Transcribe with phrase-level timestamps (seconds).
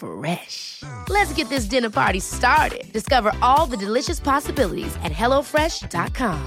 [0.00, 0.82] Fresh.
[1.10, 2.90] Let's get this dinner party started.
[2.92, 6.38] Discover all the delicious possibilities at hellofresh.com.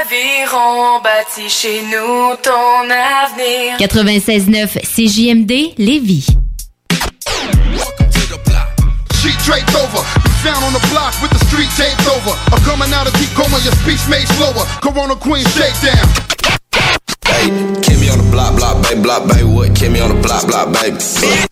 [0.00, 3.76] Aviron bâti chez nous ton avenir.
[3.78, 6.28] 96.9 CJMD Lévis.
[9.22, 10.02] Sheet draped over.
[10.42, 12.34] Found on the block with the street taped over.
[12.50, 14.66] I'm coming out of deep coma, your speech made slower.
[14.82, 16.08] Corona Queen shakedown.
[17.24, 17.46] Hey,
[17.82, 19.44] kill me on the block, block, baby, block, baby.
[19.44, 19.76] What?
[19.76, 21.51] Kill me on the block, block, baby.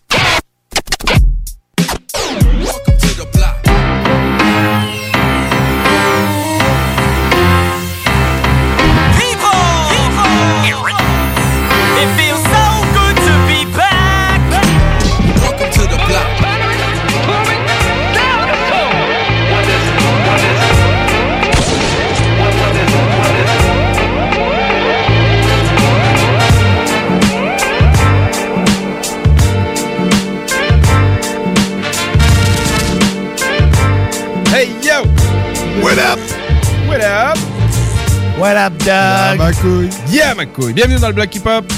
[38.41, 38.87] What up, dog?
[38.87, 39.89] Yeah, ma couille.
[40.09, 40.73] Yeah, ma couille.
[40.73, 41.71] Bienvenue dans le Bloc Hip Hop.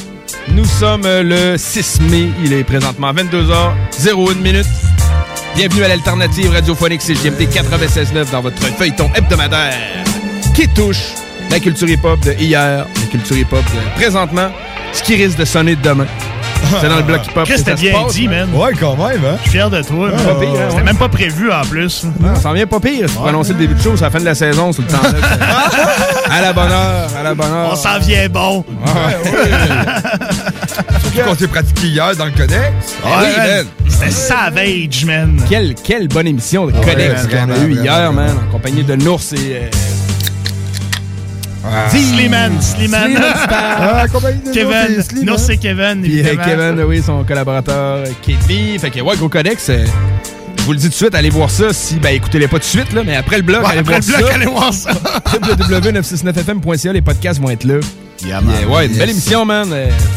[0.48, 2.30] Nous sommes euh, le 6 mai.
[2.42, 4.66] Il est présentement 22h01 minute.
[5.58, 9.74] Bienvenue à l'alternative radiophonique CGMT 96.9 dans votre feuilleton hebdomadaire
[10.56, 11.04] qui touche
[11.52, 14.50] la culture hip-hop de hier, la culture hip-hop de présentement,
[14.94, 16.08] ce qui risque de sonner demain.
[16.82, 17.46] C'est dans le Bloc Hip Hop.
[17.46, 18.50] Chris, se bien dit, man.
[18.54, 19.38] Ouais, quand même, hein?
[19.38, 20.10] Je suis fier de toi.
[20.10, 20.18] man.
[20.26, 20.84] Pas pire, hein, C'était ouais.
[20.84, 22.06] même pas prévu en plus.
[22.20, 23.08] Non, ça en vient pas pire.
[23.08, 24.98] Pour annoncer le début de show, c'est la fin de la saison, c'est le temps.
[26.32, 27.70] à la bonne heure, à la bonne heure.
[27.72, 28.64] On s'en vient bon.
[31.14, 32.96] Surtout qu'on s'est pratiqué hier dans le Codex.
[33.06, 33.66] Ah oui, man.
[33.88, 35.42] C'était savage, man.
[35.50, 38.96] Quelle, quelle bonne émission de Ouais, Codex qu'on a eu hier, man, en compagnie de
[38.96, 39.70] Nours et...
[41.66, 43.18] euh, Sliman, Sliman.
[43.50, 45.02] Ah, de Kevin.
[45.04, 45.26] Sliman.
[45.26, 46.02] Non, c'est Kevin.
[46.02, 46.44] Puis euh, évidemment.
[46.46, 48.80] Kevin, oui, son collaborateur, euh, Kevin.
[48.80, 49.86] Fait que, ouais, gros Codex, euh,
[50.58, 51.72] je vous le dis tout de suite, allez voir ça.
[51.74, 54.00] Si, ben, écoutez-les pas tout de suite, là, mais après le blog, Ouais, allez après
[54.00, 54.36] voir le blog, ça.
[54.36, 54.92] allez voir ça.
[55.34, 57.76] www.969fm.ca, les podcasts vont être là.
[58.26, 58.56] Yeah, man.
[58.70, 59.00] ouais, une Yes.
[59.00, 59.68] belle émission, man.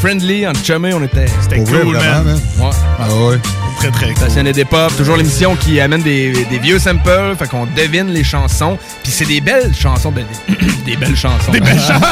[0.00, 1.26] friendly, entre chumés, on était...
[1.42, 2.40] C'était vrai, cool, vraiment, man.
[2.60, 2.70] Ouais.
[3.00, 3.36] Ah ouais.
[3.78, 4.16] Très, très cool.
[4.16, 8.24] Stationner des pop, toujours l'émission qui amène des, des vieux samples, fait qu'on devine les
[8.24, 8.78] chansons.
[9.02, 11.52] Puis c'est des belles chansons, ben, des, des belles chansons.
[11.52, 12.04] Des belles chansons.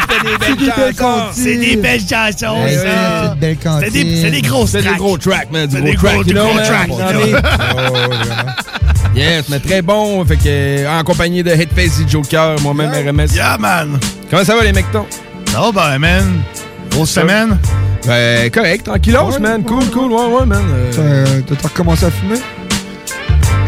[0.00, 1.30] C'était des belles chansons.
[1.32, 3.36] C'est des belles chansons, ça.
[3.40, 3.84] c'est.
[3.84, 4.98] C'est des, c'est des grosses C'est des tracks.
[4.98, 5.66] gros tracks, man.
[5.66, 6.90] Du C'est gros des track, gros- du track?
[6.98, 8.52] Ah vraiment.
[9.14, 10.24] Yes, mais très bon.
[10.24, 13.34] Fait que, en compagnie de Hitface et Joker, moi-même, RMS.
[13.34, 13.98] Yeah, man.
[14.30, 15.06] Comment ça va, les mectons?
[15.50, 16.42] Ça va, ben, man.
[16.90, 17.58] Grosse semaine.
[18.06, 19.62] Ben, correct, tranquillos, Ouais, man.
[19.64, 20.62] Cool, ouais, cool, ouais, ouais, man.
[20.98, 22.38] Euh, T'as t'as recommencé à fumer?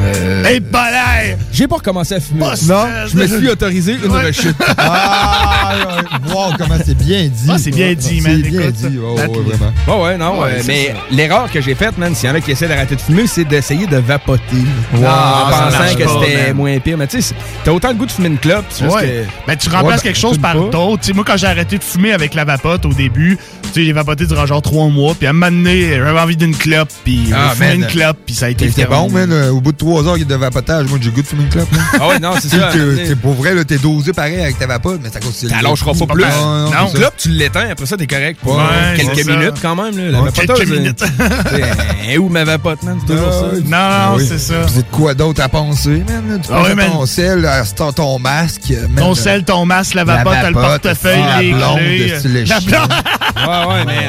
[0.00, 1.36] Euh, Hey, balai.
[1.52, 2.40] J'ai pas recommencé à fumer.
[2.40, 4.26] Non, Je me suis autorisé une Ouais.
[4.26, 4.56] rechute.
[4.78, 5.74] Ah,
[6.26, 6.32] ouais.
[6.34, 7.48] wow, comment c'est bien dit.
[7.48, 8.40] Ah, c'est bien dit, man.
[8.42, 9.28] C'est bien Écoute, dit, ouais, ça.
[9.28, 9.72] ouais, vraiment.
[9.86, 12.40] Ouais, ouais, non, Ouais, euh, mais l'erreur que j'ai faite, man, s'il y en a
[12.40, 14.42] qui essaient d'arrêter de fumer, c'est d'essayer de vapoter.
[14.94, 16.96] Wow, en ça pensant que c'était moins pire.
[16.98, 19.26] Mais tu sais, t'as autant le goût de fumer une clope, Ouais.
[19.46, 20.98] Ben, tu remplaces Ouais, ben, quelque chose par d'autres.
[21.00, 23.84] Tu sais, moi, quand j'ai arrêté de fumer avec la vapote au début, tu sais,
[23.84, 26.88] j'ai vapoté durant genre trois mois, puis à un moment donné, j'avais envie d'une clope,
[27.04, 29.30] puis Ah, une clope, puis ça a été C'était bon, man.
[29.32, 31.48] euh, Au bout de trois heures de vapotage, moi, j'ai le goût de fumer une
[31.50, 31.68] clope.
[32.00, 32.70] Ah ouais, non, c'est ça.
[32.72, 36.06] que- Pour vrai, là, t'es dosé pareil avec ta vapote, mais ça elle lâchera pas
[36.06, 36.24] plus.
[36.24, 39.76] Non, non, clope, tu l'éteins, après ça, t'es correct pour Ouais, euh, quelques minutes quand
[39.76, 39.96] même.
[39.96, 41.04] Là, la Ouais, vapoteuse, quelques euh, minutes.
[42.08, 42.98] Et où ma vapote, man?
[43.06, 43.46] C'est toujours ça.
[43.64, 44.26] Non, Oui.
[44.28, 44.66] c'est ça.
[44.68, 46.40] C'est de quoi d'autre à penser, man?
[46.42, 46.90] Tu Ah penses à man.
[46.92, 48.72] ton sel, à ton- ton masque.
[48.88, 52.60] man, Ton euh, sel, ton masque, la la vapote, t'as le portefeuille, ah, les la
[52.60, 52.92] blonde.
[53.36, 54.08] Ouais, ouais, mais.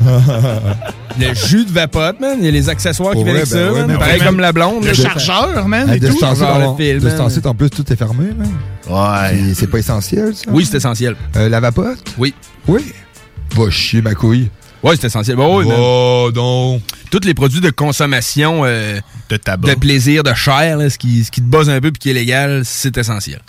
[1.18, 2.36] Le jus de vapote, man.
[2.38, 3.86] Il y a les accessoires Pour qui viennent avec ben ça, ouais, man.
[3.88, 4.84] mais Pareil comme la blonde.
[4.84, 6.08] Le chargeur, man, et tout.
[6.08, 8.50] distancer, Genre en- le fil, de distancer, en plus, tout est fermé, man.
[8.88, 9.52] Ouais.
[9.54, 10.44] C'est pas essentiel, ça?
[10.50, 11.16] Oui, c'est essentiel.
[11.36, 11.98] Euh, la vapote?
[12.18, 12.34] Oui.
[12.68, 12.84] Oui.
[13.54, 14.50] Va chier, ma couille.
[14.82, 15.36] Oui, c'est essentiel.
[15.36, 15.76] Bon, oui, man.
[15.78, 16.80] Oh, non.
[17.10, 18.98] Tous les produits de consommation euh,
[19.28, 19.68] De tabac.
[19.68, 22.10] de plaisir, de chair, là, ce, qui, ce qui te buzz un peu puis qui
[22.10, 23.40] est légal, c'est essentiel.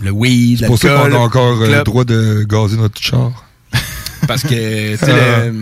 [0.00, 3.00] Le weed, C'est pour ça l'alcool, qu'on a encore euh, le droit de gazer notre
[3.02, 3.44] char.
[4.26, 5.06] Parce que, tu sais,
[5.50, 5.54] le...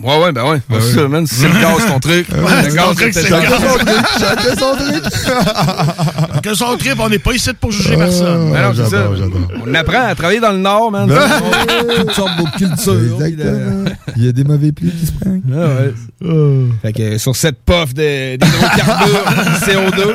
[0.00, 0.60] Ouais, ouais, ben ouais.
[0.70, 0.80] C'est ouais.
[1.02, 1.26] ça, man.
[1.26, 2.28] Si c'est le gaz, ton truc.
[2.28, 3.86] Ouais, le c'est gaz, ton truc, c'est c'est ton le truc.
[3.86, 4.04] gaz.
[4.20, 6.42] Chacun son truc.
[6.42, 8.52] Que son trip, on n'est pas ici pour juger personne.
[8.52, 9.08] Ben non, c'est ça.
[9.66, 11.10] On apprend à travailler dans le Nord, man.
[11.98, 13.22] Toutes sortes de cultures.
[13.26, 13.84] Exactement.
[14.16, 15.42] Il y a des mauvais plis qui se prennent.
[15.52, 16.66] Ah ouais.
[16.82, 19.24] Fait que sur cette puff de- d'hydrocarbures,
[19.66, 20.14] CO2.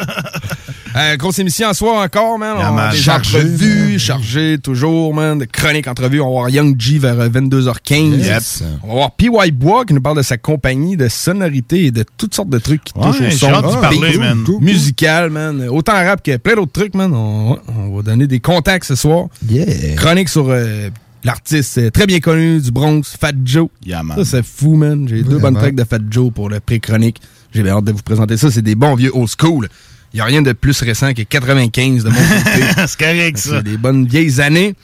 [0.95, 2.57] Euh, grosse émission en soir encore, man.
[2.57, 2.91] Yeah, On man.
[2.91, 5.39] des Chargé, entrevues, chargées toujours, man.
[5.39, 6.21] De chroniques entrevues.
[6.21, 8.17] On va voir Young G vers euh, 22h15.
[8.19, 8.63] Yes.
[8.83, 12.05] On va voir PY Bois qui nous parle de sa compagnie, de sonorité et de
[12.17, 13.51] toutes sortes de trucs qui Ouais, touchent au son.
[13.53, 14.43] Ah, parler, man.
[14.61, 15.67] Musical, man.
[15.69, 17.11] Autant rap que plein d'autres trucs, man.
[17.13, 19.27] On, on va donner des contacts ce soir.
[19.49, 19.95] Yeah.
[19.95, 20.89] Chronique sur euh,
[21.23, 23.67] l'artiste euh, très bien connu du Bronx, Fat Joe.
[23.85, 24.17] Yeah, man.
[24.17, 25.07] Ça, c'est fou, man.
[25.07, 27.17] J'ai deux bonnes tracks de Fat Joe pour le pré-chronique.
[27.51, 28.51] J'ai bien hâte de vous présenter ça.
[28.51, 29.67] C'est des bons vieux old school.
[30.13, 32.65] Il n'y a rien de plus récent que 95 de mon côté.
[32.87, 33.49] c'est correct, ça.
[33.57, 34.75] C'est des bonnes vieilles années.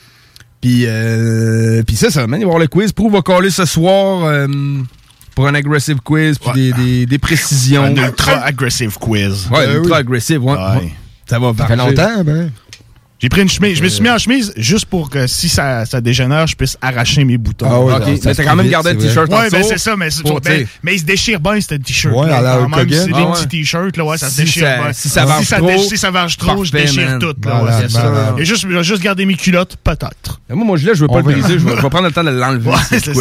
[0.60, 2.40] Puis, euh, puis c'est ça, man.
[2.40, 2.92] Il va y avoir le quiz.
[2.92, 4.46] Pour va caller ce soir euh,
[5.34, 6.54] pour un aggressive quiz, puis Ouais.
[6.54, 7.84] des, des, des précisions.
[7.84, 9.48] Un ultra aggressive quiz.
[9.50, 10.00] Ouais, Ben ultra oui.
[10.00, 10.42] agressive.
[10.44, 10.52] Ouais.
[10.52, 10.58] Ouais.
[10.82, 10.92] Ouais.
[11.26, 11.94] Ça va Ça fait marcher.
[11.94, 12.50] longtemps, ben.
[13.22, 13.76] J'ai pris une chemise.
[13.76, 16.78] Je me suis mis en chemise juste pour que si ça, ça dégénère, je puisse
[16.80, 17.66] arracher mes boutons.
[17.70, 19.50] Ah ouais, Ok, ça mais t'as fait quand même vite, gardé le t-shirt en Ouais,
[19.50, 22.14] ben c'est ça, mais, c'est- pour, ben, mais il se déchire bien, ce t-shirt.
[22.16, 22.66] Ouais, à la.
[22.74, 23.32] C'est des Ah ouais.
[23.32, 24.92] petits t-shirts, là, ouais, ça se déchire ça- bien.
[24.94, 27.18] si ça varge si ça, trop, si ça varge trop, je déchire man.
[27.18, 27.34] tout.
[27.46, 28.02] Là, ouais, ça.
[28.10, 28.34] malade.
[28.38, 30.40] Et juste, je vais juste garder mes culottes, peut-être.
[30.48, 31.58] Mais Moi, mon gilet, je veux pas On le briser.
[31.58, 32.70] Je vais, je prendre le temps de l'enlever.
[32.90, 33.12] Ça.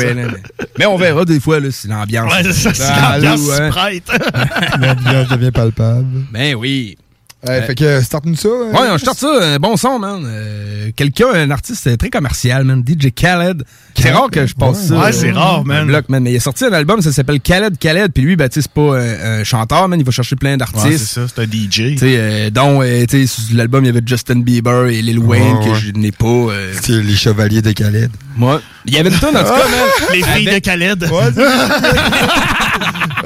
[0.78, 2.32] mais, on verra des fois là, si l'ambiance.
[2.34, 4.04] Ouais, c'est ça, si l'ambiance se prête.
[4.80, 6.06] L'ambiance devient palpable.
[6.32, 6.98] Ben oui.
[7.48, 8.50] Ouais, fait que start-nous ça.
[8.50, 8.74] hein?
[8.74, 10.24] Ouais, on starte ça, un bon son, man.
[10.26, 12.84] Euh, Quelqu'un, un artiste très commercial, man.
[12.86, 13.64] DJ Khaled.
[13.98, 14.88] C'est rare que je passe Ouais.
[14.90, 15.00] ça.
[15.00, 15.88] Ouais, c'est rare, man.
[15.88, 16.22] bloc, man.
[16.24, 18.12] Mais il a sorti un album, ça s'appelle Khaled Khaled.
[18.14, 19.98] Puis lui, ben, tu sais, c'est pas un, un chanteur, man.
[20.00, 21.06] Il va chercher plein Ouais, c'est d'artistes.
[21.14, 21.70] ça, c'est un DJ.
[21.70, 25.02] Tu sais, euh, dont, euh, tu sais, sur l'album, il y avait Justin Bieber et
[25.02, 26.26] Lil Wayne, Ouais, que je n'ai pas.
[26.26, 28.12] euh, C'est les chevaliers de Khaled.
[28.36, 28.62] moi.
[28.86, 30.14] Il y avait une tonne, en tout cas, man.
[30.14, 31.10] Les filles de Khaled.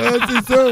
[0.05, 0.63] Ah, c'est ça.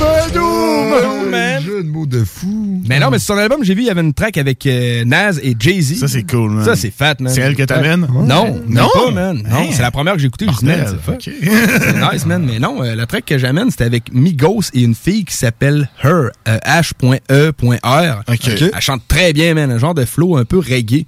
[0.00, 1.62] Badoum, man.
[1.62, 2.82] Jeu de mots de fou.
[2.88, 5.04] Mais non, mais sur son album, j'ai vu, il y avait une track avec euh,
[5.04, 5.98] Nas et Jay-Z.
[6.00, 6.64] Ça, c'est cool, man.
[6.64, 7.32] Ça, c'est fat, man.
[7.32, 8.06] C'est elle que t'amènes?
[8.10, 8.60] Non, Non?
[8.66, 9.42] non, pas, man.
[9.48, 9.66] Non, Hein?
[9.72, 10.46] c'est la première que j'ai écoutée.
[10.50, 11.30] Je dis, man, c'est.
[11.40, 12.44] C'est nice, man.
[12.46, 15.90] Mais non, euh, la track que j'amène, c'était avec Migos et une fille qui s'appelle
[16.02, 18.22] Her, euh, H.E.R.
[18.28, 18.48] Ok.
[18.48, 19.70] Elle chante très bien, man.
[19.70, 21.06] Un genre de flow un peu reggae.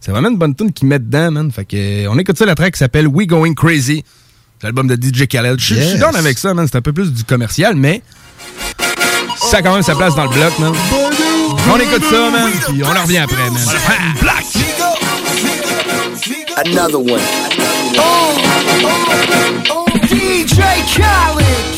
[0.00, 1.50] C'est vraiment une bonne tune qu'ils mettent dedans, man.
[1.50, 4.04] Fait que, on écoute ça, la track qui s'appelle We Going Crazy.
[4.64, 5.60] L'album de DJ Khaled.
[5.60, 6.66] Je suis- down avec ça, man.
[6.66, 8.00] C'est un peu plus du commercial, mais
[9.50, 10.72] ça a quand même sa place dans le bloc, man.
[11.70, 12.50] On écoute ça, man.
[12.68, 13.62] Puis on en revient après, man.
[14.22, 14.44] Black.
[16.64, 17.20] Another one.
[20.08, 20.62] DJ
[20.96, 21.73] Khaled.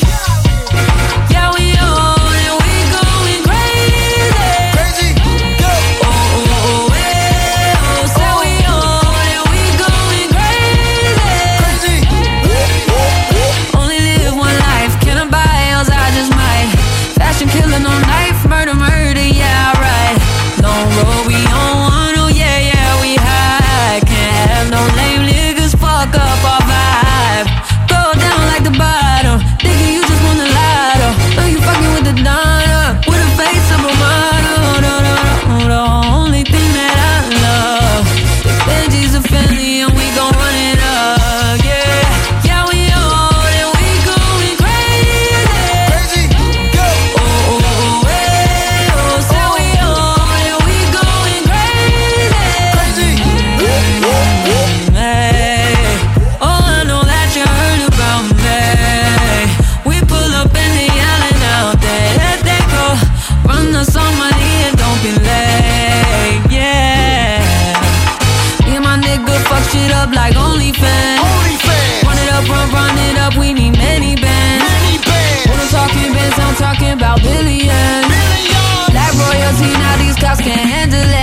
[77.21, 78.01] billion.
[78.11, 78.93] billion.
[78.93, 81.16] Like royalty, now these cops can't handle it.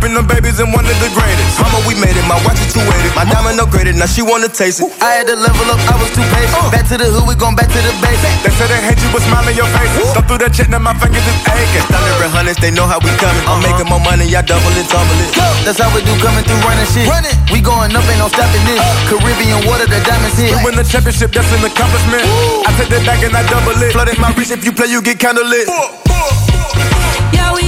[0.00, 1.60] Been one of the greatest.
[1.60, 3.12] Mama, we made it, my watch is 280.
[3.14, 4.88] My diamond upgraded, now she wanna taste it.
[5.02, 6.56] I had to level up, I was too patient.
[6.56, 6.72] Uh.
[6.72, 8.40] Back to the hood, we gon' back to the basics.
[8.42, 9.92] They said they hate you, but smile in your face.
[10.16, 11.86] Thumb through the check, now my fingers is aching.
[11.90, 13.44] Thunder and hundreds, they know how we coming.
[13.44, 13.68] I'm uh-huh.
[13.68, 15.30] making more money, y'all double it, tumble it.
[15.66, 17.06] That's how we do coming through running shit.
[17.08, 17.36] Run it.
[17.52, 18.80] We going up, ain't no stopping this.
[18.80, 19.12] Uh.
[19.12, 20.54] Caribbean water, the diamonds hit.
[20.54, 22.24] You win the championship, that's an accomplishment.
[22.64, 23.92] I take that back and I double it.
[23.92, 25.68] Flooded my wrist, if you play, you get kinda lit.
[27.34, 27.65] Yeah, we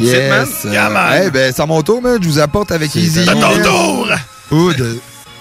[0.00, 0.14] That's yes.
[0.14, 0.48] it, man.
[0.64, 1.12] Euh, Yeah, man.
[1.12, 2.18] hey, ben, c'est à mon tour, man.
[2.22, 3.24] Je vous apporte avec Easy.
[3.24, 4.08] ton tour.
[4.50, 5.00] Hood.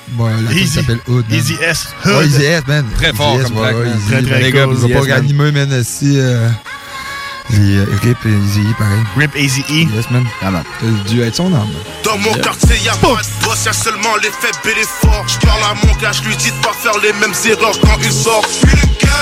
[0.09, 0.67] Bon, la tune Easy.
[0.67, 1.25] s'appelle Hood.
[1.29, 1.37] man.
[1.39, 1.87] Easy S.
[2.05, 2.25] Ouais, Hood.
[2.25, 2.85] Easy S, man.
[2.95, 3.73] Très Easy fort S, comme ouais.
[3.89, 5.83] Easy, Très, très les gars, cool, vais Easy pas S, man.
[5.83, 6.19] si...
[6.19, 6.47] euh,
[7.49, 9.03] Les euh, Rip et Easy, pareil.
[9.17, 9.95] Rip Easy E.
[9.95, 10.25] Yes, man.
[10.41, 10.63] Ah, man.
[11.09, 11.67] Dû être son âme.
[12.03, 15.25] Dans mon quartier, y'a pas de boss, y'a seulement les faibles et les forts.
[15.27, 17.97] Je parle à mon gars, je lui dis de pas faire les mêmes erreurs quand
[18.03, 18.43] il sort.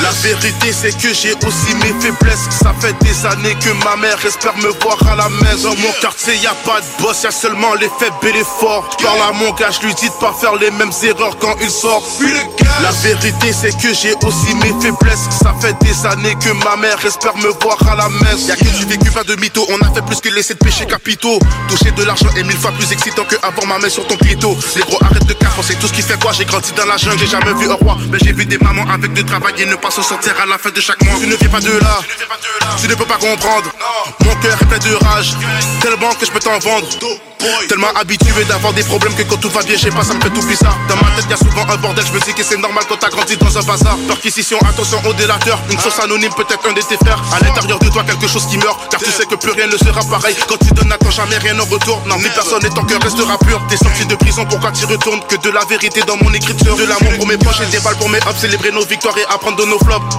[0.02, 2.50] La vérité, c'est que j'ai aussi mes faiblesses.
[2.62, 5.70] Ça fait des années que ma mère espère me voir à la maison.
[5.70, 8.90] Dans mon quartier, y'a pas de boss, y'a seulement les faibles et les forts.
[9.00, 11.56] Je parle à mon gars, je lui dis de pas faire les mêmes erreurs quand
[11.62, 12.04] il sort.
[12.82, 15.30] La vérité, c'est que j'ai aussi mes faiblesses.
[15.42, 18.48] Ça fait des années que ma mère espère me voir à la messe.
[18.48, 19.66] Y'a que du vécu, pas de mytho.
[19.70, 21.40] On a fait plus que laisser de péchés capitaux.
[21.70, 24.82] Toucher de l'argent est mille fois plus excitant que avoir ma main sur ton Les
[24.82, 26.32] gros, arrête de c'est tout ce qui fait quoi.
[26.34, 27.98] J'ai grandi dans la jungle, j'ai jamais vu un roi.
[28.12, 30.58] Mais j'ai vu des mamans avec de travail et ne pas s'en sortir à la
[30.58, 31.16] fin de chaque mois.
[31.20, 32.00] Tu ne viens pas de là,
[32.80, 33.72] tu ne peux pas comprendre.
[34.24, 35.34] Mon cœur est plein de rage,
[35.82, 36.88] tellement que je peux t'en vendre.
[37.70, 40.22] Tellement habitué d'avoir des problèmes que quand tout va bien, je sais pas, ça me
[40.22, 40.76] fait tout bizarre.
[40.90, 42.98] Dans ma tête, y a souvent un bordel, je me dis que c'est normal quand
[42.98, 43.98] t'as grandi dans un bazar.
[44.08, 47.22] Perquisition, attention au délateur, une sauce anonyme, peut-être un de tes frères.
[47.34, 49.78] À l'intérieur de toi, quelque chose qui meurt, car tu sais que plus rien ne
[49.78, 50.36] sera pareil.
[50.48, 52.02] Quand tu donnes, n'attends jamais rien en retour.
[52.08, 53.62] Non, ni personne et ton cœur restera pur.
[53.70, 56.76] T'es sorti de prison, pourquoi tu retournes Que de la vérité dans mon écriture.
[56.76, 59.26] De l'amour pour mes proches et des balles pour mes ups, célébrer nos victoires et
[59.34, 60.18] apprendre de nos flops.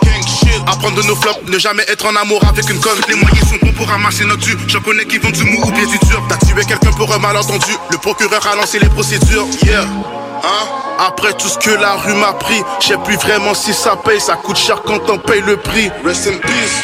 [0.66, 2.98] Apprendre de nos flops, ne jamais être en amour avec une conne.
[3.08, 4.56] Les moyens sont bons pour ramasser notre dû.
[4.68, 6.22] J'en connais qui vont du mou ou bien du dur.
[6.28, 7.72] T'as tué quelqu'un pour un malentendu.
[7.90, 9.46] Le procureur a lancé les procédures.
[9.64, 9.82] Yeah.
[9.82, 10.48] Hein?
[10.98, 14.20] Après tout ce que la rue m'a pris, je sais plus vraiment si ça paye.
[14.20, 15.90] Ça coûte cher quand on paye le prix.
[16.04, 16.82] Rest in peace,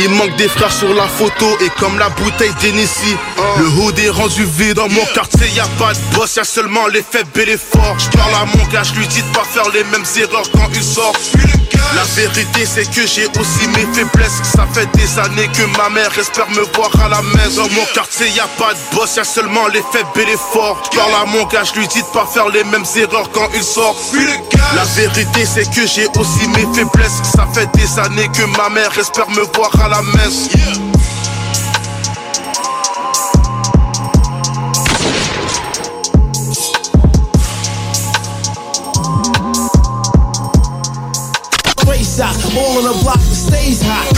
[0.00, 3.16] Il manque des frères sur la photo et comme la bouteille d'Hennessy,
[3.58, 4.76] le hood est rendu vide.
[4.76, 7.58] Dans mon quartier, y a pas de boss, y a seulement les faibles et les
[7.58, 7.96] forts.
[7.98, 10.68] Je parle à mon gars, je lui dis de pas faire les mêmes erreurs quand
[10.72, 11.14] il sort.
[11.94, 14.40] La vérité, c'est que j'ai aussi mes faiblesses.
[14.54, 17.62] Ça fait des années que ma mère espère me voir à la maison.
[17.66, 20.36] Dans mon quartier, y a pas de boss, y a seulement les faibles et les
[20.36, 20.80] forts.
[20.92, 23.48] Je parle à mon gars, je lui dis de pas faire les mêmes erreurs quand
[23.54, 23.96] il sort.
[24.76, 27.20] La vérité, c'est que j'ai aussi mes faiblesses.
[27.34, 30.48] Ça fait des années que ma mère espère me voir à la messe.
[41.86, 44.17] Race out, all on the block stays hot.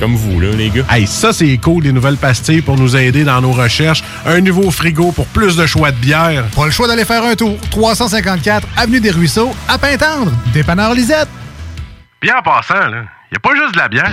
[0.00, 0.84] Comme vous, là, les gars.
[0.90, 4.02] Hey, ça, c'est cool, des nouvelles pastilles pour nous aider dans nos recherches.
[4.26, 6.44] Un nouveau frigo pour plus de choix de bière.
[6.54, 7.56] Pas le choix d'aller faire un tour.
[7.70, 10.32] 354 Avenue des Ruisseaux, à Pintendre.
[10.52, 11.28] Dépanneur Lisette.
[12.20, 14.12] Bien en passant, là, y a pas juste de la bière.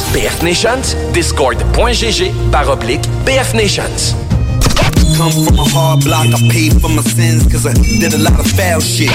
[0.13, 4.15] BF Nations, discord.gg barre oblique BF Nations.
[5.17, 8.39] Come from a hard block, I paid for my sins cause I did a lot
[8.39, 9.11] of foul shit.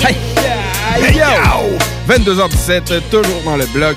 [0.00, 0.14] Hey,
[1.00, 1.78] hey, yo!
[2.08, 3.96] 22h17, toujours dans le bloc.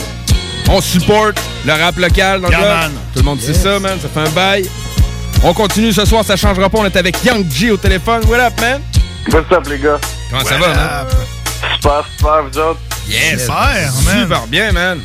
[0.68, 2.92] On supporte le rap local dans le Yeah, man.
[3.12, 3.62] Tout le monde sait Yes.
[3.62, 3.98] ça, man.
[4.00, 4.68] Ça fait un bail.
[5.44, 6.78] On continue ce soir, ça changera pas.
[6.78, 8.22] On est avec Young G au téléphone.
[8.26, 8.80] What up, man?
[9.32, 9.98] What's up, les gars?
[10.30, 11.06] Comment ça va, man?
[11.74, 12.80] Super, super, vous autres?
[13.08, 13.42] Yes!
[13.42, 15.00] Super bien, man.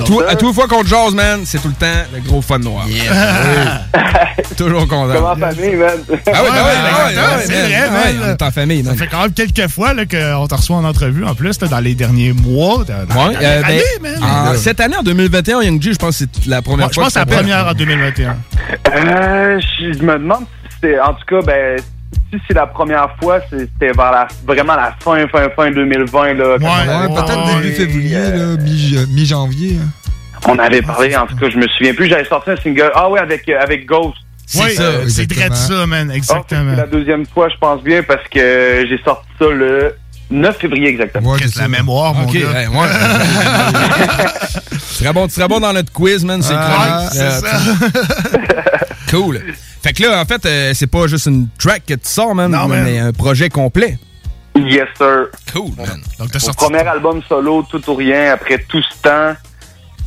[0.00, 2.20] À, tout, à toutes les fois qu'on te jase, man, c'est tout le temps le
[2.20, 2.84] gros fun noir.
[2.86, 3.00] Oui.
[4.56, 5.14] Toujours content.
[5.14, 5.98] Comme en famille, man?
[6.08, 8.14] Ah oui, ah oui, ah ah c'est vrai, Ah man.
[8.22, 8.98] on est en famille, Ça man.
[8.98, 11.80] fait quand même quelques fois là, qu'on te reçoit en entrevue, en plus, là, dans
[11.80, 12.84] les derniers mois.
[12.84, 12.94] Dans,
[13.28, 14.22] Ouais, euh, ben, année, man.
[14.22, 16.94] en- cette année, en 2021, Young G, je pense que c'est la première Ouais, je
[16.94, 18.36] fois pense que c'est la ça première en 2021.
[18.94, 21.00] Euh, je me demande si c'était.
[21.00, 21.80] En tout cas, ben,
[22.32, 26.34] si c'est la première fois, c'est- c'était vers la, vraiment la fin, fin, fin 2020.
[26.34, 29.78] Là, on avait peut-être début février, euh, mi- mi-janvier.
[29.82, 29.88] hein.
[30.46, 32.06] On avait parlé, en tout cas, je me souviens plus.
[32.08, 32.90] J'avais sorti un single.
[32.94, 34.16] Ah oui, avec, euh, avec Ghost.
[34.56, 36.72] Oui, euh, c'est vrai de ça, man, exactement.
[36.74, 39.94] C'est la deuxième fois, je pense bien, parce que j'ai sorti ça le
[40.30, 41.34] 9 février exactement.
[41.36, 42.40] Qu'est-ce que la mémoire, mon Ok, gars?
[42.52, 42.88] ouais, ouais.
[44.70, 46.42] tu, serais bon, tu serais bon dans notre quiz, man.
[46.42, 47.08] C'est Ah.
[49.10, 49.40] Cool.
[49.82, 52.50] Fait que là, en fait, euh, c'est pas juste une track que tu sors, man,
[52.50, 52.84] Non, man.
[52.84, 53.98] mais un projet complet.
[54.56, 55.26] Yes, sir.
[55.52, 56.00] Cool, man.
[56.18, 59.36] Donc, t'as Mon premier album solo, tout ou rien, après tout ce temps.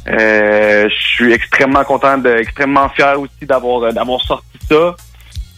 [0.07, 4.95] Euh, je suis extrêmement content, de, extrêmement fier aussi d'avoir euh, d'avoir sorti ça.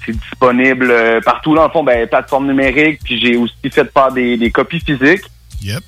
[0.06, 0.92] C'est disponible
[1.24, 4.80] partout, dans le fond, ben, plateforme numérique, puis j'ai aussi fait faire des, des copies
[4.80, 5.26] physiques.
[5.62, 5.84] Yep.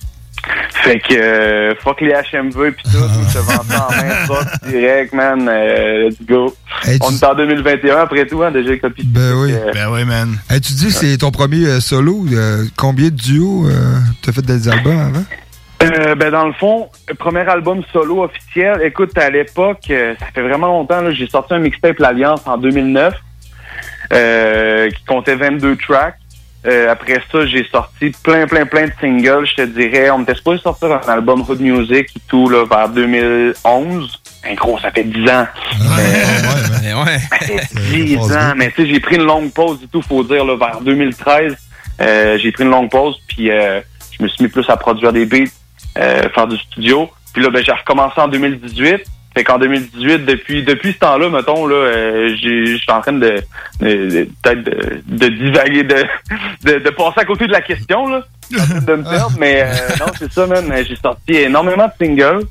[0.84, 2.89] Fait que, euh, fuck les HMV pis tout,
[3.34, 6.56] te vends ça en main direct, man, euh, let's go.
[7.01, 9.54] On est en 2021 après tout, hein, déjà les copies Ben oui.
[9.73, 10.38] Ben oui, man.
[10.49, 12.25] Hey, tu dis que c'est ton premier euh, solo.
[12.32, 15.23] euh, combien de duos euh, t'as fait des albums avant?
[15.84, 20.41] Euh, ben dans le fond, premier album solo officiel, écoute, à l'époque, euh, ça fait
[20.41, 23.15] vraiment longtemps, là, j'ai sorti un mixtape L'Alliance en 2009,
[24.13, 26.15] euh, qui comptait 22 tracks.
[26.65, 30.12] Euh, après ça, j'ai sorti plein, plein, plein de singles, je te dirais.
[30.12, 34.21] On était supposé sortir un album Hood Music et tout, là, vers 2011.
[34.43, 35.47] Un gros, ça fait 10 ans.
[36.82, 37.19] Mais ouais.
[37.30, 38.54] Ça fait 10 ans.
[38.56, 41.56] Mais tu sais, j'ai pris une longue pause et tout, faut dire, là, vers 2013.
[42.02, 45.13] euh, j'ai pris une longue pause, puis euh, je me suis mis plus à produire
[45.13, 45.52] des beats,
[45.97, 47.10] euh, faire du studio.
[47.34, 49.02] Puis là, ben, j'ai recommencé en 2018.
[49.33, 53.35] Fait qu'en 2018, depuis depuis ce temps-là, mettons, là, euh, je suis en train de,
[53.79, 56.03] de- de- peut-être de, de divaguer, de,
[56.65, 58.23] de, de passer à côté de la question, là.
[58.51, 60.65] De me perdre, mais euh, non, c'est ça, man.
[60.85, 62.45] J'ai sorti énormément de singles.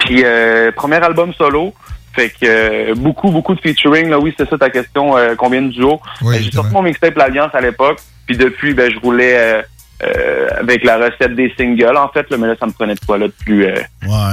[0.00, 1.72] Puis euh, premier album solo.
[2.12, 4.08] Fait que euh, beaucoup, beaucoup de featuring.
[4.10, 5.16] Là, oui, c'est ça ta question.
[5.16, 6.00] euh, combien de duos?
[6.22, 7.98] Oui, Euh, J'ai sorti mon mixtape L'Alliance à l'époque.
[8.26, 9.62] Puis depuis, ben, je roulais
[10.02, 12.30] euh, avec la recette des singles, en fait.
[12.30, 13.74] Là, mais là, ça me prenait de quoi là, de plus, euh,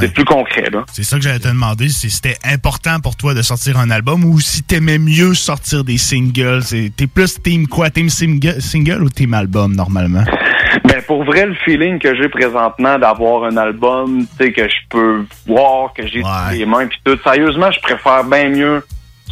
[0.01, 0.69] de plus concret.
[0.71, 0.84] Là.
[0.91, 4.23] C'est ça que j'allais te demander, si c'était important pour toi de sortir un album
[4.25, 6.63] ou si t'aimais mieux sortir des singles.
[6.95, 7.89] T'es plus team quoi?
[7.89, 10.23] Team single, single ou team album, normalement?
[10.84, 14.75] Ben, pour vrai, le feeling que j'ai présentement d'avoir un album, tu sais, que je
[14.89, 17.17] peux voir, que j'ai sous les mains, puis tout.
[17.23, 18.84] Sérieusement, je préfère bien mieux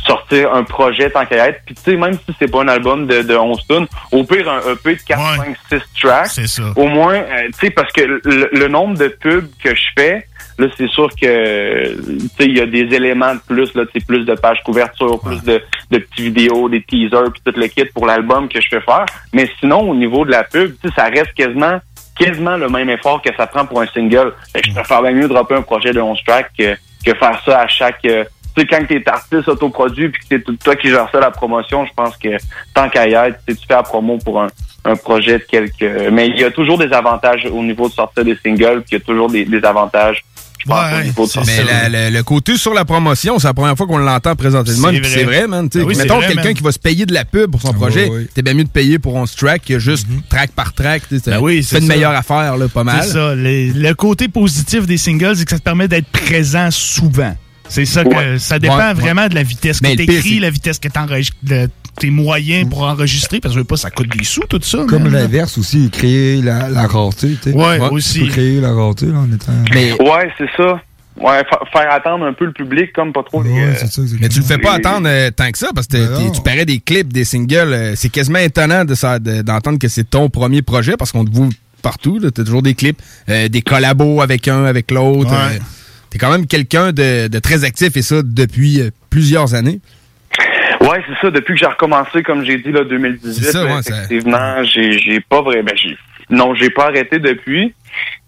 [0.05, 1.61] sortir un projet tant qu'à être.
[1.65, 4.49] Puis tu sais, même si c'est pas un album de, de 11 tunes, au pire,
[4.49, 6.27] un EP de 4, 5, 6 tracks.
[6.27, 6.63] C'est ça.
[6.75, 10.27] Au moins, euh, tu sais, parce que le, le nombre de pubs que je fais,
[10.59, 13.99] là, c'est sûr que, tu sais, il y a des éléments de plus, là, tu
[13.99, 15.61] sais, plus de pages couverture, plus de,
[15.91, 19.05] de petites vidéos, des teasers, puis tout le kit pour l'album que je fais faire.
[19.33, 21.79] Mais sinon, au niveau de la pub, tu sais, ça reste quasiment
[22.15, 24.33] quasiment le même effort que ça prend pour un single.
[24.53, 27.41] Fait que je préfère bien mieux dropper un projet de 11 tracks que, que faire
[27.43, 28.05] ça à chaque...
[28.05, 28.23] euh,
[28.55, 31.31] tu sais, quand t'es artiste autoproduit puis que c'est tout- toi qui gères ça la
[31.31, 32.29] promotion, je pense que
[32.73, 34.47] tant qu'à y être, tu sais, tu fais la promo pour un,
[34.85, 36.11] un projet de quelques...
[36.11, 38.93] Mais il y a toujours des avantages au niveau de sortir des singles, puis il
[38.93, 40.23] y a toujours des, des avantages,
[40.59, 41.65] je pense, au niveau de sortir...
[41.65, 44.33] Mais la- le, le côté sur la promotion, c'est la première fois qu'on l'entend.
[44.37, 45.01] C'est puis vrai.
[45.03, 45.69] C'est vrai, man.
[45.69, 45.83] tu sais.
[45.83, 48.09] Ah oui, c'est Mettons quelqu'un qui va se payer de la pub pour son projet.
[48.33, 51.03] T'es bien mieux de payer pour 11 track que juste track par track.
[51.09, 53.03] tu sais, Ben oui, c'est une meilleure affaire, là, pas mal.
[53.03, 53.33] C'est ça.
[53.35, 57.35] Le, le côté positif des singles, c'est que ça te permet d'être présent souvent.
[57.73, 58.39] C'est ça que Ouais.
[58.39, 58.93] ça dépend Ouais, ouais.
[58.93, 61.67] vraiment de la vitesse que Mais t'écris, la vitesse que t'enregistres, de
[61.99, 64.79] tes moyens pour enregistrer, parce que je veux pas, ça coûte des sous, tout ça.
[64.87, 67.35] Comme l'inverse aussi, créer la, la rareté.
[67.41, 67.55] tu sais.
[67.55, 68.19] Ouais, Tu aussi.
[68.21, 69.51] peux créer la rareté là, en étant.
[70.03, 70.81] Ouais, c'est ça.
[71.15, 73.51] Ouais, fa- faire attendre un peu le public, comme pas trop les...
[73.51, 73.73] euh,
[74.19, 76.65] Mais tu le fais pas attendre euh, tant que ça parce que t'es- tu parais
[76.65, 77.71] des clips, des singles.
[77.73, 81.23] euh, c'est quasiment étonnant de ça- de- d'entendre que c'est ton premier projet parce qu'on
[81.23, 81.49] te voit
[81.83, 82.19] partout.
[82.19, 85.31] Tu as toujours des clips, euh, des collabos avec un, avec l'autre.
[86.13, 89.79] Euh, T'es quand même quelqu'un de, de très actif et ça depuis euh, plusieurs années.
[90.81, 91.31] Ouais, c'est ça.
[91.31, 94.99] Depuis que j'ai recommencé, comme j'ai dit, là, 2018, C'est ça, ouais, ça- effectivement, j'ai,
[94.99, 95.71] j'ai pas vraiment...
[96.29, 97.73] Non, j'ai pas arrêté depuis.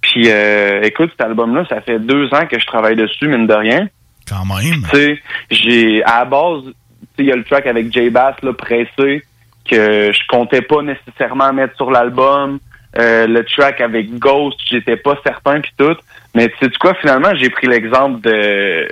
[0.02, 3.54] Puis, euh, écoute, cet album-là, ça fait deux ans que je travaille dessus, mine de
[3.54, 3.88] rien.
[4.28, 4.82] Quand même.
[4.92, 5.20] Tu sais,
[5.52, 6.04] j'ai...
[6.04, 6.76] À la base, tu sais,
[7.20, 9.24] il y a le track avec J Bass, là, pressé,
[9.70, 12.60] que je comptais pas nécessairement mettre sur l'album.
[12.98, 15.96] Euh, le track avec Ghost, j'étais pas certain, puis tout.
[16.36, 18.88] Mais tu sais quoi, finalement, j'ai pris l'exemple de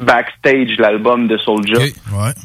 [0.00, 1.78] Backstage, l'album de Soulja.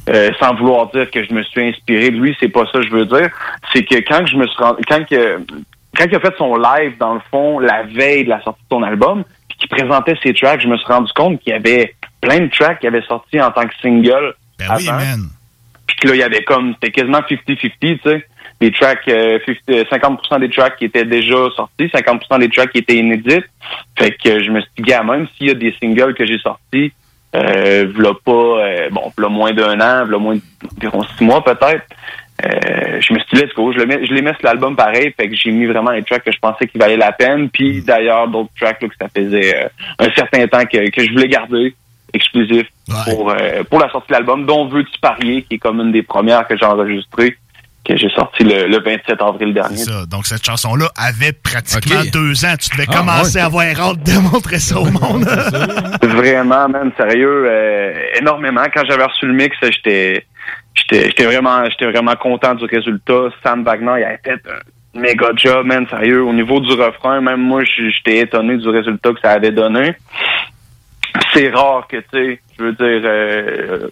[0.09, 2.85] Euh, sans vouloir dire que je me suis inspiré de lui, c'est pas ça que
[2.85, 3.29] je veux dire.
[3.73, 5.37] C'est que quand je me suis rendu, quand que,
[5.97, 8.75] quand il a fait son live, dans le fond, la veille de la sortie de
[8.75, 11.95] son album, puis qu'il présentait ses tracks, je me suis rendu compte qu'il y avait
[12.21, 14.35] plein de tracks qui avaient sorti en tant que single.
[14.59, 14.97] Ben oui, avant.
[14.97, 15.21] man.
[15.87, 18.25] Puis que là, il y avait comme, c'était quasiment 50-50, tu sais.
[18.61, 19.37] Des tracks, euh,
[19.89, 23.43] 50, 50% des tracks qui étaient déjà sortis, 50% des tracks qui étaient inédits.
[23.97, 26.93] Fait que je me suis dit, même s'il y a des singles que j'ai sortis,
[27.35, 31.85] euh, v'là pas, euh, bon, v'là moins d'un an, v'là moins d'environ six mois peut-être,
[32.43, 34.75] euh, je me suis dit, let's go, je, le mets, je les mets sur l'album
[34.75, 37.49] pareil, fait que j'ai mis vraiment les tracks que je pensais qu'ils valaient la peine,
[37.49, 39.67] puis d'ailleurs d'autres tracks là, que ça faisait euh,
[39.99, 41.73] un certain temps que, que je voulais garder
[42.13, 42.67] exclusif
[43.05, 46.03] pour, euh, pour la sortie de l'album, dont Veux-tu parier, qui est comme une des
[46.03, 47.37] premières que j'ai enregistrées,
[47.85, 49.77] que j'ai sorti le, le 27 avril dernier.
[49.77, 50.05] C'est ça.
[50.05, 52.11] Donc, cette chanson-là avait pratiquement Ok.
[52.11, 52.55] deux ans.
[52.59, 53.41] Tu devais Ah, commencer ouais.
[53.41, 55.23] à avoir hâte de montrer ça au monde.
[56.03, 58.63] Vraiment, man, sérieux, euh, énormément.
[58.73, 60.25] Quand j'avais reçu le mix, j'étais
[60.73, 63.29] j'étais j'étais vraiment j'étais vraiment content du résultat.
[63.43, 64.41] Sam Wagner, il avait fait
[64.95, 66.23] un méga job, man, sérieux.
[66.23, 69.95] Au niveau du refrain, même moi, j'étais étonné du résultat que ça avait donné.
[71.33, 73.87] C'est rare que, tu sais, je veux dire, euh,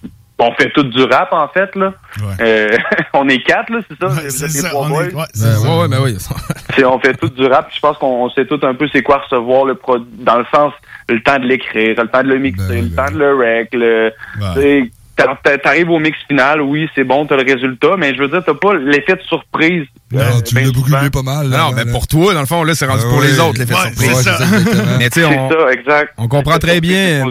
[0.50, 1.94] on fait tout du rap, en fait, là.
[2.42, 2.70] Euh,
[3.14, 4.22] on est quatre, là, c'est ça?
[4.22, 5.06] Êtes les ça, trois on boys?
[5.06, 5.60] est- ouais, c'est ça.
[5.62, 6.18] Ouais, ouais, ben oui.
[6.76, 7.68] C'est- on fait tout du rap.
[7.68, 10.38] puis Je pense qu'on on sait tout un peu c'est quoi recevoir le produit, dans
[10.38, 10.74] le sens
[11.10, 14.12] le temps de l'écrire, le temps de le mixer, le temps de le rec, le.
[15.64, 18.56] T'arrives au mix final, oui, c'est bon, t'as le résultat, mais je veux dire, t'as
[18.56, 19.86] pas l'effet de surprise.
[20.16, 21.48] euh, tu ben l'as beaucoup pas mal.
[21.50, 23.74] Non, mais pour toi, dans le fond, là, c'est rendu Ah pour les autres, l'effet
[23.74, 24.16] de Ouais, surprise.
[24.16, 24.46] c'est ça.
[24.98, 26.14] Mais tu sais, C'est on, ça, exact.
[26.18, 27.24] on comprend très bien.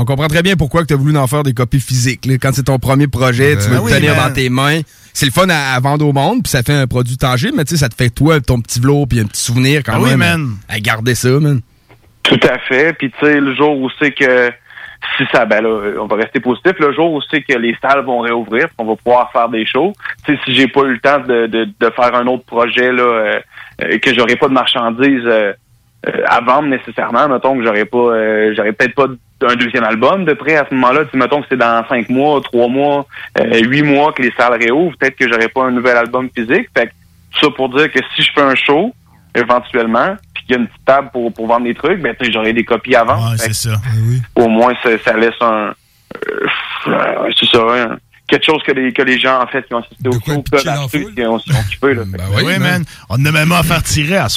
[0.00, 2.24] On comprend très bien pourquoi tu as voulu en faire des copies physiques.
[2.26, 2.34] là.
[2.40, 4.28] Quand c'est ton premier projet, tu veux le oui, tenir man.
[4.28, 4.80] dans tes mains.
[5.12, 7.64] C'est le fun à, à vendre au monde, puis ça fait un produit tangible, mais
[7.64, 10.00] tu sais, ça te fait toi, ton petit velours, puis un petit souvenir quand Ah
[10.00, 10.18] oui, même.
[10.18, 10.50] man.
[10.68, 11.60] À, garder ça, man.
[12.22, 12.92] Tout à fait.
[12.92, 14.50] Puis tu sais, le jour où c'est que
[15.16, 16.72] si ça, ben là, on va rester positif.
[16.78, 19.92] Le jour où c'est que les salles vont réouvrir, on va pouvoir faire des shows.
[20.26, 22.92] Tu sais, si j'ai pas eu le temps de, de, de faire un autre projet
[22.92, 23.40] là, euh,
[23.82, 25.52] euh, que j'aurais pas de marchandises euh,
[26.06, 29.06] euh, à vendre nécessairement, mettons que j'aurais pas, euh, j'aurais peut-être pas
[29.48, 31.04] un deuxième album de près à ce moment-là.
[31.04, 33.06] Tu sais, mettons que c'est dans cinq mois, trois mois,
[33.38, 36.68] euh, huit mois que les salles réouvrent, peut-être que j'aurais pas un nouvel album physique.
[36.76, 36.92] Fait que
[37.40, 38.94] ça pour dire que si je fais un show
[39.34, 42.26] éventuellement, puis qu'il y a une petite table pour, pour vendre des trucs, ben tu
[42.26, 43.30] sais, j'aurai des copies à vendre.
[43.30, 43.76] Ouais, c'est ça.
[44.36, 45.72] Au moins, ça, ça laisse un,
[46.14, 47.96] euh, c'est ça, hein,
[48.28, 50.68] quelque chose que les que les gens en fait qui ont assisté au show peuvent
[50.68, 52.02] acheter, qui ont, qui ont kiffé là.
[52.06, 52.84] Ben oui, man.
[53.08, 54.28] On a même à faire tirer à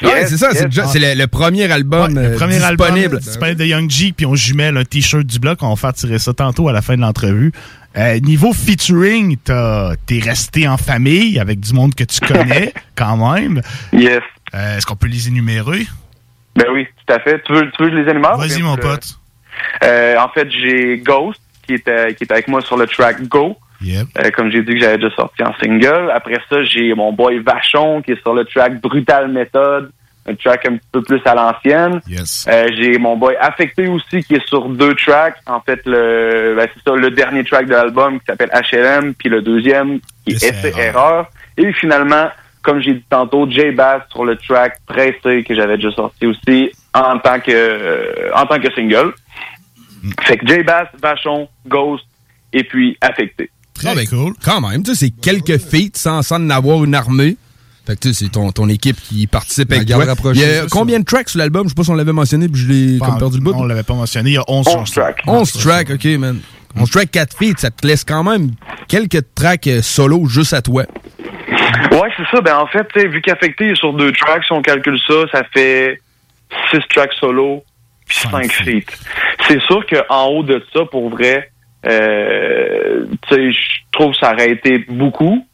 [0.00, 0.12] soir.
[0.14, 3.04] Ouais, c'est ça, c'est déjà- c'est le, le premier album Le euh, premier disponible.
[3.06, 5.58] album, disponible de Young G, puis on jumelle un t-shirt du bloc.
[5.62, 7.52] On va faire tirer ça tantôt à la fin de l'entrevue.
[7.96, 13.32] Euh, niveau featuring, t'as- t'es resté en famille avec du monde que tu connais quand
[13.34, 13.60] même.
[13.92, 14.20] Yes.
[14.54, 15.86] Euh, Est-ce qu'on peut les énumérer?
[16.56, 17.42] Ben oui, tout à fait.
[17.46, 18.36] Tu veux, tu veux que je les énumère?
[18.36, 19.18] Vas-y, mon pote.
[19.84, 23.56] Euh, en fait, j'ai Ghost qui qui est avec moi sur le track Go.
[23.82, 24.08] Yep.
[24.18, 26.10] Euh, comme j'ai dit que j'avais déjà sorti en single.
[26.14, 29.90] Après ça, j'ai mon boy Vachon qui est sur le track Brutal Method,
[30.26, 32.00] un track un petit peu plus à l'ancienne.
[32.06, 32.46] Yes.
[32.48, 35.36] Euh, j'ai mon boy Affecté aussi qui est sur deux tracks.
[35.46, 39.28] En fait, le ben, c'est ça, le dernier track de l'album qui s'appelle HLM, puis
[39.28, 41.30] le deuxième qui est Essai Erreur.
[41.56, 42.28] Et finalement,
[42.62, 46.70] comme j'ai dit tantôt, J Bass sur le track Pressé que j'avais déjà sorti aussi
[46.94, 49.12] en tant que euh, en tant que single.
[50.22, 52.04] Fait que J Bass, Vachon, Ghost
[52.52, 53.50] et puis Affecté.
[53.84, 54.06] Ah, ben,
[54.44, 57.36] Quand même, tu sais, c'est quelques feats sans, sans en avoir une armée.
[57.86, 60.32] Fait que tu sais, c'est ton, ton équipe qui participe La avec toi.
[60.34, 61.64] Il y a ça, combien de tracks sur l'album?
[61.64, 63.52] Je sais pas si on l'avait mentionné, puis je l'ai comme perdu le bout.
[63.54, 64.30] On l'avait pas mentionné.
[64.30, 65.22] Il y a 11, 11 tracks.
[65.26, 66.40] 11 tracks, ok, man.
[66.76, 68.52] 11 tracks, 4 feats, ça te laisse quand même
[68.88, 70.84] quelques tracks euh, solo juste à toi.
[71.90, 72.40] Ouais, c'est ça.
[72.40, 75.14] Ben en fait, tu sais, vu qu'Affecté est sur deux tracks, si on calcule ça,
[75.32, 76.00] ça fait
[76.70, 77.64] six tracks solo
[78.06, 78.92] puis cinq feats.
[79.48, 81.51] C'est sûr qu'en haut de ça, pour vrai,
[81.86, 85.44] euh, je trouve que ça aurait été beaucoup.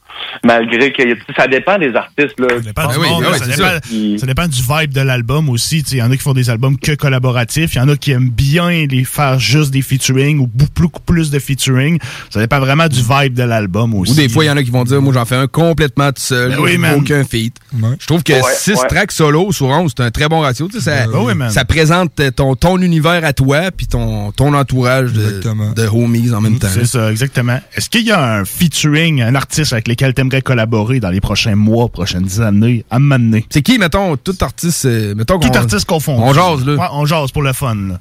[0.45, 1.03] Malgré que
[1.37, 2.39] ça dépend des artistes.
[2.39, 2.49] Là.
[2.51, 5.85] Ça dépend du monde, là, ça, dépend, ça dépend du vibe de l'album aussi.
[5.93, 7.75] Il y en a qui font des albums que collaboratifs.
[7.75, 11.31] Il y en a qui aiment bien les faire juste des featuring ou beaucoup plus
[11.31, 11.99] de featuring.
[12.31, 14.13] Ça dépend vraiment du vibe de l'album aussi.
[14.13, 16.09] Ou des fois, il y en a qui vont dire, moi, j'en fais un complètement
[16.13, 16.51] tout seul.
[16.51, 17.57] Ben oui, aucun feat.
[18.01, 18.89] Je trouve que Ouais, 6 ouais.
[18.89, 20.69] tracks solo sur 11, c'est un très bon ratio.
[20.79, 25.41] Ça, Ben ça présente ton, ton univers à toi, puis ton, ton entourage de,
[25.75, 26.69] de homies en même temps.
[26.73, 27.59] C'est ça, exactement.
[27.75, 31.21] Est-ce qu'il y a un featuring, un artiste avec lequel tu aimerais collaborer dans les
[31.21, 33.45] prochains mois, prochaines années, à m'amener?
[33.51, 36.23] C'est qui, mettons, tout artiste, euh, mettons Tout artiste confondu.
[36.23, 36.75] On jase, là.
[36.75, 37.99] Ouais, on jase pour le fun, là.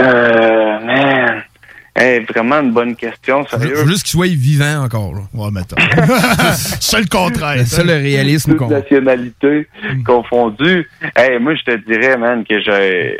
[0.00, 1.42] Euh, man.
[1.98, 3.74] Hey, vraiment une bonne question, sérieux.
[3.76, 5.14] Faut juste qu'il soit vivant encore.
[5.14, 5.22] Là.
[5.32, 5.76] Ouais, mettons.
[6.52, 7.56] C'est le contraire.
[7.56, 9.66] Le seul réalisme Toute nationalité
[10.04, 10.86] confondue.
[11.16, 13.16] Hey, moi, je te dirais, man, que j'ai...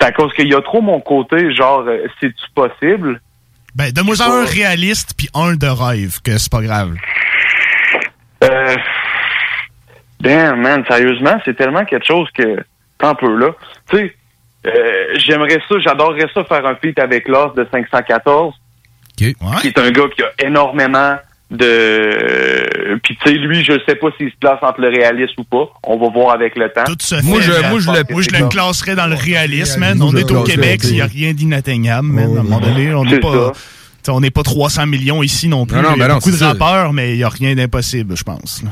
[0.00, 3.20] C'est à cause qu'il y a trop mon côté, genre, euh, c'est-tu possible?
[3.78, 6.96] Ben, donne-moi un réaliste puis un de rêve, que c'est pas grave.
[8.42, 8.76] Euh...
[10.18, 12.64] Damn, man, sérieusement, c'est tellement quelque chose que...
[12.98, 13.50] Tant peu, là.
[13.88, 14.16] Tu sais,
[14.66, 18.52] euh, j'aimerais ça, j'adorerais ça faire un feat avec Lost de 514.
[19.16, 21.16] Qui est un gars qui a énormément
[21.50, 22.98] de...
[23.02, 25.68] Puis, tu sais, lui, je sais pas s'il se place entre le réaliste ou pas.
[25.84, 26.84] On va voir avec le temps.
[26.84, 27.22] Tout se fait.
[27.22, 30.00] moi, je, le, moi, je le classerais dans le réalisme, man.
[30.02, 32.36] On est au Québec, il n'y a rien d'inatteignable, man.
[32.36, 33.52] À un moment donné, on n'est pas...
[34.02, 34.12] ça.
[34.12, 35.76] On n'est pas 300 millions ici non plus.
[35.76, 37.54] Non, non, il y a ben non, beaucoup de rappeurs, mais il n'y a rien
[37.54, 38.62] d'impossible, je pense.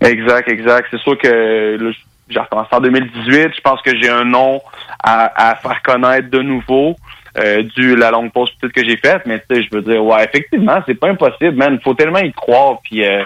[0.00, 0.88] Exact, exact.
[0.90, 1.90] C'est sûr que là,
[2.30, 3.50] j'ai recommencé en 2018.
[3.54, 4.62] Je pense que j'ai un nom
[5.02, 6.96] à, à faire connaître de nouveau
[7.38, 9.22] euh, dû la longue pause petite que j'ai faite.
[9.26, 11.74] Mais tu sais, je veux dire, ouais, effectivement, c'est pas impossible, man.
[11.74, 12.78] Il faut tellement y croire.
[12.82, 13.22] Puis euh,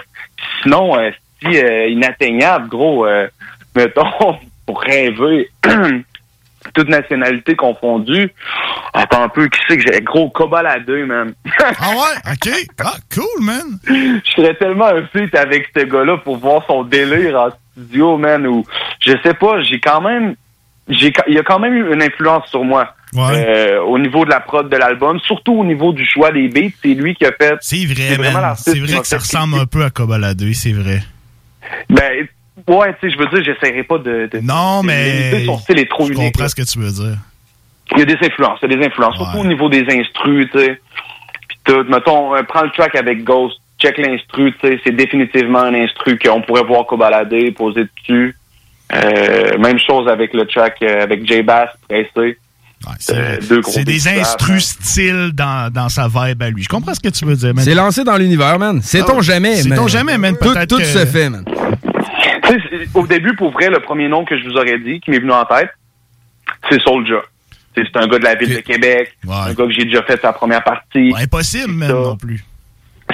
[0.61, 1.09] sinon, euh,
[1.41, 3.27] si euh, inatteignable, gros, euh,
[3.75, 5.49] mettons, pour rêver.
[6.73, 8.31] toute nationalité confondue.
[8.93, 10.01] Attends un peu, qui c'est que j'ai?
[10.01, 11.33] Gros, Cobaladé, man.
[11.59, 12.31] ah ouais?
[12.31, 12.53] OK.
[12.83, 13.79] Ah, cool, man.
[13.87, 18.47] Je serais tellement un feat avec ce gars-là pour voir son délire en studio, man,
[18.47, 18.65] ou
[18.99, 20.35] je sais pas, j'ai quand même
[20.87, 22.93] j'ai il y a quand même eu une influence sur moi.
[23.17, 26.73] Euh, au niveau de la prod de l'album, surtout au niveau du choix des beats,
[26.81, 27.55] c'est lui qui a fait.
[27.61, 28.15] C'est vrai,
[28.57, 31.01] C'est vrai que ça ressemble un peu à Cobaladé, c'est vrai.
[31.89, 32.27] Ben
[32.67, 35.79] ouais, tu sais, je veux dire, j'essaierai pas de, de Non, de mais son style
[35.79, 36.25] est trop je unique.
[36.25, 36.49] comprends là.
[36.49, 37.17] ce que tu veux dire.
[37.93, 40.47] Il y a des influences, il y a des influences, surtout au niveau des instrus,
[40.51, 40.79] tu sais.
[41.47, 45.59] Puis tout, mettons, euh, prends le track avec Ghost, check l'instru, tu sais, c'est définitivement
[45.59, 48.35] un instru qu'on pourrait voir Cobaladé poser dessus.
[48.93, 52.37] Euh, même chose avec le track euh, avec J Bass, pressé.
[53.11, 56.63] Euh, C'est des instrus style dans, dans sa vibe à lui.
[56.63, 57.63] Je comprends ce que tu veux dire, man.
[57.63, 58.81] C'est lancé dans l'univers, man.
[58.81, 59.87] Sait-on Ah, jamais, sait-on man?
[59.89, 60.35] jamais, man.
[60.39, 61.43] Tout, Peut-être tout que- se fait, man.
[62.93, 65.31] Au début, pour vrai, le premier nom que je vous aurais dit, qui m'est venu
[65.31, 65.69] en tête,
[66.69, 66.91] c'est sais,
[67.75, 70.31] C'est un gars de la ville de Québec, un gars que j'ai déjà fait sa
[70.33, 71.13] première partie.
[71.19, 72.43] impossible, même, non plus.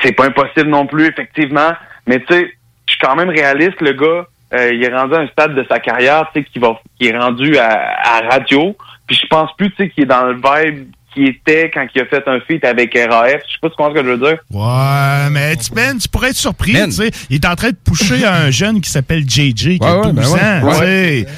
[0.04, 1.72] C'est pas impossible non plus, effectivement.
[2.08, 2.54] Mais tu sais,
[2.88, 4.26] je suis quand même réaliste, le gars.
[4.54, 7.08] euh, il est rendu à un stade de sa carrière, tu sais, qui va, qui
[7.08, 7.70] est rendu à,
[8.04, 8.76] à radio.
[9.12, 12.02] Puis je pense plus, tu sais, qu'il est dans le vibe qui était quand il
[12.02, 13.42] a fait un feat avec RAF.
[13.46, 14.38] Je sais pas si tu comprends ce que je veux dire.
[14.52, 17.12] Ouais, mais tu, man, tu pourrais être surpris, tu sais.
[17.30, 20.14] Il est en train de pusher un jeune qui s'appelle JJ, qui Ouais, a ouais,
[20.14, 20.40] 12 ben ouais.
[20.40, 21.26] ans, Ouais.
[21.26, 21.36] tu sais.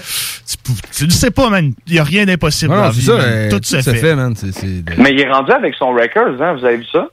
[0.47, 1.73] Tu, pou- tu le sais pas, man.
[1.87, 3.17] Il y a rien d'impossible dans la c'est vie, ça.
[3.17, 3.25] man.
[3.25, 4.15] euh, Tout se fait.
[4.15, 4.35] man.
[4.99, 6.53] Mais il est rendu avec son records, hein.
[6.59, 7.07] Vous avez vu ça?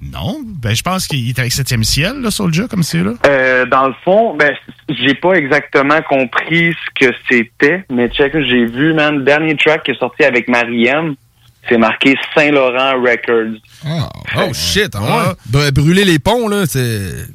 [0.00, 3.14] Non, ben je pense qu'il est avec 7e ciel, là, Soulja, comme c'est là.
[3.26, 4.54] Euh, dans le fond, ben,
[4.88, 9.82] j'ai pas exactement compris ce que c'était, mais check, j'ai vu, man, le dernier track
[9.82, 11.16] qui est sorti avec Mariem,
[11.68, 13.58] c'est marqué Saint-Laurent Records.
[14.36, 15.34] Oh shit, ah ouais.
[15.50, 17.26] Br- Brûler les ponts, là, c'est.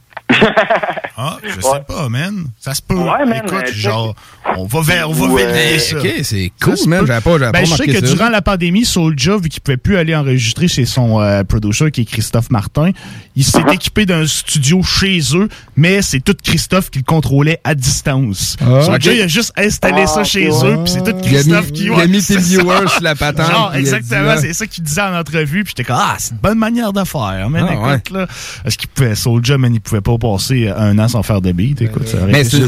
[1.16, 2.46] Ah, je sais pas, man.
[2.60, 2.96] Ça se peut.
[2.96, 4.16] Ouais, man, Écoute, euh, genre,
[4.58, 5.46] on va, ver- on va Ouais.
[5.46, 5.98] vérifier ça.
[6.00, 7.06] Ok, c'est cool, man.
[7.06, 8.14] J'avais pas, j'avais Ben, pas je sais que ça.
[8.16, 12.02] durant la pandémie, Soulja, vu qu'il pouvait plus aller enregistrer chez son euh, producer qui
[12.02, 12.92] est Christophe Martin,
[13.36, 17.76] il s'est équipé d'un studio chez eux, mais c'est tout Christophe qui le contrôlait à
[17.76, 18.58] distance.
[18.60, 20.66] Ah, Soulja, il a juste installé Ah, ça ok, chez ouais.
[20.72, 21.84] eux, puis c'est tout Il a Christophe mis- qui...
[21.86, 25.16] il a mis ses viewers sur la patente, Genre, exactement, c'est ça qu'il disait en
[25.16, 28.28] entrevue, puis j'étais comme, ah, c'est une bonne manière de faire, man, Ah, écoute, là.
[28.66, 31.82] Est-ce qu'il pouvait, Soulja, man, il pouvait pas passer un an sans faire de beat,
[31.82, 32.68] écoute, ça Mais c'est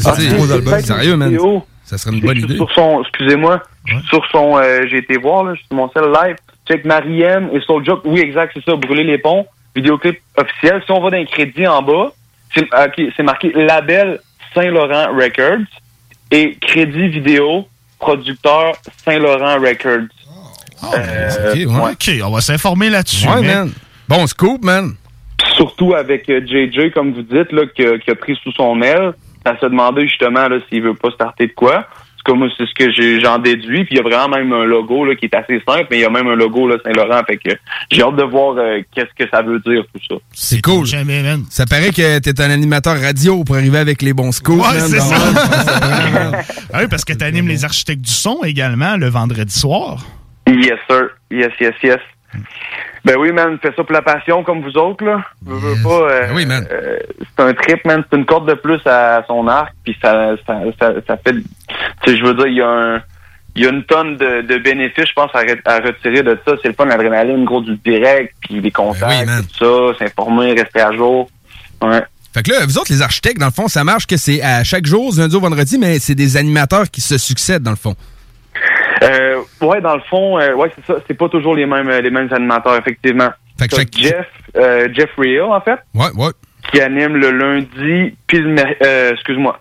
[0.81, 1.29] sérieux, man.
[1.29, 1.63] vidéo.
[1.83, 2.55] Ça serait une bonne idée.
[2.55, 3.61] Sur son, excusez-moi,
[4.09, 6.35] sur son, euh, j'ai été voir, là, sur mon cell live,
[6.67, 10.81] check Mariem et Soulja, oui, exact, c'est ça, brûler les ponts, vidéoclip officiel.
[10.85, 12.11] Si on va dans les crédits en bas,
[12.55, 12.65] c'est
[13.15, 14.19] c'est marqué label
[14.55, 15.65] Saint-Laurent Records
[16.31, 17.67] et crédit vidéo,
[17.99, 18.71] producteur
[19.03, 20.07] Saint-Laurent Records.
[20.95, 21.91] Euh, Ok, ouais.
[21.91, 23.27] OK, on va s'informer là-dessus.
[23.27, 23.71] Ouais, mais- man.
[24.07, 24.93] Bon scoop, man.
[25.55, 28.81] Surtout avec euh, JJ, comme vous dites, là, qui, a- qui a pris sous son
[28.81, 29.13] aile.
[29.45, 31.85] Ça se demandait justement là, s'il veut pas starter de quoi.
[32.17, 33.85] C'est comme moi, c'est ce que j'ai- j'en déduis.
[33.85, 36.01] Puis il y a vraiment même un logo là, qui est assez simple, mais il
[36.01, 37.21] y a même un logo là, Saint-Laurent.
[37.27, 37.51] Fait que
[37.91, 40.15] j'ai hâte de voir euh, qu'est-ce que ça veut dire tout ça.
[40.31, 40.85] C'est cool.
[40.87, 41.43] Jamais, man.
[41.51, 44.87] Ça paraît que t'es un animateur radio pour arriver avec les bons scoops, Ouais, man.
[44.89, 45.15] c'est ça.
[46.73, 50.03] Ah oui, parce que tu animes les architectes du son également le vendredi soir.
[50.47, 51.09] Yes, sir.
[51.31, 51.99] Yes, yes, yes.
[53.03, 55.23] Ben oui, man, fais ça pour la passion comme vous autres, là.
[55.45, 56.65] Veux, veux pas, euh, oui, man.
[56.71, 58.03] euh, c'est un trip, man.
[58.09, 61.33] C'est une corde de plus à son arc, puis ça, ça, ça, ça fait...
[61.33, 61.43] Tu
[62.05, 63.01] sais, je veux dire, il y a un...
[63.57, 66.37] Il y a une tonne de, de bénéfices, je pense, à, re- à retirer de
[66.45, 66.55] ça.
[66.61, 70.91] C'est le fun, l'adrénaline, gros du direct, puis les contacts, tout ça, s'informer, rester à
[70.91, 71.29] jour.
[71.81, 72.03] Ouais.
[72.33, 74.65] Fait que là, vous autres, les architectes, dans le fond, ça marche que c'est à
[74.65, 77.95] chaque jour, lundi au vendredi, mais c'est des animateurs qui se succèdent, dans le fond.
[79.03, 80.99] Euh, ouais, dans le fond, euh, ouais, c'est ça.
[81.07, 83.29] C'est pas toujours les mêmes, les mêmes animateurs, effectivement.
[83.59, 84.27] Fait que T'as chaque- Jeff,
[84.57, 85.79] euh, Jeff Real, en fait.
[85.93, 86.31] Ouais, ouais.
[86.71, 89.59] Qui anime le lundi, puis le, euh, excuse-moi.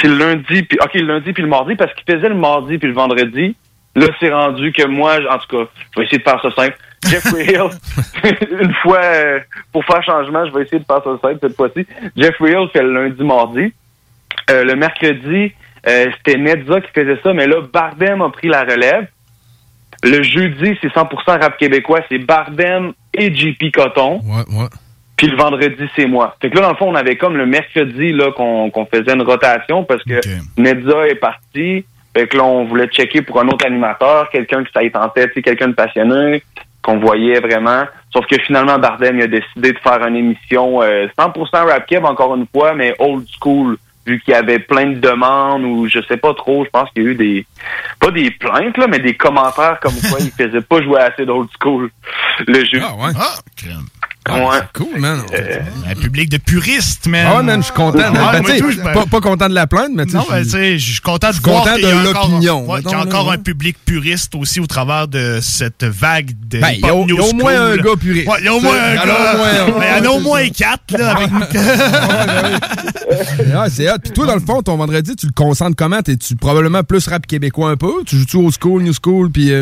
[0.00, 2.78] C'est le lundi, puis, ok, le lundi puis le mardi, parce qu'il faisait le mardi
[2.78, 3.56] puis le vendredi.
[3.94, 6.76] Là, c'est rendu que moi, en tout cas, je vais essayer de faire ça simple.
[7.08, 7.68] Jeff Real,
[8.62, 9.40] une fois, euh,
[9.72, 11.86] pour faire changement, je vais essayer de faire ça simple cette fois-ci.
[12.16, 13.72] Jeff Real fait le lundi, mardi.
[14.50, 15.52] Euh, le mercredi,
[15.88, 19.06] euh, c'était Nedza qui faisait ça, mais là, Bardem a pris la relève.
[20.04, 24.20] Le jeudi, c'est 100% rap québécois, c'est Bardem et JP Coton.
[24.24, 24.68] Ouais, ouais.
[25.16, 26.36] Puis le vendredi, c'est moi.
[26.42, 29.22] Fait que là, dans le fond, on avait comme le mercredi là qu'on faisait une
[29.22, 30.20] rotation parce que
[30.56, 31.84] Nedza est parti.
[32.14, 35.30] Fait que là, on voulait checker pour un autre animateur, quelqu'un qui ça y tentait,
[35.30, 36.42] quelqu'un de passionné,
[36.82, 37.84] qu'on voyait vraiment.
[38.12, 42.04] Sauf que finalement, Bardem il a décidé de faire une émission euh, 100% rap keb,
[42.04, 46.00] encore une fois, mais old school, vu qu'il y avait plein de demandes ou je
[46.08, 47.46] sais pas trop, je pense qu'il y a eu des
[48.00, 51.48] pas des plaintes là, mais des commentaires comme quoi il faisait pas jouer assez d'old
[51.60, 51.90] school
[52.46, 52.80] le jeu.
[52.82, 53.12] Ah ouais.
[53.16, 53.86] Ah, crème.
[54.28, 54.58] Ouais.
[54.72, 55.20] Cool, man.
[55.90, 57.26] Un public de puristes, man.
[57.28, 57.98] Ah ouais, man, je suis content.
[57.98, 60.18] Ouais, Ben, moi tout, pas, pas content de la plainte, mais tu sais.
[60.18, 61.90] Non, ben, je tu suis- sais, je suis content de voir content qu'il y a
[62.02, 62.70] de encore- l'opinion.
[62.70, 66.30] ouais, qu'il y a encore là, un public puriste aussi au travers de cette vague
[66.48, 67.96] de Ben, il y a au- hip-hop il y a new au moins un gars
[68.00, 68.28] puriste.
[68.28, 69.36] Ouais, il y a au moins un Il gars.
[69.80, 71.30] Mais il y en a au moins quatre, là, avec
[73.54, 73.96] Ah, c'est hot.
[74.02, 76.00] Puis toi, dans le fond, ton vendredi, tu le concentres comment?
[76.00, 77.92] T'es-tu probablement plus rap québécois un peu?
[78.06, 79.52] Tu joues-tu old school, new school, puis...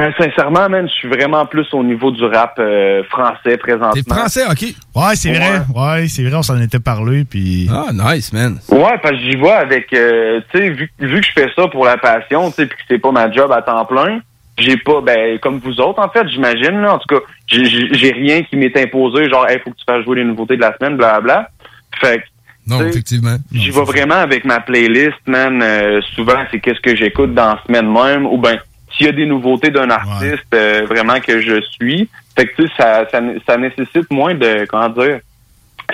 [0.00, 3.92] euh, sincèrement, man, je suis vraiment plus au niveau du rap euh, français présentement.
[3.92, 4.62] T'es français, OK.
[4.94, 5.60] Ouais, c'est vrai.
[5.74, 7.68] Ouais, c'est vrai, on s'en était parlé, puis...
[7.72, 8.58] Ah, nice, man.
[8.70, 11.68] Ouais, parce que j'y vais avec, euh, tu sais, vu, vu que je fais ça
[11.68, 14.20] pour la passion, tu sais, puis que c'est pas ma job à temps plein,
[14.58, 18.42] j'ai pas, ben, comme vous autres, en fait, j'imagine, là, en tout cas, j'ai- rien
[18.42, 20.96] qui m'est imposé, genre, hey, faut que tu fasses jouer les nouveautés de la semaine,
[20.96, 21.48] blablabla.
[22.00, 22.22] Fait que,
[22.66, 23.36] Non, effectivement.
[23.52, 25.60] J'y vais vraiment avec ma playlist, man.
[25.62, 28.58] Euh, souvent, c'est qu'est-ce que j'écoute dans la semaine même, ou ben
[28.96, 32.08] s'il y a des nouveautés d'un artiste euh, vraiment que je suis.
[32.36, 35.20] Fait que tu sais, ça, ça, ça nécessite moins de comment dire.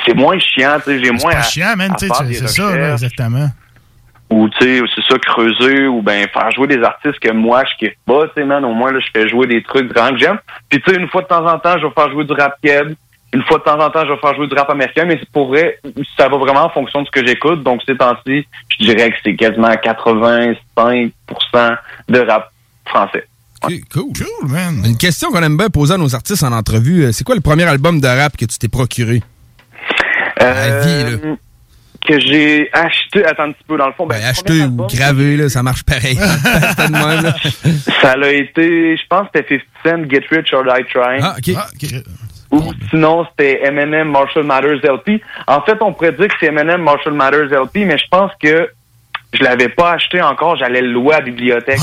[0.06, 1.32] C'est moins chiant, tu sais, j'ai moins.
[1.32, 3.48] pas à- chiant, man, tu sais, c'est ça, là, exactement.
[4.30, 7.86] ou tu sais, c'est ça, creuser, ou ben faire jouer des artistes que moi je
[7.86, 10.18] kiffe pas, tu sais, man, au moins là, je fais jouer des trucs vraiment que
[10.18, 10.38] j'aime.
[10.68, 12.54] Puis tu sais, une fois de temps en temps, je vais faire jouer du rap
[12.62, 12.94] keb,
[13.32, 15.48] une fois de temps en temps, je vais faire jouer du rap américain, mais pour
[15.48, 15.78] vrai,
[16.16, 17.62] ça va vraiment en fonction de ce que j'écoute.
[17.62, 18.46] Donc ces temps-ci,
[18.78, 21.76] je dirais que c'est quasiment 85%
[22.08, 22.50] de rap
[22.90, 23.26] français.
[23.62, 24.12] Ok, cool.
[24.16, 24.82] Cool, man.
[24.86, 27.04] Une question qu'on aime bien poser à nos artistes en entrevue.
[27.04, 29.22] euh, C'est quoi le premier album de rap que tu t'es procuré?
[30.42, 31.34] Euh, vie, là.
[32.06, 35.36] Que j'ai acheté, attends un petit peu, dans le fond, ben, Ben, acheté ou gravé,
[35.36, 36.16] là, ça marche pareil.
[36.78, 37.32] Même.
[38.00, 41.20] Ça l'a été, je pense que c'était 50 Cent, Get Rich or Die Trying.
[41.22, 42.02] Ah, ok.
[42.52, 45.20] Ou sinon, c'était Eminem, Marshall Matters LP.
[45.46, 48.68] En fait, on pourrait dire que c'est Eminem, Marshall Matters LP, mais je pense que
[49.32, 51.78] je l'avais pas acheté encore, j'allais le louer à la bibliothèque.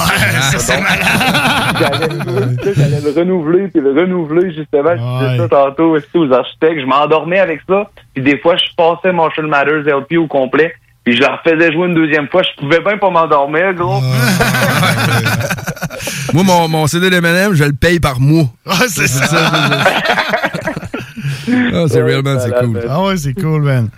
[1.80, 6.32] J'allais le- j'allais le renouveler, puis le renouveler, justement, je disais ça tantôt aussi aux
[6.34, 6.82] architectes.
[6.82, 10.74] Je m'endormais avec ça, puis des fois, je passais Marshall Matters LP au complet,
[11.04, 12.42] puis je leur faisais jouer une deuxième fois.
[12.44, 14.02] Je pouvais bien pas m'endormir, gros.
[16.34, 18.46] Moi, mon, mon CD d'Eminem, je le paye par mois.
[18.66, 19.52] Ah, c'est ça.
[21.50, 22.82] Ah, c'est real, man, c'est cool.
[22.90, 23.90] Ah ouais, c'est cool, man.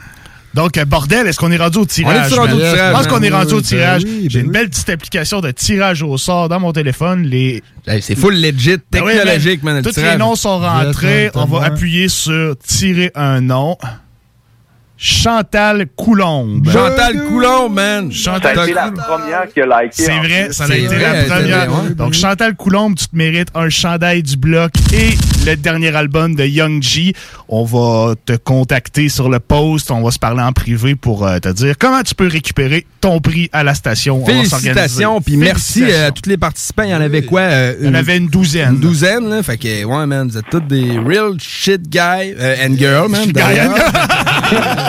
[0.54, 2.32] Donc, euh, bordel, est-ce qu'on est rendu au tirage?
[2.32, 2.62] On est rendu man?
[2.62, 4.02] au tirage, Je pense qu'on est rendu au ben tirage.
[4.04, 7.24] oui, ben J'ai une belle petite application de tirage au sort dans mon téléphone.
[7.24, 7.64] Les...
[8.02, 11.32] c'est full legit, Ben technologique, man, Tous les noms sont rentrés.
[11.36, 13.78] On va appuyer sur tirer un nom.
[15.02, 16.70] Chantal Coulombe.
[16.70, 18.12] Chantal Coulombe, man.
[18.12, 19.92] Ça a Chantal été la première qui a liké.
[19.94, 21.70] C'est en vrai, ça a été la première.
[21.96, 25.12] Donc, Chantal Coulombe, tu te mérites un chandail du bloc et
[25.46, 27.14] le dernier album de Young G.
[27.48, 29.90] On va te contacter sur le post.
[29.90, 33.22] On va se parler en privé pour euh, te dire comment tu peux récupérer ton
[33.22, 34.18] prix à la station.
[34.22, 36.84] On va Félicitations, puis merci euh, à tous les participants.
[36.84, 37.40] Il y en avait quoi?
[37.42, 38.74] euh, Il y en avait une douzaine.
[38.74, 39.44] Une douzaine, là.
[39.44, 43.32] Fait que, ouais, man, vous êtes tous des real shit guys euh, and girls, man.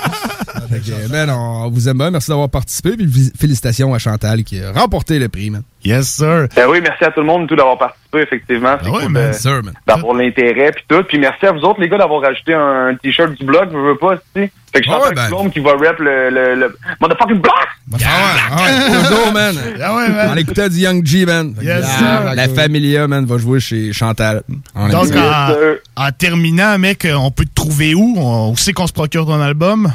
[1.09, 2.11] Man, on vous aime bien.
[2.11, 2.91] Merci d'avoir participé.
[2.97, 5.63] Puis félicitations à Chantal qui a remporté le prix, man.
[5.83, 6.47] Yes, sir.
[6.55, 8.75] Ben oui, merci à tout le monde tout d'avoir participé, effectivement.
[8.83, 9.31] C'est ouais, cool man.
[9.31, 9.73] de- Sûr, man.
[9.87, 11.03] d'avoir l'intérêt puis tout.
[11.07, 13.97] Puis merci à vous autres, les gars, d'avoir rajouté un, t-shirt du blog, je veux
[13.97, 14.51] pas, tu sais.
[14.73, 15.49] Fait que je Ah suis ouais, ben.
[15.49, 17.53] Qui va rap le, le, le motherfucking block!
[17.93, 19.31] Ah ouais, ah ouais.
[19.33, 19.55] Man.
[19.81, 20.29] Ah ouais, man.
[20.33, 21.55] On écoutait du Young G, man.
[21.61, 22.35] Yes, la, sir.
[22.35, 24.43] la Familia, man, va jouer chez Chantal.
[24.75, 28.13] Aime Donc, en, en terminant, mec, on peut te trouver où?
[28.17, 29.91] On, où c'est qu'on se procure ton album?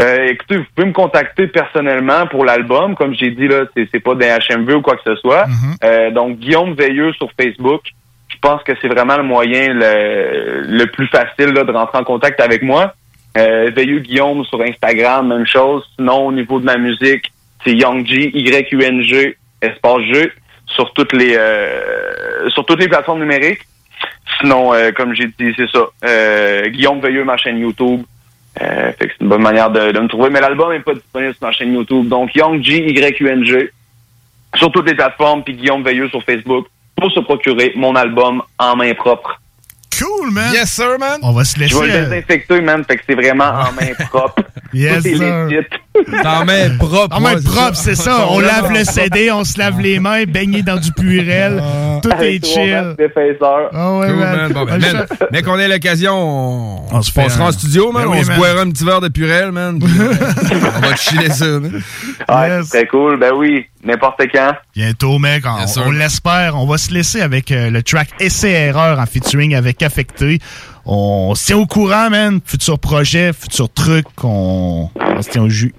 [0.00, 2.94] Euh, écoutez, vous pouvez me contacter personnellement pour l'album.
[2.94, 5.46] Comme j'ai dit, là, c'est, pas des HMV ou quoi que ce soit.
[5.84, 7.82] Euh, donc, Guillaume Veilleux sur Facebook.
[8.28, 12.04] Je pense que c'est vraiment le moyen le, le plus facile là, de rentrer en
[12.04, 12.94] contact avec moi.
[13.36, 15.84] Euh, Veilleux Guillaume sur Instagram, même chose.
[15.96, 17.30] Sinon, au niveau de ma musique,
[17.64, 20.32] c'est Young G, Y-U-N-G, espace G,
[20.66, 23.60] sur toutes les euh, sur toutes les plateformes numériques.
[24.40, 25.86] Sinon, euh, comme j'ai dit, c'est ça.
[26.04, 28.02] Euh, Guillaume Veilleux, ma chaîne YouTube.
[28.60, 30.30] Euh, fait que c'est une bonne manière de, de me trouver.
[30.30, 32.08] Mais l'album n'est pas disponible sur ma chaîne YouTube.
[32.08, 33.70] Donc, Young G, Y-U-N-G,
[34.56, 38.76] sur toutes les plateformes, puis Guillaume Veilleux sur Facebook, pour se procurer mon album en
[38.76, 39.40] main propre.
[39.98, 40.52] Cool, man.
[40.52, 41.20] Yes, sir, man.
[41.22, 41.74] On va se laisser.
[41.74, 44.42] Je vais le désinfecter, man, fait que c'est vraiment en main propre.
[44.72, 45.64] Yes, Tout est sir.
[46.24, 47.16] En main propre.
[47.16, 48.26] En main ouais, propre, c'est ça.
[48.30, 51.62] On lave le CD, on se lave les mains, baigné dans du purel.
[52.02, 52.94] Tout est Avec chill.
[53.72, 54.52] Ah ouais, Cool, man.
[54.52, 55.26] Bon, ben, man, fait.
[55.32, 58.04] dès qu'on ait l'occasion, on, On se passera un- en studio, man.
[58.04, 59.78] Ben oui, on se boira un petit verre de purel, man.
[59.82, 60.14] euh,
[60.76, 61.82] on va te chiller ça, man.
[62.28, 63.18] Ouais, c'est très cool.
[63.18, 64.52] Ben oui, n'importe quand.
[64.74, 65.44] Bientôt, mec.
[65.46, 65.82] On, Yes, sir.
[65.86, 66.56] on l'espère.
[66.56, 70.38] On va se laisser avec euh, le track Essai-Erreur en featuring avec Affecté.
[70.86, 72.40] On se tient au courant, man.
[72.44, 74.06] Futur projet, futur truc.
[74.22, 75.74] On, on se tient au jus.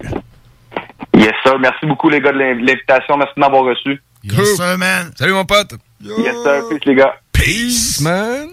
[1.14, 1.58] Yes, sir.
[1.60, 3.16] Merci beaucoup, les gars, de l'in- l'invitation.
[3.16, 4.00] Merci de m'avoir reçu.
[4.24, 5.10] Yes, sir, man.
[5.16, 5.74] Salut, mon pote.
[6.02, 6.62] Yes, sir.
[6.70, 7.14] Peace, les gars.
[7.32, 8.48] Peace, man.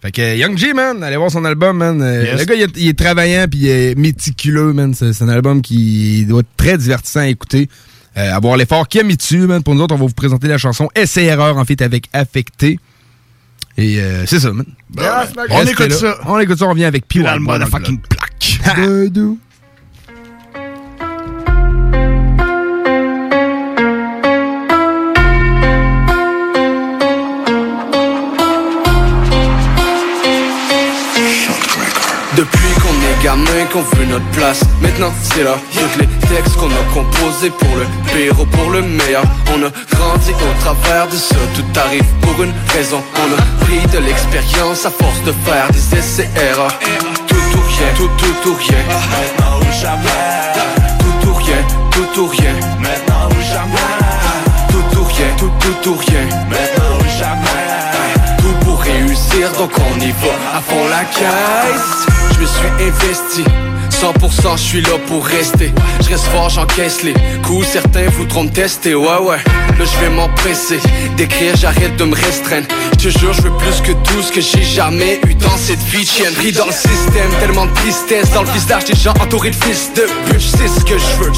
[0.00, 2.00] Fait que Young G, man, allez voir son album, man.
[2.00, 2.38] Euh, Yes.
[2.40, 4.94] Le gars, il est, il est travaillant puis il est méticuleux, man.
[4.94, 7.68] C'est c'est un album qui doit être très divertissant à écouter.
[8.16, 9.62] Euh, avoir l'effort qu'il a mis dessus, man.
[9.62, 12.78] Pour nous autres, on va vous présenter la chanson Essai-Erreur, en fait, avec Affecté.
[13.78, 14.66] Et euh, c'est ça, man.
[15.50, 15.96] on écoute là.
[15.96, 16.18] ça.
[16.26, 17.22] On écoute ça, on revient avec P.
[17.22, 18.60] Dans le motherfucking plaque.
[33.18, 34.60] Depuis qu'on est gamin, qu'on veut notre place.
[34.80, 38.82] Maintenant c'est là, tous les textes qu'on a composés Pour le pire ou pour le
[38.82, 39.24] meilleur.
[39.54, 41.36] On a grandi au travers de ça.
[41.54, 43.02] Tout arrive pour une raison.
[43.16, 46.76] On a pris de l'expérience à force de faire des essais erreurs.
[47.26, 48.84] Tout ou rien, tout tout ou rien.
[48.88, 50.52] Maintenant ou jamais.
[50.98, 52.54] Tout ou rien, tout ou rien.
[52.80, 53.98] Maintenant ou jamais.
[54.70, 56.24] Tout ou rien, tout tout ou rien.
[56.50, 57.67] Maintenant ou jamais
[59.46, 62.06] donc on y va à fond la caisse.
[62.32, 63.44] Je me suis investi
[64.00, 65.72] 100% je suis là pour rester.
[66.00, 67.66] Je reste fort, j'encaisse les coups.
[67.66, 69.38] Certains voudront me tester, ouais ouais.
[69.78, 70.78] Là je vais m'empresser
[71.16, 72.66] D'écrire, j'arrête de me restreindre.
[72.92, 75.82] Je te jure, je veux plus que tout ce que j'ai jamais eu dans cette
[75.82, 78.30] vie chienne Pris dans le système, tellement de tristesse.
[78.32, 80.40] Dans le visage des gens entourés de fils de pute.
[80.40, 81.32] Je sais ce que je veux,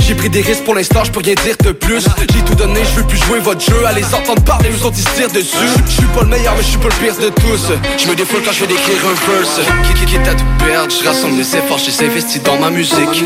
[0.00, 2.04] j'ai pris des risques pour l'instant, je peux rien dire de plus.
[2.32, 3.84] J'ai tout donné, je veux plus jouer votre jeu.
[3.86, 5.56] Allez entendre parler, nous autres ils dessus.
[5.86, 7.72] Je suis pas le meilleur, mais je suis pas le pire de tous.
[7.98, 9.60] Je me défoule quand je vais d'écrire un verse.
[9.86, 13.24] Qui qui à tout perdre, je rassemble mes efforts, j'ai investi dans ma musique.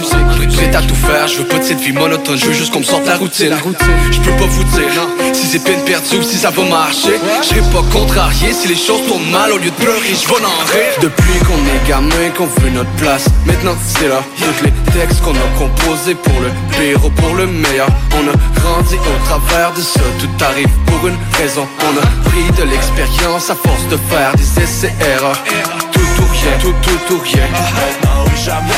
[0.55, 2.81] Prêt à tout faire, je veux pas de cette vie monotone Je veux juste qu'on
[2.81, 3.55] me sorte la routine.
[4.11, 7.14] Je peux pas vous dire si c'est peine perdue ou si ça va marcher.
[7.43, 10.45] Je serai pas contrarié si les choses tournent mal Au lieu de pleurer, je vais
[10.45, 10.95] en rire.
[11.01, 15.35] Depuis qu'on est gamin, qu'on veut notre place Maintenant c'est là, toutes les textes qu'on
[15.35, 17.89] a composés Pour le pire ou pour le meilleur.
[18.12, 21.66] On a grandi au travers de ça Tout arrive pour une raison.
[21.81, 25.39] On a pris de l'expérience à force de faire des essais erreurs
[26.19, 28.73] Tout ou rien, tout tout ou rien Maintenant ou jamais.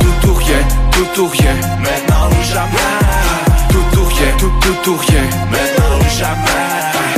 [0.00, 2.94] Tout ou rien, tout ou rien Maintenant ou jamais.
[3.70, 6.94] Tout ou rien, tout tout ou rien Maintenant ou jamais.
[6.94, 7.13] Tout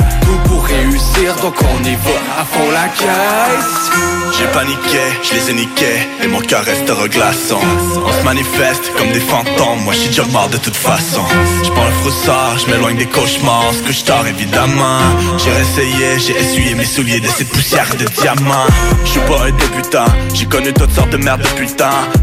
[0.67, 3.91] réussir donc on y va à fond la caisse.
[4.37, 7.59] J'ai paniqué, je les ai niqués Et mon cœur restera glaçant
[8.05, 11.23] On se manifeste comme des fantômes Moi j'suis déjà mort de toute façon.
[11.63, 13.73] J'prends le froussard, j'm'éloigne des cauchemars.
[13.73, 14.99] Ce que j'tors évidemment.
[15.37, 18.67] J'ai réessayé, j'ai essuyé mes souliers De cette poussière de diamants
[19.05, 21.67] J'suis pas un débutant J'ai connu toutes sortes de merdes depuis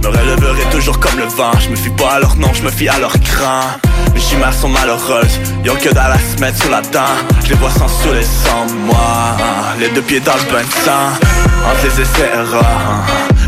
[0.03, 1.53] Me relèverai toujours comme le vent.
[1.59, 3.63] Je me fie pas à leur nom, je me fie à leur cran
[4.15, 7.01] Mes chimères sont malheureuses Y'ont que dalle à se mettre sous la dent.
[7.45, 9.37] Je les vois les sans moi.
[9.81, 11.11] Les deux pieds dans le bain de sang.
[11.67, 12.31] Entre les essais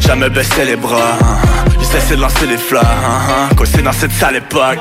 [0.01, 1.18] Jamais baisser les bras
[1.78, 2.84] J'ai cessé de lancer les fleurs
[3.57, 4.78] Coincé dans cette sale époque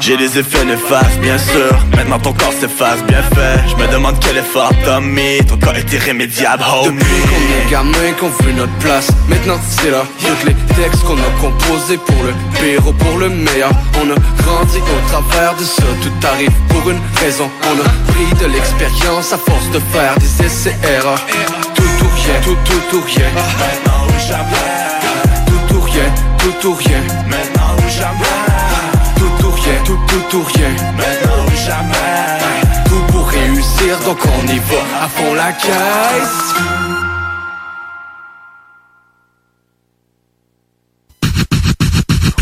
[0.00, 1.76] J'ai des effets néfastes bien sûr.
[1.96, 3.58] Maintenant ton corps s'efface bien fait.
[3.68, 5.38] Je me demande quel effort t'as mis.
[5.48, 6.98] Ton corps est irrémédiable homie.
[6.98, 9.08] Depuis qu'on est gamin, qu'on veut notre place.
[9.28, 13.28] Maintenant c'est là, toutes les textes qu'on a composés Pour le pire ou pour le
[13.28, 13.70] meilleur.
[14.00, 15.82] On a grandi au travers de ça.
[16.02, 17.50] Tout arrive pour une raison.
[17.64, 21.20] On a pris de l'expérience à force de faire des essais erreurs
[21.76, 23.30] Tout ou rien, tout tout ou rien.
[23.34, 24.70] Maintenant ou jamais.
[25.46, 26.08] Tout ou rien,
[26.38, 27.02] tout ou rien.
[27.28, 28.38] Maintenant ou jamais.
[29.18, 30.70] Tout ou rien, tout tout ou rien.
[30.96, 32.84] Maintenant ou jamais.
[32.88, 35.04] Tout pour réussir donc on y va.
[35.04, 36.54] À fond la caisse.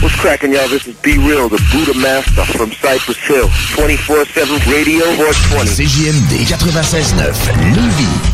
[0.02, 0.68] What's cracking, y'all?
[0.68, 3.48] This is Be Real, the Buddha Master from Cypress Hill.
[3.76, 5.64] 24-7 Radio 420.
[5.64, 7.32] CJMD 96.9
[7.74, 8.33] Lévis.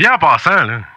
[0.00, 0.80] Bien en passant, là.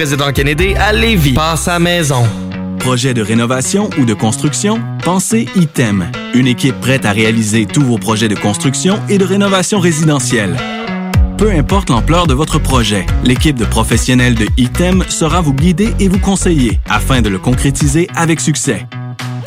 [0.00, 1.34] président Kennedy à Lévis.
[1.34, 2.26] Passe à maison.
[2.78, 4.80] Projet de rénovation ou de construction?
[5.04, 6.10] Pensez ITEM.
[6.32, 10.56] Une équipe prête à réaliser tous vos projets de construction et de rénovation résidentielle.
[11.36, 16.08] Peu importe l'ampleur de votre projet, l'équipe de professionnels de ITEM sera vous guider et
[16.08, 18.86] vous conseiller afin de le concrétiser avec succès.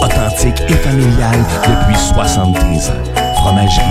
[0.00, 3.34] Authentique et familial depuis 73 ans.
[3.36, 3.82] Fromagerie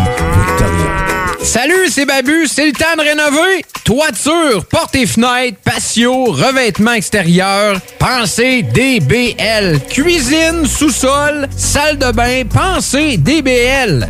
[0.47, 1.11] Victoria.
[1.43, 3.63] Salut, c'est Babu, c'est le temps de rénover.
[3.83, 9.79] Toiture, portes et fenêtres, patio, revêtement extérieur, pensez DBL.
[9.89, 14.09] Cuisine, sous-sol, salle de bain, pensez DBL.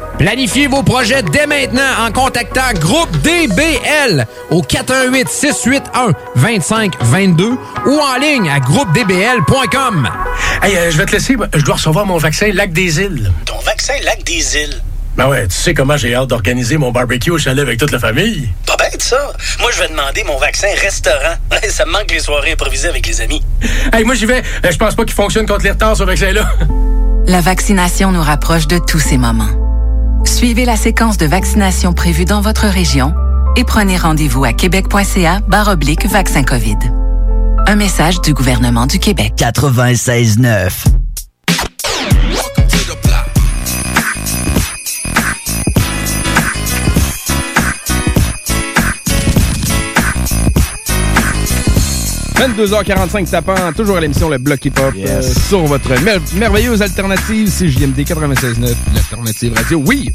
[0.21, 7.57] Planifiez vos projets dès maintenant en contactant Groupe DBL au 418 681 2522
[7.87, 10.07] ou en ligne à groupedbl.com.
[10.61, 11.35] Hey, euh, je vais te laisser.
[11.55, 13.31] Je dois recevoir mon vaccin Lac des Îles.
[13.45, 14.79] Ton vaccin Lac des Îles?
[15.17, 17.97] Ben ouais, tu sais comment j'ai hâte d'organiser mon barbecue au chalet avec toute la
[17.97, 18.47] famille.
[18.67, 19.33] Pas bête, ça.
[19.59, 21.33] Moi, je vais demander mon vaccin restaurant.
[21.67, 23.41] ça me manque les soirées improvisées avec les amis.
[23.91, 24.43] Hey, moi, j'y vais.
[24.65, 26.47] Euh, Je pense pas qu'il fonctionne contre les retards, ce vaccin-là.
[27.25, 29.70] La vaccination nous rapproche de tous ces moments.
[30.25, 33.13] Suivez la séquence de vaccination prévue dans votre région
[33.55, 36.77] et prenez rendez-vous à québec.ca oblique vaccin COVID.
[37.67, 39.33] Un message du gouvernement du Québec.
[39.37, 41.00] 96.9.
[52.41, 57.47] 22h45 tapant, toujours à l'émission Le Bloc Hip Hop euh, sur votre mer- merveilleuse alternative,
[57.51, 59.83] c'est JMD 96.9, l'alternative radio.
[59.85, 60.11] Oui!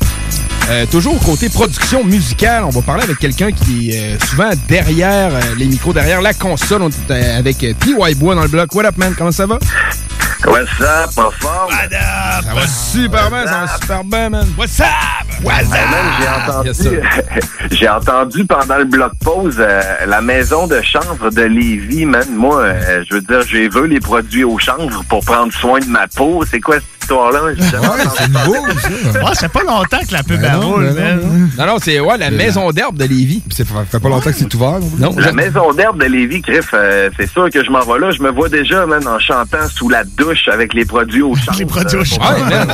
[0.68, 5.30] Euh, toujours côté production musicale, on va parler avec quelqu'un qui est euh, souvent derrière
[5.56, 6.82] les micros, derrière la console.
[6.82, 8.14] On est avec T.Y.
[8.16, 8.74] Bois dans le bloc.
[8.74, 9.14] What up, man?
[9.16, 9.60] Comment ça va?
[10.44, 11.70] What's up, pas fort?
[11.70, 14.46] Ça va super bien, ça va super bien, man.
[14.58, 14.86] What's up?
[15.42, 17.00] What's Hey, man, j'ai entendu,
[17.70, 22.26] Yes, entendu pendant le bloc pause euh, la maison de chanvre de Lévis, man.
[22.30, 25.86] Moi, euh, je veux dire, j'ai vu les produits au chanvre pour prendre soin de
[25.86, 26.44] ma peau.
[26.50, 27.40] C'est quoi cette histoire-là?
[27.58, 28.66] c'est nouveau,
[29.34, 31.50] c'est pas longtemps que la pub Ben non, roule, ben man.
[31.58, 33.42] Non, non, c'est ouais, la maison d'herbe de Lévis.
[33.50, 34.80] Ça fait pas longtemps que c'est ouvert.
[34.98, 38.10] Non, La maison d'herbe de Lévis, Griff, euh, c'est sûr que je m'en vais là.
[38.10, 41.58] Je me vois déjà, man, en chantant sous la douche avec les produits au chanvre.
[41.58, 42.68] les produits au Ouais, man.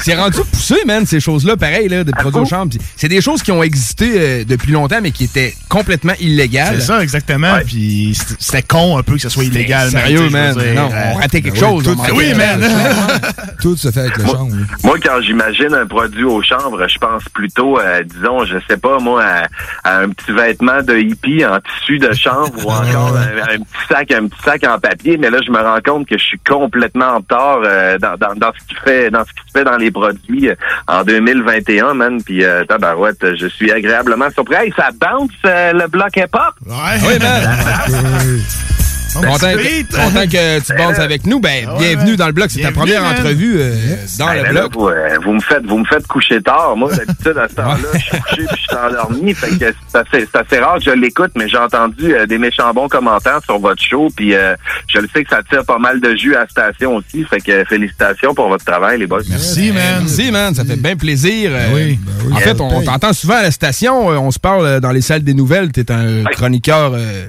[0.00, 2.66] C'est rendu poussé, man, ces choses-là, pareil, là, de produits au champ.
[2.68, 6.76] Puis C'est des choses qui ont existé euh, depuis longtemps, mais qui étaient complètement illégales.
[6.80, 7.54] C'est ça, exactement.
[7.66, 9.90] Puis c'était- con un peu que ce soit illégal.
[9.90, 10.54] Sérieux, man.
[10.56, 11.96] dire, Non, euh, on ratait quelque Ben chose.
[12.14, 12.64] oui, tout- man.
[13.62, 14.48] Tout se fait avec le chanvre.
[14.50, 14.64] oui.
[14.82, 18.98] Moi, quand j'imagine un produit au chanvre, je pense plutôt, euh, disons, je sais pas,
[18.98, 19.46] moi, à,
[19.84, 23.86] à un petit vêtement de hippie en tissu de chanvre ou encore un, un petit
[23.88, 25.16] sac, un petit sac en papier.
[25.18, 28.34] Mais là, je me rends compte que je suis complètement en retard euh, dans, dans,
[28.34, 30.54] dans ce qui fait, dans ce qui se fait dans les produits euh,
[30.88, 32.22] en 2021, man.
[32.22, 34.54] Puis, euh, tabarouette, je suis agréablement surpris.
[34.56, 36.54] Hey, ça bounce euh, le bloc hip-hop?
[36.66, 38.40] Oui, man.
[39.14, 39.46] Content,
[39.92, 41.38] content que tu bandes avec nous.
[41.40, 42.50] Ben, bienvenue dans le bloc.
[42.50, 43.14] C'est ta première man.
[43.16, 43.74] entrevue euh,
[44.18, 44.72] dans Hey, le ben là, bloc.
[44.74, 46.74] vous, euh, vous me faites, vous me faites coucher tard.
[46.76, 49.34] Moi, d'habitude, à ce temps-là, je suis couché puis je suis endormi.
[49.34, 52.38] Fait que c'est assez, c'est assez rare que je l'écoute, mais j'ai entendu euh, des
[52.38, 54.08] méchants bons commentaires sur votre show.
[54.16, 54.54] Puis euh,
[54.88, 57.24] je le sais que ça tire pas mal de jus à la station aussi.
[57.24, 59.20] Fait que félicitations pour votre travail, les boys.
[59.28, 60.00] Merci, man.
[60.00, 60.54] Merci, man.
[60.54, 61.50] Ça fait bien plaisir.
[61.52, 61.98] Euh, oui,
[62.32, 62.42] En oui.
[62.42, 64.08] fait, on t'entend souvent à la station.
[64.08, 65.70] On se parle dans les salles des nouvelles.
[65.72, 67.26] T'es un chroniqueur euh,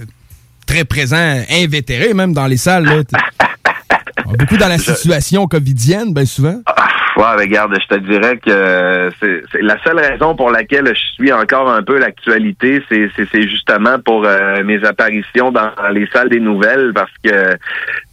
[0.66, 2.86] très présent, invétéré même dans les salles.
[2.86, 3.01] là.
[4.39, 6.61] Beaucoup dans la situation covidienne, bien souvent.
[7.16, 11.13] Ouais, ben, regarde, je te dirais que euh, c'est la seule raison pour laquelle je
[11.13, 16.41] suis encore un peu l'actualité, c'est justement pour euh, mes apparitions dans les salles des
[16.41, 17.57] nouvelles parce que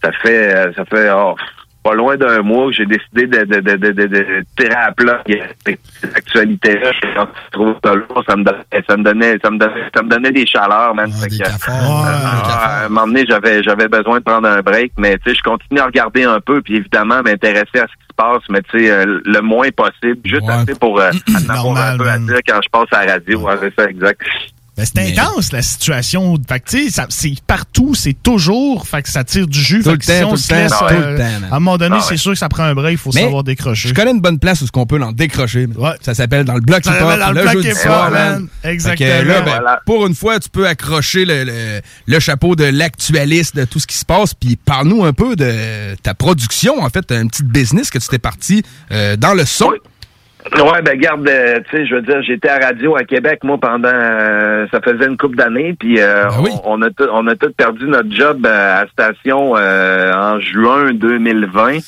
[0.03, 1.35] ça fait euh, ça fait oh,
[1.83, 4.93] pas loin d'un mois que j'ai décidé de, de, de, de, de, de tirer à
[4.93, 5.23] plat
[5.67, 6.91] cette actualité-là.
[7.15, 10.03] Quand tu trouves ça lourd, ça me donnait, ça me donnait, ça me donnait, ça
[10.03, 11.11] me donnait des chaleurs, man.
[11.13, 15.19] Fait que, euh, à un moment donné, j'avais, j'avais besoin de prendre un break, mais
[15.19, 18.15] tu sais, je continue à regarder un peu, puis évidemment m'intéresser à ce qui se
[18.17, 21.11] passe, mais tu sais, euh, le moins possible, juste assez pour euh,
[21.49, 23.41] avoir un peu à dire quand je passe à la radio.
[23.41, 24.21] Ouais, c'est ça, exact.
[24.75, 26.35] Ben, c'est intense, la situation.
[26.49, 28.87] Fait que, tu sais, ça- c'est partout, c'est toujours.
[28.87, 29.79] Fait que ça tire du jus.
[29.83, 31.19] Tout fait le que temps, si on tout le se temps, laisse, tout euh, le
[31.19, 31.45] temps, man.
[31.53, 32.17] À un moment donné, Ah c'est ouais.
[32.17, 33.91] sûr que ça prend un break, il faut Mais savoir décrocher.
[33.91, 35.67] Je connais une bonne place où ce qu'on peut en décrocher.
[35.67, 35.95] man.
[36.01, 38.33] Ça s'appelle dans le bloc hip-hop, s'appelle dans le bloc soir, man.
[38.33, 38.49] man.
[38.63, 39.09] Fait que Exactement.
[39.25, 39.81] là, ben, Voilà.
[39.85, 43.87] pour une fois, tu peux accrocher le, le- le chapeau de l'actualiste de tout ce
[43.87, 44.33] qui se passe.
[44.33, 48.19] Puis parle-nous un peu de ta production, en fait, un petit business que tu t'es
[48.19, 49.71] parti euh, dans le son.
[50.51, 53.59] Ouais, ben garde, euh, tu sais, je veux dire, j'étais à radio à Québec, moi,
[53.59, 57.27] pendant, euh, ça faisait une couple d'années, puis euh, Ben on, on a tout, on
[57.29, 61.79] a tout perdu notre job euh, à station euh, en juin 2020.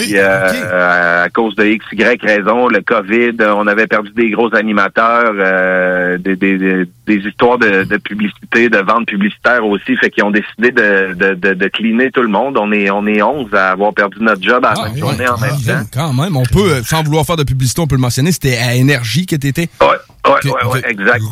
[0.00, 4.10] Puis, euh, euh, à cause de X, Y raison, le COVID, euh, on avait perdu
[4.16, 9.64] des gros animateurs, euh, des, des, des, des histoires de, de publicité, de vente publicitaire
[9.66, 12.56] aussi, fait qu'ils ont décidé de, de, de, de cleaner tout le monde.
[12.58, 15.38] On est, on est 11 à avoir perdu notre job à la même journée en
[15.38, 15.86] même temps.
[15.92, 18.74] Quand même, on peut, sans vouloir faire de publicité, on peut le mentionner, c'était à
[18.74, 19.68] Énergie que t'étais.
[19.80, 21.22] Ouais, ouais, ouais, exact.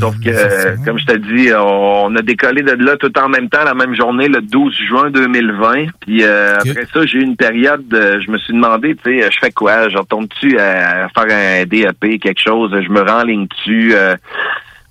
[0.00, 3.48] Sauf que, euh, comme je te dis, on, a décollé de là tout en même
[3.48, 5.86] temps, la même journée, le 12 juin 2020.
[6.00, 9.30] Puis euh, après ça, j'ai eu une période, de- je me suis demandé, tu sais,
[9.30, 9.88] je fais quoi?
[9.88, 12.70] Je retourne-tu à, faire un DEP, quelque chose?
[12.72, 13.92] Je me rends en ligne dessus?
[13.94, 14.16] euh,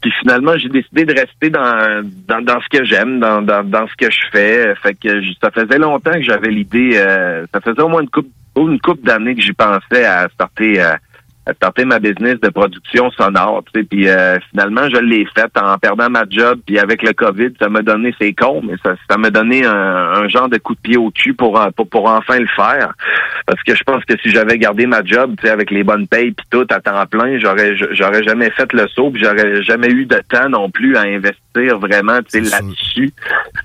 [0.01, 4.11] puis finalement, j'ai décidé de rester dans, dans, ce que j'aime, dans, dans, ce que
[4.11, 4.73] je fais.
[4.81, 8.31] Fait que ça faisait longtemps que j'avais l'idée, euh, ça faisait au moins une coupe,
[8.57, 10.95] une couple d'années que j'y pensais à starter, euh,
[11.45, 13.63] à starter ma business de production sonore.
[13.73, 16.59] Tu sais, puis euh, finalement, je l'ai faite en perdant ma job.
[16.65, 19.73] Puis avec le COVID, ça m'a donné, c'est con, mais ça, ça m'a donné un,
[19.73, 22.93] un genre de coup de pied au cul pour, en- pour, pour enfin le faire.
[23.47, 26.07] Parce que je pense que si j'avais gardé ma job, tu sais, avec les bonnes
[26.07, 29.89] payes puis tout à temps plein, j'aurais j'aurais jamais fait le saut, puis j'aurais jamais
[29.89, 33.11] eu de temps non plus à investir vraiment, tu sais, là-dessus.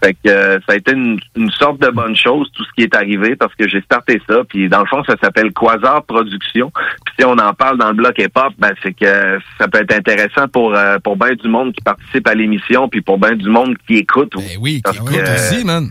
[0.02, 2.82] Fait que euh, ça a été une, une sorte de bonne chose tout ce qui
[2.84, 6.70] est arrivé parce que j'ai starté ça, puis dans le fond ça s'appelle Quasar Production.
[7.04, 9.94] Puis si on en parle dans le bloc hip-hop, ben c'est que ça peut être
[9.94, 13.48] intéressant pour euh, pour bien du monde qui participe à l'émission, puis pour bien du
[13.48, 14.34] monde qui écoute.
[14.60, 15.90] oui, qui écoute aussi, man.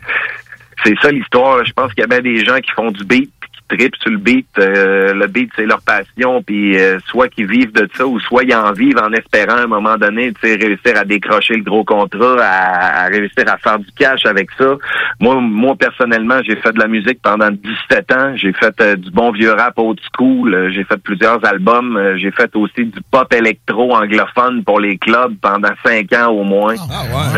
[0.83, 1.65] c'est ça l'histoire.
[1.65, 3.31] Je pense qu'il y a bien des gens qui font du beat
[3.67, 4.47] trippent sur le beat.
[4.59, 8.43] Euh, le beat, c'est leur passion, puis euh, soit qu'ils vivent de ça, ou soit
[8.43, 11.63] ils en vivent en espérant à un moment donné, tu sais, réussir à décrocher le
[11.63, 14.75] gros contrat, à, à réussir à faire du cash avec ça.
[15.19, 18.35] Moi, moi personnellement, j'ai fait de la musique pendant 17 ans.
[18.35, 20.53] J'ai fait euh, du bon vieux rap old school.
[20.53, 21.97] Euh, j'ai fait plusieurs albums.
[21.97, 26.43] Euh, j'ai fait aussi du pop électro anglophone pour les clubs pendant 5 ans au
[26.43, 26.75] moins.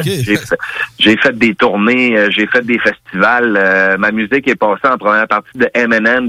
[0.03, 0.55] J'ai fait,
[0.99, 3.57] j'ai fait des tournées, j'ai fait des festivals.
[3.57, 5.69] Euh, ma musique est passée en première partie de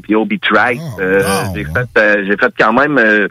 [0.03, 0.81] Puis Obi Trice.
[1.01, 1.21] Euh,
[1.55, 2.99] j'ai fait, euh, j'ai fait quand même.
[2.99, 3.29] euh,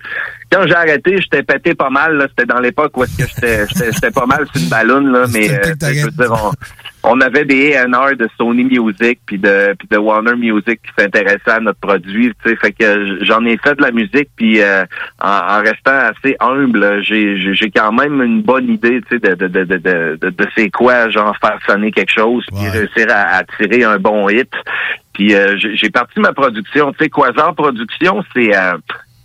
[0.51, 2.15] quand j'ai arrêté, j'étais pété pas mal.
[2.17, 2.27] là.
[2.29, 5.25] C'était dans l'époque où est-ce que j'étais, j'étais, j'étais pas mal sur une ballonne là,
[5.33, 6.51] mais je veux dire, on,
[7.11, 11.51] on avait des A&R de Sony Music puis de puis de Warner Music qui s'intéressaient
[11.51, 12.31] à notre produit.
[12.43, 16.35] Tu sais, fait que j'en ai fait de la musique puis en, en restant assez
[16.39, 20.29] humble, j'ai, quand même une bonne idée, tu sais, de de de de de, de,
[20.29, 24.29] de c'est quoi, genre faire sonner quelque chose puis réussir à, à tirer un bon
[24.29, 24.49] hit.
[25.17, 26.91] Puis euh, j'ai parti ma production.
[26.91, 28.77] Tu sais, Quasar Production, c'est euh,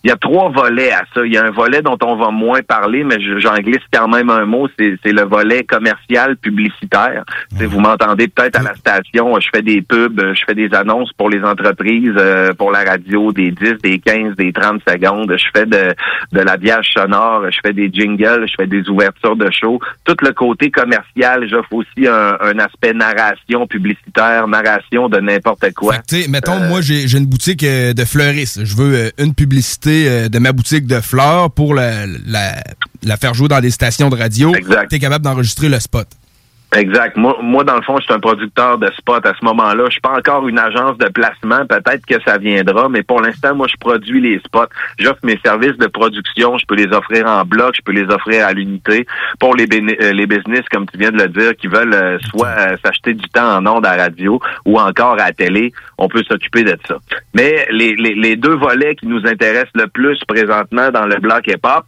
[0.04, 1.20] il y a trois volets à ça.
[1.24, 4.08] Il y a un volet dont on va moins parler, mais je- j'en glisse quand
[4.08, 4.68] même un mot.
[4.78, 7.24] C'est le volet commercial publicitaire.
[7.58, 9.38] Sais, Vous m'entendez peut-être à la station.
[9.40, 13.32] Je fais des pubs, je fais des annonces pour les entreprises, euh, pour la radio,
[13.32, 15.34] des 10, des 15, des 30 secondes.
[15.38, 15.94] Je fais de,
[16.32, 19.80] de l'habillage sonore, je fais des jingles, je fais des ouvertures de show.
[20.04, 25.96] Tout le côté commercial, j'offre aussi un, un aspect narration publicitaire, narration de n'importe quoi.
[26.08, 28.64] Tu sais, mettons, moi, j'ai une boutique euh, de fleuriste.
[28.64, 32.62] Je veux euh, une publicité euh, de ma boutique de fleurs pour la, la,
[33.02, 34.52] la faire jouer dans des stations de radio.
[34.88, 36.08] Tu es capable d'enregistrer le spot.
[36.74, 37.18] Exact.
[37.18, 39.84] Moi, moi, dans le fond, je suis un producteur de spot à ce moment-là.
[39.86, 41.66] Je suis pas encore une agence de placement.
[41.66, 44.70] Peut-être que ça viendra, mais pour l'instant, moi, je produis les spots.
[44.98, 46.56] J'offre mes services de production.
[46.56, 49.06] Je peux les offrir en bloc, je peux les offrir à l'unité.
[49.38, 52.48] Pour les, euh, les business, comme tu viens de le dire, qui veulent euh, soit
[52.48, 56.22] euh, s'acheter du temps en ondes à radio ou encore à la télé, on peut
[56.26, 56.96] s'occuper de ça.
[57.34, 61.46] Mais les, les, les deux volets qui nous intéressent le plus présentement dans le bloc
[61.46, 61.84] hip-hop,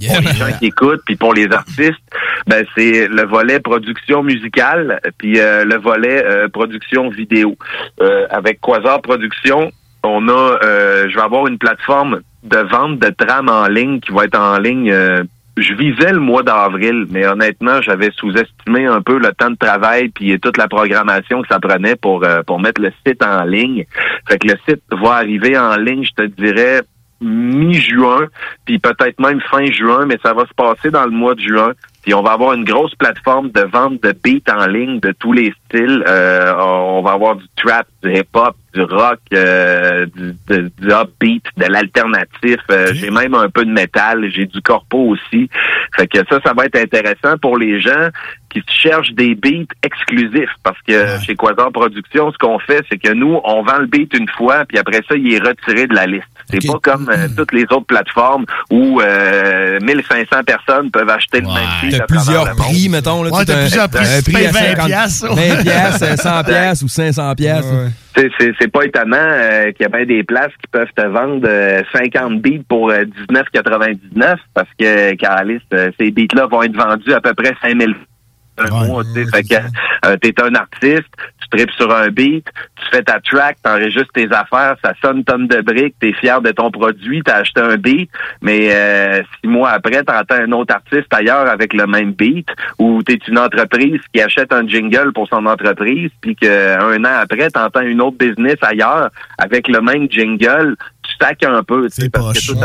[0.00, 2.02] pour les gens qui écoutent, puis pour les artistes,
[2.46, 7.56] ben c'est le volet production musicale, puis euh, le volet euh, production vidéo.
[8.00, 9.70] Euh, avec Quasar Production,
[10.02, 14.12] on a, euh, je vais avoir une plateforme de vente de trames en ligne qui
[14.12, 14.90] va être en ligne.
[14.90, 15.24] euh,
[15.56, 20.08] je visais le mois d'avril, mais honnêtement, j'avais sous-estimé un peu le temps de travail
[20.08, 23.86] puis toute la programmation que ça prenait pour euh, pour mettre le site en ligne.
[24.28, 26.80] Fait que le site va arriver en ligne, je te dirais
[27.24, 28.26] mi-juin,
[28.64, 31.72] puis peut-être même fin juin, mais ça va se passer dans le mois de juin.
[32.02, 35.32] Puis on va avoir une grosse plateforme de vente de beats en ligne de tous
[35.32, 36.04] les styles.
[36.06, 41.44] Euh, on va avoir du trap, du hip-hop, du rock, euh, du, de- du upbeat,
[41.56, 42.58] de l'alternatif.
[42.70, 45.48] Euh, J'ai même un peu de métal, j'ai du corpo aussi.
[45.96, 48.08] Fait que ça, ça va être intéressant pour les gens
[48.62, 50.50] qui cherchent des beats exclusifs.
[50.62, 54.12] Parce que chez Quasar Productions, ce qu'on fait, c'est que nous, on vend le beat
[54.18, 56.24] une fois, puis après ça, il est retiré de la liste.
[56.50, 61.46] C'est pas comme euh, toutes les autres plateformes où euh, 1500 personnes peuvent acheter le
[61.46, 61.96] même beat.
[61.98, 63.22] T'as plusieurs prix, mettons.
[63.22, 65.34] Là, Ouais, t'as plusieurs prix, un prix à 20 50 piastres.
[65.34, 67.72] 20 piastres, 100 piastres ou 500 piastres.
[68.16, 71.82] C'est- pas étonnant euh, qu'il y a bien des places qui peuvent te vendre euh,
[71.94, 77.34] 50 beats pour euh, 19,99 parce que, euh, ces beats-là vont être vendus à peu
[77.34, 77.94] près 5000
[78.58, 79.24] un mois, tu sais.
[79.30, 79.54] Fait que
[80.06, 81.08] euh, t'es un artiste,
[81.40, 82.46] tu tripes sur un beat,
[82.76, 86.50] tu fais ta track, t'enregistres tes affaires, ça sonne tonne de briques, t'es fier de
[86.52, 88.10] ton produit, t'as acheté un beat,
[88.42, 92.48] mais euh, six mois après, t'entends un autre artiste ailleurs avec le même beat,
[92.78, 97.50] ou t'es une entreprise qui achète un jingle pour son entreprise, puis qu'un an après,
[97.50, 102.10] t'entends une autre business ailleurs avec le même jingle, tu sacs un peu, tu sais,
[102.10, 102.58] parce que tout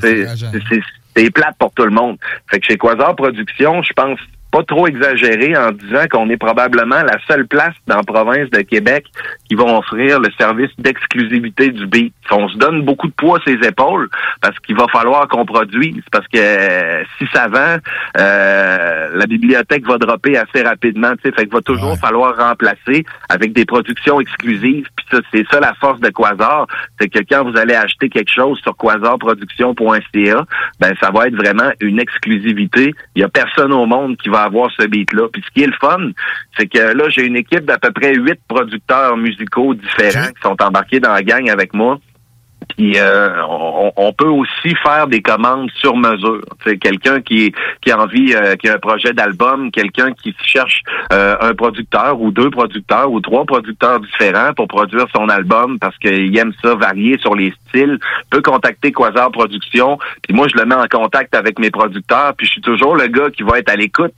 [0.00, 0.82] c'est- c'est- c'est-
[1.16, 2.16] c'est plate pour tout le monde.
[2.50, 4.18] Fait que chez Quasar Productions, je pense
[4.52, 8.60] pas trop exagéré en disant qu'on est probablement la seule place dans la province de
[8.60, 9.06] Québec
[9.48, 12.14] qui va offrir le service d'exclusivité du beat.
[12.30, 14.10] On se donne beaucoup de poids à ses épaules
[14.42, 17.78] parce qu'il va falloir qu'on produise parce que euh, si ça vend,
[18.18, 21.12] euh, la bibliothèque va dropper assez rapidement.
[21.12, 21.32] tu sais.
[21.34, 24.86] Fait qu'il va toujours falloir remplacer avec des productions exclusives.
[24.96, 26.66] Puis ça, c'est ça la force de Quasar,
[27.00, 30.44] c'est que quand vous allez acheter quelque chose sur quasarproduction.ca,
[30.78, 32.94] ben ça va être vraiment une exclusivité.
[33.14, 35.28] Il y a personne au monde qui va avoir ce beat-là.
[35.32, 36.10] Puis ce qui est le fun,
[36.56, 40.56] c'est que là, j'ai une équipe d'à peu près huit producteurs musicaux différents qui sont
[40.62, 41.98] embarqués dans la gang avec moi.
[42.76, 43.42] Puis euh,
[43.96, 46.40] on, peut aussi faire des commandes sur mesure.
[46.80, 47.52] Quelqu'un qui
[47.90, 52.30] a envie, euh, qui a un projet d'album, quelqu'un qui cherche euh, un producteur ou
[52.30, 57.18] deux producteurs ou trois producteurs différents pour produire son album parce qu'il aime ça varier
[57.18, 57.98] sur les styles,
[58.30, 59.98] peut contacter Quasar Productions.
[60.22, 62.34] Puis moi, je le mets en contact avec mes producteurs.
[62.36, 64.16] Puis je suis toujours le gars qui va être à l'écoute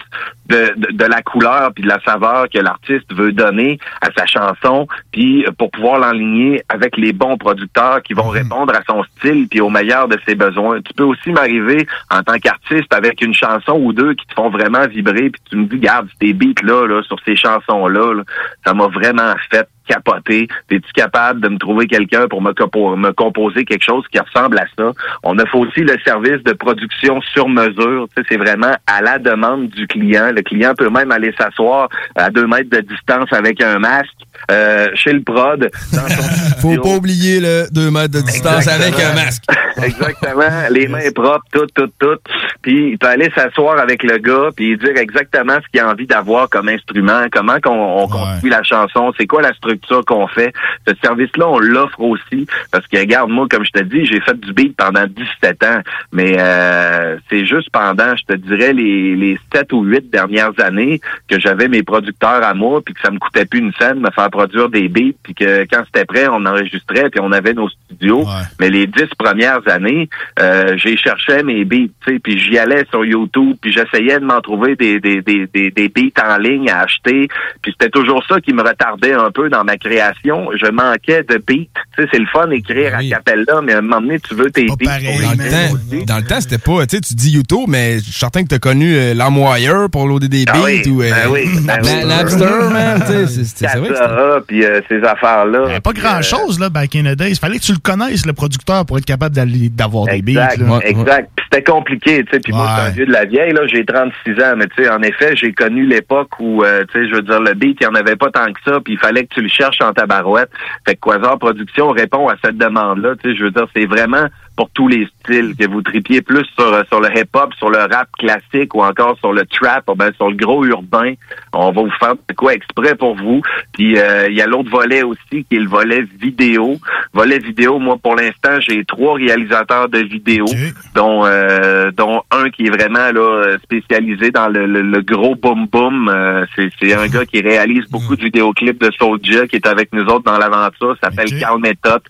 [0.49, 4.87] de, la couleur puis de la saveur que l'artiste veut donner à sa chanson.
[5.13, 9.61] Puis pour pouvoir l'enligner avec les bons producteurs qui vont répondre à son style puis
[9.61, 10.81] au meilleur de ses besoins.
[10.83, 14.51] Tu peux aussi m'arriver en tant qu'artiste avec une chanson ou deux qui te font
[14.51, 18.23] vraiment vibrer puis tu me dis, garde, ces beats-là, là, sur ces chansons-là, là,
[18.65, 20.49] ça m'a vraiment fait capoter.
[20.71, 24.59] Es-tu capable de me trouver quelqu'un pour me, compo- me composer quelque chose qui ressemble
[24.59, 24.91] à ça?
[25.23, 28.07] On offre aussi le service de production sur mesure.
[28.29, 30.31] C'est vraiment à la demande du client.
[30.35, 34.11] Le client peut même aller s'asseoir à deux mètres de distance avec un masque
[34.51, 35.71] euh, chez le prod.
[35.93, 36.23] Dans son
[36.61, 39.43] Faut pas oublier le 2 mètres de distance avec un masque.
[39.83, 40.69] Exactement.
[40.71, 42.19] Les mains propres, tout, tout, tout.
[42.63, 46.07] Puis il peut aller s'asseoir avec le gars puis dire exactement ce qu'il a envie
[46.07, 47.73] d'avoir comme instrument, comment qu'on
[48.03, 49.74] on construit la chanson, c'est quoi la structure
[50.07, 50.53] qu'on fait.
[50.87, 54.39] Ce service-là, on l'offre aussi parce que regarde, moi, comme je te dis, j'ai fait
[54.39, 55.81] du beat pendant 17 ans,
[56.13, 61.01] mais euh, c'est juste pendant, je te dirais, les, les 7 ou 8 dernières années
[61.29, 64.01] que j'avais mes producteurs à moi puis que ça me coûtait plus une scène de
[64.01, 67.55] me faire produire des beats puis que quand c'était prêt, on enregistrait puis on avait
[67.55, 68.25] nos studios.
[68.61, 70.09] Mais les 10 premières années,
[70.41, 74.25] euh, j'ai cherché mes beats, tu sais, puis j'y allais sur YouTube puis j'essayais de
[74.25, 77.29] m'en trouver des, des, des, des, des beats en ligne à acheter
[77.63, 80.49] puis c'était toujours ça qui me retardait un peu dans ma création.
[80.55, 81.69] Je manquais de beats.
[81.97, 84.51] Tu sais, c'est le fun d'écrire à Capella, mais à un moment donné, tu veux
[84.51, 84.75] tes beats.
[84.85, 88.05] Dans le temps, dans le temps, c'était pas, tu sais, tu dis YouTube, mais je
[88.05, 91.11] suis certain que t'as connu euh, LimeWire pour loader des beats Ah oui, ou euh,
[91.11, 92.05] ben oui, ben oui.
[92.07, 95.81] Napster, man, tu sais, c'est- vrai que puis euh, ces affaires-là.
[95.81, 97.37] Pas grand-chose, là, back in the days.
[97.37, 100.33] Fallait que tu le connaisses, le producteur, pour être capable d'aller- d'avoir des beats.
[100.53, 100.79] Exact, là.
[100.85, 101.31] exact.
[101.37, 102.41] Puis c'était compliqué, tu sais.
[102.41, 103.61] Puis moi, je suis un vieux de la vieille, là.
[103.73, 107.09] J'ai 36 ans, mais tu sais, en effet, j'ai connu l'époque où, euh, tu sais,
[107.09, 108.99] je veux dire, le beat, il n'y en avait pas tant que ça, puis il
[108.99, 110.51] fallait que tu le cherches en tabarouette.
[110.87, 113.37] Fait que Quasar Production répond à cette demande-là, tu sais.
[113.37, 114.27] Je veux dire, c'est vraiment
[114.57, 118.09] pour tous les styles, que vous tripiez plus sur, sur le hip-hop, sur le rap
[118.19, 121.15] classique ou encore sur le trap, ou ben sur le gros urbain.
[121.53, 123.43] On va vous faire de quoi exprès pour vous.
[123.73, 126.77] Puis euh, il y a l'autre volet aussi qui est le volet vidéo.
[127.13, 130.47] Volet vidéo, moi pour l'instant, j'ai trois réalisateurs de vidéos,
[130.95, 135.67] dont euh, dont un qui est vraiment là spécialisé dans le, le- le gros boom
[135.67, 136.09] boom.
[136.09, 139.93] Euh, c'est c'est un gars qui réalise beaucoup de vidéoclips de Soulja qui est avec
[139.93, 140.97] nous autres dans l'aventure.
[141.03, 142.03] S'appelle Carl Method.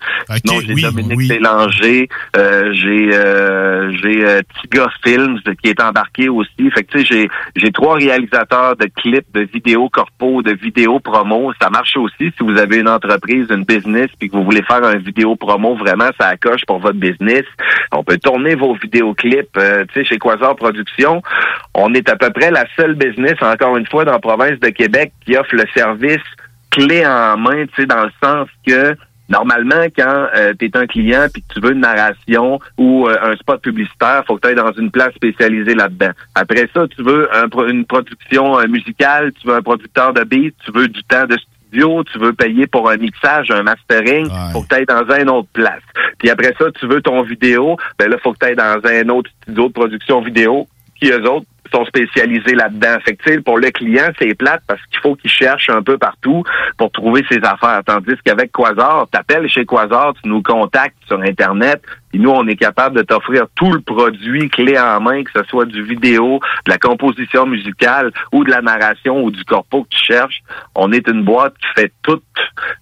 [0.45, 2.09] Sinon, j'ai Dominique Bélanger.
[2.37, 4.41] Euh, j'ai euh, j'ai euh,
[5.05, 6.70] Films qui est embarqué aussi.
[6.74, 10.99] Fait que tu sais, j'ai j'ai trois réalisateurs de clips, de vidéos corpo, de vidéos
[10.99, 11.53] promo.
[11.61, 14.82] Ça marche aussi si vous avez une entreprise, une business, puis que vous voulez faire
[14.82, 17.45] un vidéo promo, vraiment, ça accroche pour votre business.
[17.93, 19.57] On peut tourner vos vidéoclips.
[19.57, 21.22] Euh, tu sais, chez Quasar Productions,
[21.74, 24.68] on est à peu près la seule business, encore une fois, dans la province de
[24.70, 26.22] Québec qui offre le service
[26.70, 28.97] clé en main, tu sais, dans le sens que
[29.35, 30.28] Normalement, quand
[30.59, 34.22] tu es un client puis que tu veux une narration ou euh, un spot publicitaire,
[34.26, 36.11] faut que tu ailles dans une place spécialisée là-dedans.
[36.37, 40.55] Après ça, tu veux un une production euh, musicale, tu veux un producteur de beat,
[40.64, 44.62] tu veux du temps de studio, tu veux payer pour un mixage, un mastering, faut
[44.62, 45.82] que tu ailles dans une autre place.
[46.18, 49.09] Puis après ça, tu veux ton vidéo, ben là, faut que tu ailles dans un
[49.09, 50.68] autre studio de production vidéo
[51.01, 52.99] qui, eux autres, sont spécialisés là-dedans.
[53.05, 56.43] Fait que, pour le client, c'est plate parce qu'il faut qu'il cherche un peu partout
[56.79, 57.83] pour trouver ses affaires.
[57.85, 61.83] Tandis qu'avec Quasar, t'appelles chez Quasar, tu nous contactes sur Internet,
[62.15, 65.43] puis nous, on est capable de t'offrir tout le produit clé en main, que ce
[65.49, 69.89] soit du vidéo, de la composition musicale ou de la narration ou du corpo que
[69.89, 70.41] tu cherches.
[70.77, 72.21] On est une boîte qui fait tout.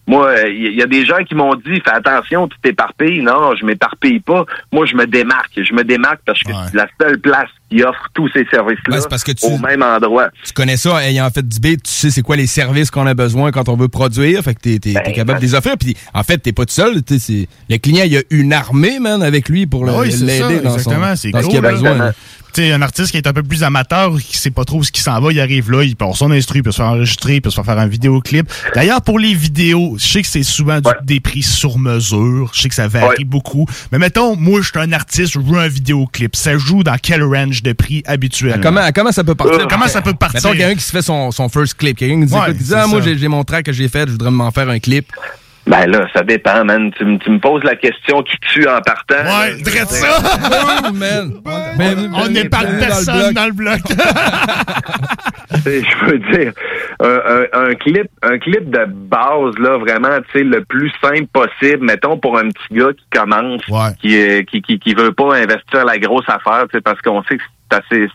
[0.07, 3.22] Moi, il y, a des gens qui m'ont dit, fais attention, tu t'éparpilles.
[3.22, 4.45] Non, je m'éparpille pas.
[4.70, 5.53] Moi, je me démarque.
[5.57, 8.97] Je me démarque parce que c'est la seule place qui offre tous ces services-là
[9.47, 10.28] Ouais, au même endroit.
[10.45, 13.14] Tu connais ça, ayant fait du beat, tu sais c'est quoi les services qu'on a
[13.14, 15.78] besoin quand on veut produire, fait que t'es, t'es- t'es capable de les offrir.
[15.78, 19.22] Puis en fait, t'es pas tout seul, le client, il y a une armée, man,
[19.23, 21.70] avec lui pour Ah oui, l'aider dans, son, exactement, c'est dans ce cool, qu'il a
[21.73, 21.95] besoin.
[21.97, 22.12] là.
[22.55, 24.85] Tu sais, un artiste qui est un peu plus amateur, qui sait pas trop où
[24.85, 26.87] ce qui s'en va, il arrive là, il part son instru, il peut se faire
[26.89, 28.47] enregistrer, il peut se faire faire un vidéoclip.
[28.75, 32.61] D'ailleurs, pour les vidéos, je sais que c'est souvent du- des prix sur mesure, je
[32.61, 33.64] sais que ça varie beaucoup.
[33.91, 36.37] Mais mettons, moi, je suis un artiste, je veux un vidéoclip.
[36.37, 38.61] Ça joue dans quel range de prix habituel?
[38.62, 39.66] Comment, comment ça peut partir?
[39.68, 40.43] Comment ça peut partir?
[40.43, 42.87] Mettons quelqu'un qui se fait son, son first clip, quelqu'un qui dit, Ouais, écoute, ah,
[42.87, 45.07] moi j'ai mon track que j'ai fait, je voudrais m'en faire un clip.
[45.66, 46.90] Ben là, ça dépend, man.
[46.96, 49.14] Tu, me- tu me poses la question qui tue en partant.
[49.24, 50.90] Ouais, drette ça!
[50.92, 51.40] man.
[52.14, 53.78] On n'est pas personne dans le bloc.
[55.62, 56.52] sais, je veux dire,
[57.00, 61.26] un, un- un clip, un clip de base, là, vraiment, tu sais, le plus simple
[61.32, 63.62] possible, mettons, pour un petit gars qui commence,
[64.00, 67.22] qui, euh, qui, qui, qui veut pas investir la grosse affaire, tu sais, parce qu'on
[67.24, 68.08] sait que c'est assez,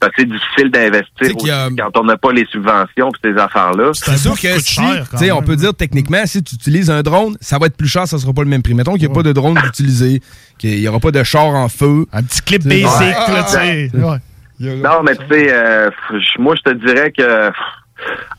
[0.00, 1.36] c'est assez difficile d'investir
[1.76, 3.90] quand on n'a pas les subventions pour ces affaires-là.
[3.94, 7.36] C'est sûr que si, tu sais, on peut dire techniquement, si tu utilises un drone,
[7.40, 8.74] ça va être plus cher, ça sera pas le même prix.
[8.74, 10.20] Mettons qu'il n'y a pas de drone d'utiliser,
[10.58, 12.06] qu'il n'y aura pas de char en feu.
[12.12, 13.90] Un petit clip basic, là, tu sais.
[14.60, 15.90] Non, mais tu sais, euh,
[16.38, 17.50] moi, je te dirais que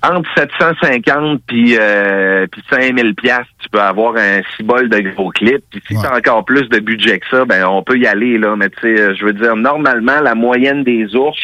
[0.03, 5.63] entre 750 puis euh, puis 5000 pièces, tu peux avoir un cibole de gros clip.
[5.69, 8.55] Puis si t'as encore plus de budget que ça, ben on peut y aller là.
[8.55, 11.39] Mais tu sais, euh, je veux dire, normalement, la moyenne des ours,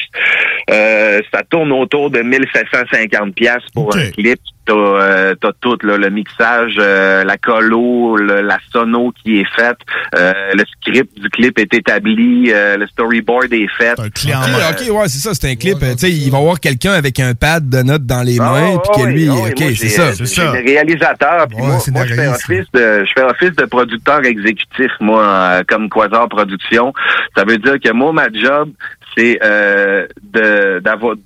[0.70, 4.40] euh, ça tourne autour de 1750 pièces pour un clip.
[4.68, 9.48] T'as euh, t'as tout là, le mixage, euh, la colo, le- la sono qui est
[9.56, 9.78] faite,
[10.16, 13.98] euh, le script du clip est établi, euh, le storyboard est fait.
[13.98, 14.26] Ok,
[14.72, 15.78] ok, ouais, c'est ça, c'est un clip.
[15.82, 18.38] euh, Tu sais, il va y avoir quelqu'un avec un pad de notes dans les
[18.40, 20.12] mains, puis que lui, ah ok, c'est ça.
[20.12, 21.48] J'ai des réalisateurs.
[21.48, 25.64] puis moi, moi, je fais office de, je fais office de producteur exécutif, moi, euh,
[25.68, 26.94] comme Quasar Production.
[27.38, 28.70] Ça veut dire que moi, ma job,
[29.18, 30.82] c'est euh, de-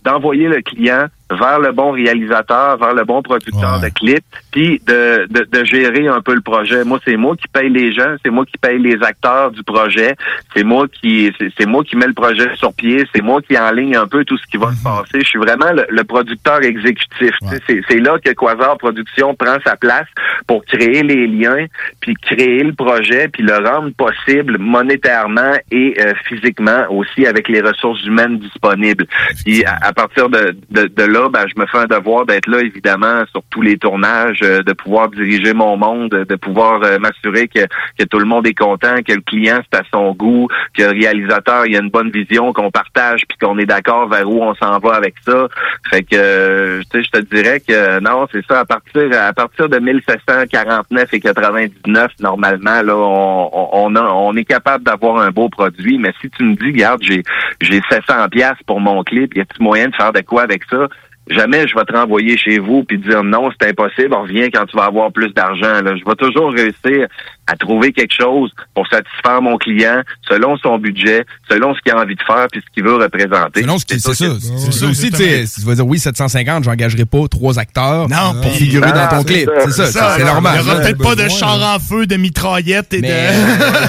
[0.06, 1.08] d'envoyer le client
[1.40, 6.08] vers le bon réalisateur, vers le bon producteur de clip, puis de, de, de gérer
[6.08, 6.84] un peu le projet.
[6.84, 10.16] Moi, c'est moi qui paye les gens, c'est moi qui paye les acteurs du projet,
[10.56, 13.96] c'est moi qui c'est moi qui mets le projet sur pied, c'est moi qui enligne
[13.96, 15.20] un peu tout ce qui va se passer.
[15.22, 17.32] Je suis vraiment le, le producteur exécutif.
[17.68, 20.08] C'est là que Quasar Production prend sa place
[20.48, 21.66] pour créer les liens,
[22.00, 27.62] puis créer le projet, puis le rendre possible monétairement et euh, physiquement aussi avec les
[27.62, 29.06] ressources humaines disponibles.
[29.46, 32.47] Puis à, à partir de, de, de là, ben, je me fais un devoir d'être
[32.47, 36.99] là, évidemment, sur tous les tournages, euh, de pouvoir diriger mon monde, de pouvoir euh,
[36.99, 37.61] m'assurer que,
[37.97, 40.89] que tout le monde est content, que le client c'est à son goût, que le
[40.89, 44.55] réalisateur il a une bonne vision, qu'on partage, puis qu'on est d'accord vers où on
[44.55, 45.47] s'en va avec ça.
[45.89, 48.61] Fait que, euh, tu sais, je te dirais que non, c'est ça.
[48.61, 54.84] À partir à partir de 1749 et 99, normalement, là, on, on, on est capable
[54.84, 55.97] d'avoir un beau produit.
[55.97, 57.24] Mais si tu me dis, regarde, j'ai
[57.59, 60.88] j'ai 700 pièces pour mon clip, y a-t-il moyen de faire de quoi avec ça?
[61.30, 64.65] Jamais je vais te renvoyer chez vous puis dire non, c'est impossible, on revient quand
[64.65, 65.82] tu vas avoir plus d'argent.
[65.82, 65.93] là.
[65.95, 67.07] Je vais toujours réussir
[67.47, 71.99] à trouver quelque chose pour satisfaire mon client selon son budget, selon ce qu'il a
[72.01, 73.61] envie de faire puis ce qu'il veut représenter.
[73.61, 74.13] Selon ce c'est ça.
[74.13, 78.07] C'est ça aussi, tu sais, si tu vas dire oui, 750, j'engagerai pas trois acteurs
[78.41, 79.49] pour figurer Non, dans ton c'est clip.
[79.49, 79.61] ça.
[79.65, 80.13] C'est ça, C'est c'est ça.
[80.17, 80.59] c'est normal.
[80.61, 83.07] Il y aura peut-être pas de char en feu, de mitraillettes et de...
[83.07, 83.32] euh,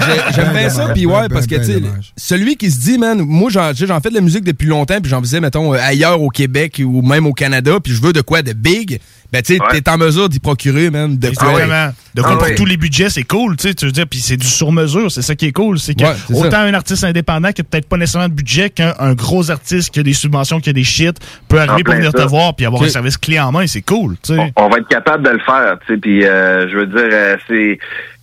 [0.07, 1.81] j'ai- J'aime bien ça, puis ouais, parce que, ben tu sais,
[2.15, 5.19] celui qui se dit, man, moi, j'en fais de la musique depuis longtemps, puis j'en
[5.19, 8.41] faisais, mettons, euh, ailleurs au Québec ou même au Canada, puis je veux de quoi
[8.41, 8.99] de big,
[9.31, 11.51] ben, tu sais, t'es en mesure d'y procurer, man, de quoi.
[11.53, 11.93] Exactement.
[12.13, 12.55] De quoi Ah pour ouais.
[12.55, 15.23] tous les budgets, c'est cool, tu sais, tu veux dire, puis c'est du sur-mesure, c'est
[15.23, 16.61] ça qui est cool, c'est que Ouais, autant ça.
[16.61, 19.99] un artiste indépendant qui a peut-être pas nécessairement de budget qu'un un gros artiste qui
[19.99, 21.17] a des subventions, qui a des shit,
[21.47, 24.15] peut arriver pour venir te voir puis avoir un service clé en main, c'est cool,
[24.21, 24.53] tu sais.
[24.55, 27.37] on va être capable de le faire, tu sais, puis euh, je veux dire, euh,
[27.47, 27.79] c'est...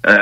[0.08, 0.16] euh,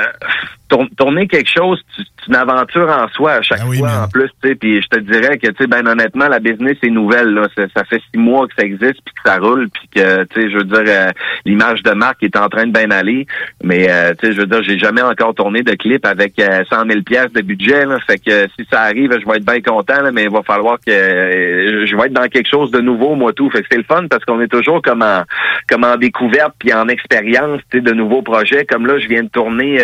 [0.97, 4.49] tourner quelque chose, tu- c'est une aventure en soi à chaque fois en plus, tu
[4.49, 4.55] sais.
[4.55, 7.33] Puis je te dirais que, tu sais, ben honnêtement, la business est nouvelle.
[7.33, 7.47] Là.
[7.55, 10.41] Ça, ça fait six mois que ça existe, puis que ça roule, puis que, tu
[10.41, 11.11] sais, je veux dire, euh,
[11.45, 13.25] l'image de marque est en train de bien aller.
[13.63, 16.63] Mais, euh, tu sais, je veux dire, j'ai jamais encore tourné de clip avec euh,
[16.69, 17.85] 100 000 pièces de budget.
[17.85, 17.97] Là.
[18.05, 20.77] Fait que si ça arrive, je vais être bien content, là, mais il va falloir
[20.85, 23.49] que euh, je vais être dans quelque chose de nouveau, moi tout.
[23.49, 25.23] Fait que c'est le fun parce qu'on est toujours comme en,
[25.67, 28.65] comme en découverte puis en expérience, tu sais, de nouveaux projets.
[28.65, 29.79] Comme là, je viens de tourner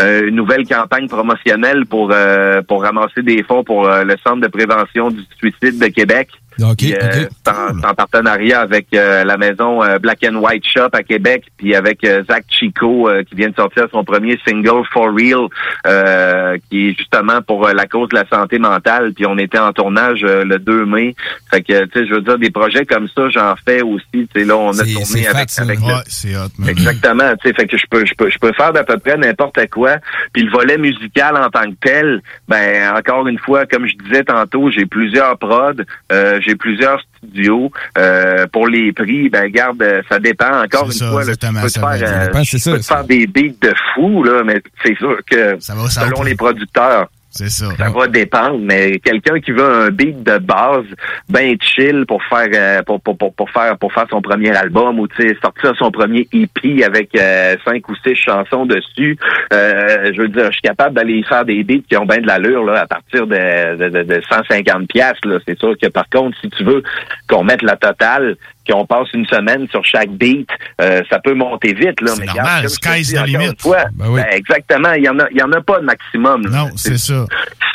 [0.00, 4.40] euh, une nouvelle campagne promotionnelle pour euh, pour ramasser des fonds pour euh, le Centre
[4.40, 6.30] de prévention du suicide de Québec.
[6.76, 11.44] Puis, euh, en, partenariat avec euh, la maison euh, Black and White Shop à Québec,
[11.56, 15.48] puis avec euh, Zach Chico euh, qui vient de sortir son premier single For Real,
[15.86, 19.12] euh, qui est justement pour la cause de la santé mentale.
[19.14, 21.14] Puis on était en tournage euh, le 2 mai.
[21.50, 24.04] Fait que tu sais, je veux dire des projets comme ça, j'en fais aussi.
[24.12, 25.92] Tu sais là, on a tourné avec, fat, avec Ouais,
[26.24, 26.68] le- hot.
[26.68, 29.16] Exactement, tu sais, fait que je peux, je peux, je peux faire d'à peu près
[29.16, 29.96] n'importe quoi.
[30.32, 34.24] Puis le volet musical en tant que tel, ben encore une fois, comme je disais
[34.24, 35.72] tantôt, j'ai plusieurs prods,
[36.12, 37.70] euh, j'ai plusieurs studios.
[37.98, 40.62] Euh, pour les prix, ben garde, euh, ça dépend.
[40.62, 42.82] Encore une ça, fois, là, tu exactement, peux te faire, euh, dépend, tu c'est peux
[42.82, 46.22] ça, te faire des beats de fou là, mais c'est sûr que ça va selon
[46.22, 47.08] les producteurs.
[47.36, 47.66] C'est ça.
[47.76, 50.84] Ça va dépendre, mais quelqu'un qui veut un beat de base,
[51.28, 55.00] ben chill pour faire euh, pour, pour, pour, pour faire pour faire son premier album
[55.00, 55.08] ou
[55.42, 59.18] sortir son premier EP avec euh, cinq ou six chansons dessus.
[59.52, 62.26] Euh, je veux dire, je suis capable d'aller faire des beats qui ont bien de
[62.28, 65.18] l'allure là à partir de, de, de, de 150 pièces.
[65.48, 66.84] C'est sûr que par contre, si tu veux
[67.28, 68.36] qu'on mette la totale,
[68.68, 70.48] qu'on passe une semaine sur chaque beat,
[70.80, 72.12] euh, ça peut monter vite là.
[72.18, 73.52] Mais normal, sky's the limit.
[73.58, 74.20] fois, Ben oui.
[74.22, 76.42] ben, exactement, il y en a il y en a pas de maximum.
[76.46, 76.50] là.
[76.64, 77.26] Non, c'est ça.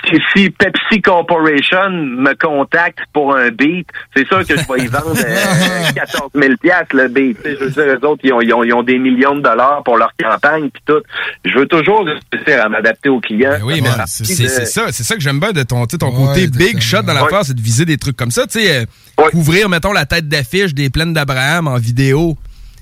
[0.08, 4.88] Si, si Pepsi Corporation me contacte pour un beat, c'est sûr que je vais y
[4.88, 7.38] vendre euh, 14 000 piastres, le beat.
[7.46, 9.84] Je veux dire, eux autres, ils ont, ils ont, ils ont des millions de dollars
[9.84, 11.02] pour leur campagne puis tout.
[11.46, 13.52] Je veux toujours réussir à m'adapter aux clients.
[13.52, 16.80] Ben Oui, mais c'est de- ça, c'est ça que j'aime bien de ton, côté big
[16.80, 19.92] shot dans l'affaire, c'est de viser des trucs comme ça, tu sais, euh, couvrir mettons
[19.92, 22.38] la tête d'affiche des plaines d'Abraham en vidéo,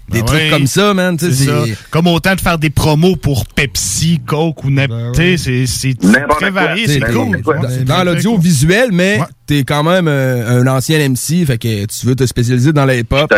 [0.10, 0.50] des Ben trucs oui.
[0.50, 1.64] comme ça, man, C'est ça.
[1.90, 5.16] Comme autant de faire des promos pour Pepsi, Coke ou n'importe.
[5.16, 5.96] c'est c'est
[6.38, 7.42] très varié, c'est cool.
[7.42, 12.16] Dans, dans l'audiovisuel, mais t'es quand même euh, un ancien MC, fait que tu veux
[12.16, 13.34] te spécialiser dans la hip-hop.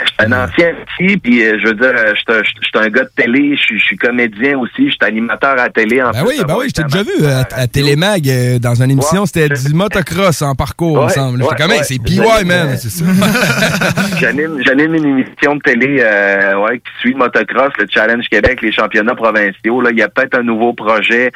[0.00, 3.04] Je suis un ancien petit, puis euh, je veux dire, euh, je suis un- gars
[3.04, 6.02] de télé, je suis- comédien aussi, je suis animateur à télé.
[6.02, 8.74] En Ben oui, ben oui, je t'ai déjà vu euh, à, à Télémag euh, dans
[8.82, 12.88] une émission, c'était du motocross en parcours, me Ouais, comme, hey, c'est PY, man, c'est
[12.90, 13.04] ça.
[14.20, 18.72] J'anime, une émission de télé euh, ouais, qui suit le motocross, le Challenge Québec, les
[18.72, 19.80] championnats provinciaux.
[19.80, 21.30] Là, il y a peut-être un nouveau projet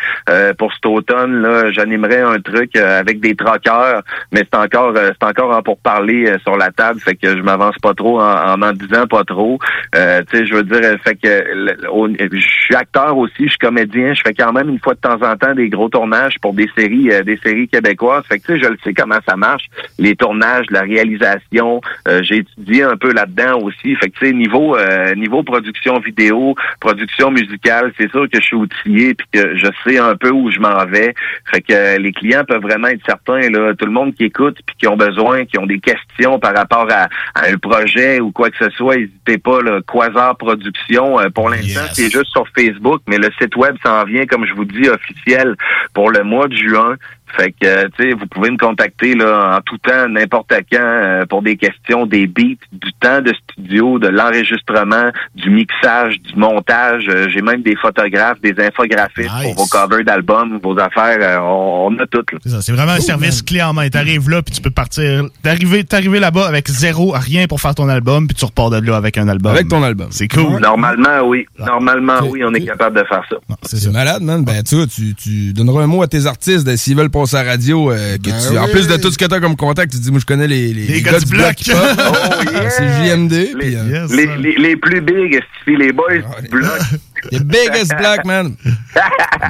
[0.59, 1.43] pour cet automne.
[1.43, 4.03] Là, j'animerai un truc avec des troqueurs,
[4.33, 7.01] mais c'est encore, c'est encore en pour parler sur la table.
[7.01, 9.59] Fait que je m'avance pas trop en en, en disant pas trop.
[9.95, 13.49] Euh, tu sais, je veux dire, euh, fait que au- je suis acteur aussi, je
[13.51, 14.15] suis comédien.
[14.15, 16.69] Je fais quand même une fois de temps en temps des gros tournages pour des
[16.77, 18.25] séries, euh, des séries québécoises.
[18.29, 19.65] Fait que tu sais, je le sais comment ça marche,
[19.99, 21.81] les tournages, la réalisation.
[22.09, 23.95] Euh, j'ai étudié un peu là-dedans aussi.
[23.97, 28.45] Fait que tu sais, niveau euh, niveau production vidéo, production musicale, c'est sûr que je
[28.47, 31.15] suis outillé puis que je sais un peu où je m'en vais.
[31.51, 34.59] Fait que euh, les clients peuvent vraiment être certains là, tout le monde qui écoute
[34.67, 38.31] puis qui ont besoin, qui ont des questions par rapport à, à un projet ou
[38.37, 42.45] quoi que ce soit, n'hésitez pas là, Quasar Production euh, pour l'instant, c'est juste sur
[42.55, 45.57] Facebook, mais le site web s'en vient comme je vous dis officiel
[45.95, 46.97] pour le mois de juin.
[47.37, 50.79] Fait que, euh, tu sais, vous pouvez me contacter là en tout temps, n'importe quand,
[50.81, 56.35] euh, pour des questions, des beats, du temps de studio, de l'enregistrement, du mixage, du
[56.39, 57.05] montage.
[57.09, 61.19] Euh, J'ai même des photographes, des infographistes pour vos covers d'albums, vos affaires.
[61.21, 62.23] euh, on, on a tout.
[62.33, 62.39] là.
[62.43, 63.89] C'est ça, c'est vraiment un service clé en main.
[63.89, 65.25] T'arrives là, puis tu peux partir.
[65.43, 68.97] T'arriver, t'arriver là-bas avec zéro, rien pour faire ton album, puis tu repars de là
[68.97, 69.53] avec un album.
[69.53, 70.09] Avec ton album.
[70.11, 70.61] C'est cool.
[70.61, 71.47] Normalement, oui.
[71.59, 73.37] Normalement, oui, on est capable de faire ça.
[73.65, 74.45] C'est malade, man.
[74.45, 77.51] Ben, tu vois, tu, tu donneras un mot à tes artistes s'ils veulent à la
[77.53, 77.91] radio.
[77.91, 80.21] euh, que tu, En plus de tout ce que t'as comme contact, tu dis, moi,
[80.21, 81.55] je connais les, les, les gars, du bloc.
[81.71, 81.75] Oh,
[82.71, 83.59] C'est JMD.
[83.59, 86.71] puis, euh, Les, les, les plus big, c'est les boys du bloc?
[87.31, 88.55] The biggest black, man.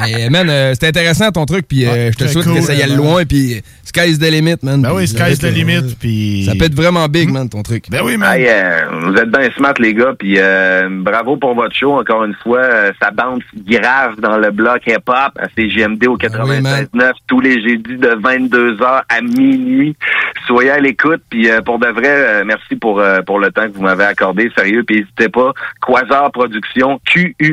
[0.01, 2.75] Mais, man, euh, c'était intéressant ton truc, puis euh, je te souhaite cool, que ça
[2.75, 4.83] y aille loin, puis euh, sky's the limit, man.
[4.83, 6.45] Ben Puis oui, ça sky's the limit, euh, puis...
[6.47, 7.85] Ça peut être vraiment big, man, ton truc.
[7.91, 11.75] Ben oui, Hey, euh, vous êtes bien smart, les gars, puis euh, bravo pour votre
[11.75, 12.61] show, encore une fois.
[12.61, 17.97] Euh, ça bounce grave dans le bloc hip-hop à CGMD au 96.9 tous les jeudis
[17.97, 19.97] de 22h à minuit.
[20.47, 23.67] Soyez à l'écoute, puis euh, pour de vrai, euh, merci pour euh, pour le temps
[23.69, 25.53] que vous m'avez accordé, sérieux, puis n'hésitez pas.
[25.85, 27.01] Quasar Production,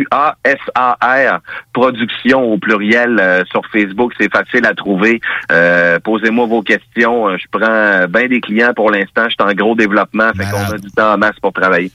[0.03, 1.39] Q-U-A-S-A-R,
[1.73, 5.19] Production au pluriel euh, sur Facebook, c'est facile à trouver.
[5.51, 7.27] Euh, Posez-moi vos questions.
[7.29, 9.25] Euh, Je prends bien des clients pour l'instant.
[9.29, 11.91] Je suis en gros développement, fait qu'on a du temps en masse pour travailler.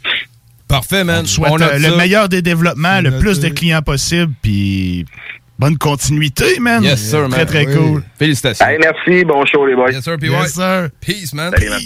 [0.69, 1.21] Parfait, man.
[1.21, 1.97] On te souhaite On euh, le ça.
[1.97, 5.07] meilleur des développements, le plus de clients possible, puis
[5.59, 6.83] bonne continuité, man.
[6.83, 7.31] Yes, sir, man.
[7.31, 7.75] Très, très Oui.
[7.75, 8.03] cool.
[8.19, 8.67] Félicitations.
[8.67, 9.91] Hey, merci, bon show, les boys.
[9.93, 10.29] Yes, sir, PY.
[10.29, 10.89] Yes, sir.
[11.01, 11.53] Peace, man.
[11.53, 11.81] Salut, man.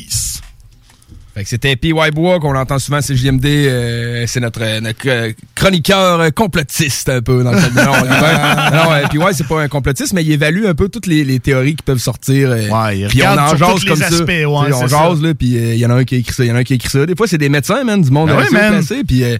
[1.35, 3.47] Fait que c'était PY Bois qu'on entend souvent à CJMD.
[3.47, 8.85] euh, c'est notre, euh, notre, euh, chroniqueur euh, complotiste un peu dans le cadre- Non,
[8.85, 11.41] non, ouais, PY, c'est pas un complotiste, mais il évalue un peu toutes les, les
[11.41, 12.51] théories qui peuvent sortir.
[12.51, 14.07] euh, Ouais, il puis on en jase comme ça.
[14.09, 15.27] aspects, ouais, Tu sais, on c'est jase, ça.
[15.27, 16.57] là, puis euh, il y en a un qui a écrit ça, il y en
[16.57, 17.07] a un qui a écrit ça.
[17.07, 18.73] Des fois, c'est des médecins, man, du monde Ben assez ouais, man.
[18.85, 19.39] placé, puis euh,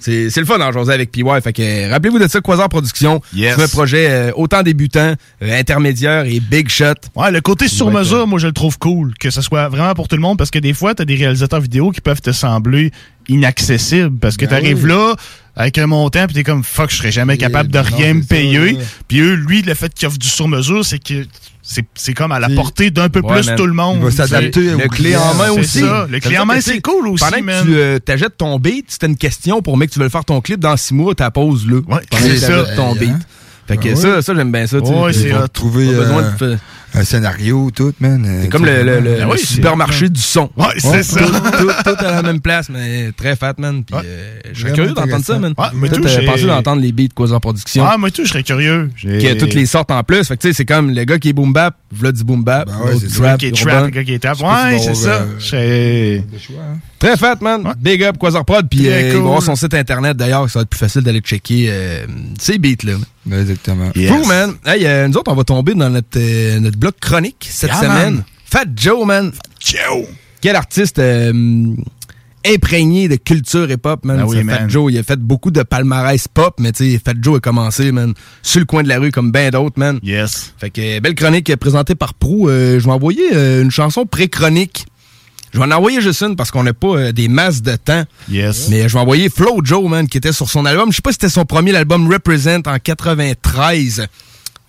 [0.00, 1.22] c'est le fun d'en jaser avec PY.
[1.42, 3.20] Fait que rappelez-vous de ça, Quasar Production.
[3.34, 3.56] Yes.
[3.56, 6.94] C'est un projet euh, autant débutant, euh, intermédiaire et big shot.
[7.16, 9.14] Ouais, le côté sur mesure, moi, je le trouve cool.
[9.18, 11.60] Que ce soit vraiment pour tout le monde, parce que des fois, t'as des réalisateurs
[11.60, 12.90] vidéo qui peuvent te sembler
[13.28, 14.18] inaccessibles.
[14.18, 14.90] Parce que Ben t'arrives oui.
[14.90, 15.14] là
[15.56, 18.78] avec un montant, puis t'es comme, fuck, je serais jamais capable de rien me payer.
[19.08, 21.26] Puis eux, lui, le fait qu'il offre du sur mesure, c'est que
[21.70, 23.56] c'est c'est comme à la portée d'un peu Ouais, plus man.
[23.56, 23.98] tout le monde.
[24.00, 25.80] Il va s'adapter C'est- au Le clé en main aussi.
[25.80, 26.06] ça.
[26.10, 27.62] Le clé en main, c'est cool aussi, Pendant man.
[27.64, 30.10] que tu euh, t'achètes ton beat, si t'as une question pour mec, tu veux le
[30.10, 31.80] faire ton clip dans six mois, t'as pause là.
[31.86, 32.48] Ouais, c'est ça.
[32.48, 33.10] t'achètes ton beat.
[33.10, 33.18] Hein?
[33.66, 34.80] Fait que Ben ça, ça j'aime bien ça.
[34.80, 34.90] tu.
[34.90, 35.30] Ouais, c'est.
[35.52, 36.58] Trouver pas besoin euh, de
[36.94, 38.24] un scénario, tout, man.
[38.26, 40.50] euh, C'est comme le, le- le- Ah le oui, c'est supermarché du son.
[40.56, 41.20] Ouais, c'est Ouais, ça.
[41.20, 43.84] Tout, tout- tout à la même place, mais très fat, man.
[43.84, 44.02] Puis, Ouais.
[44.04, 45.54] euh, je serais curieux d'entendre ça, man.
[45.56, 47.84] Ouais, tout, euh, j'ai- penser d'entendre les beats quoi en production.
[47.86, 48.90] Ah, moi, tout, je serais curieux.
[48.96, 50.26] J'ai- Qui a toutes les sortes en plus.
[50.26, 52.42] Fait que tu sais, c'est comme le gars qui est boom bap, v'là du boom
[52.42, 52.66] bap.
[52.68, 53.22] Ben ouais, c'est ça.
[53.22, 54.40] trap, qui est trap, le gars qui est trap.
[54.40, 55.26] Ouais, c'est ça.
[55.54, 56.78] euh, hein.
[56.98, 57.62] Très fat, man.
[57.78, 58.68] Big up, Quasar Prod.
[58.68, 59.20] Puis euh, il va cool.
[59.20, 62.06] avoir son site internet d'ailleurs, ça va être plus facile d'aller checker euh,
[62.40, 62.94] ces beats-là.
[63.24, 63.90] Ben, Exactement.
[63.94, 64.10] Yes.
[64.10, 64.54] Fou, man.
[64.66, 67.80] Hey, euh, nous autres, on va tomber dans notre, euh, notre bloc chronique cette Yeah,
[67.80, 68.14] semaine.
[68.14, 68.24] man.
[68.44, 69.32] Fat Joe, man.
[69.60, 70.06] Joe.
[70.40, 71.74] Quel artiste euh,
[72.46, 74.20] imprégné de culture hip-hop, man.
[74.20, 74.70] Ah oui, Ce Fat man.
[74.70, 77.92] Joe, il a fait beaucoup de palmarès pop, mais tu sais, Fat Joe a commencé,
[77.92, 79.98] man, sur le coin de la rue comme ben d'autres, man.
[80.02, 80.54] Yes.
[80.58, 82.48] Fait que euh, belle chronique présentée par Prou.
[82.48, 84.86] Euh, je vais envoyer euh, une chanson pré-chronique.
[85.52, 88.04] Je vais en envoyer juste une parce qu'on n'a pas euh, des masses de temps.
[88.30, 88.68] Yes.
[88.68, 90.90] Mais je vais envoyer Flo Joe, man, qui était sur son album.
[90.92, 94.06] Je sais pas si c'était son premier album Represent en 93.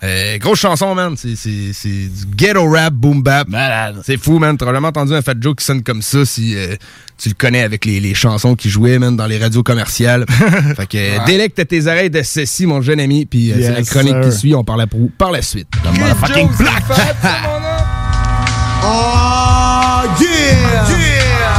[0.02, 1.16] Euh, grosse chanson, man.
[1.18, 3.50] C'est, c'est, c'est du ghetto rap, boom bap.
[3.50, 4.02] Malade.
[4.06, 4.56] C'est fou, man.
[4.58, 6.76] T'as vraiment entendu un Fat Joe qui sonne comme ça si euh,
[7.18, 10.26] tu le connais avec les, les chansons qu'il jouait, man, dans les radios commerciales.
[10.78, 13.26] fait que euh, délecte tes oreilles de ceci, mon jeune ami.
[13.26, 14.32] Puis euh, c'est la Yes, chronique sir.
[14.32, 14.56] qui suit.
[14.56, 15.68] On parle à Prou par la suite.
[16.22, 16.84] Fucking black.
[18.82, 20.88] Oh, yeah.
[20.88, 21.58] Yeah.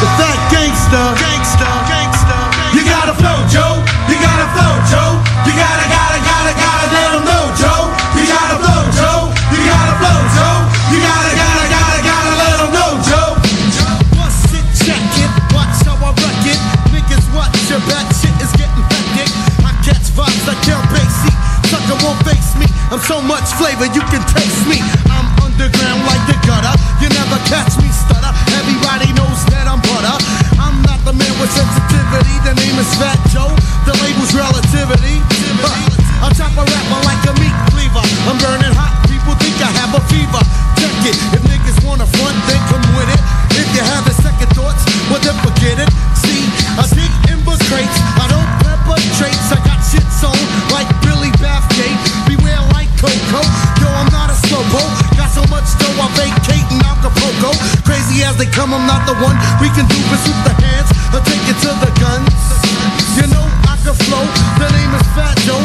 [0.00, 1.06] The fat gangster.
[1.22, 1.72] Gangster.
[1.88, 2.40] Gangster.
[2.74, 3.71] You gotta flow, Joe.
[22.32, 22.66] Face me.
[22.88, 24.80] I'm so much flavor, you can taste me.
[25.12, 26.72] I'm underground like the gutter.
[27.04, 28.32] You never catch me stutter.
[28.56, 30.16] Everybody knows that I'm butter.
[30.56, 32.36] I'm not the man with sensitivity.
[32.48, 33.52] The name is Fat Joe.
[33.84, 35.20] The label's relativity.
[35.60, 36.24] Huh.
[36.24, 38.04] I chop a rapper like a meat cleaver.
[38.28, 38.94] I'm burning hot.
[39.10, 40.42] People think I have a fever.
[40.78, 41.31] Check it.
[56.18, 57.56] In Acapulco.
[57.84, 59.36] Crazy as they come, I'm not the one.
[59.60, 62.28] We can do this with the hands or take it to the guns.
[63.16, 64.24] You know I can flow.
[64.58, 65.61] The name is Fat Joe.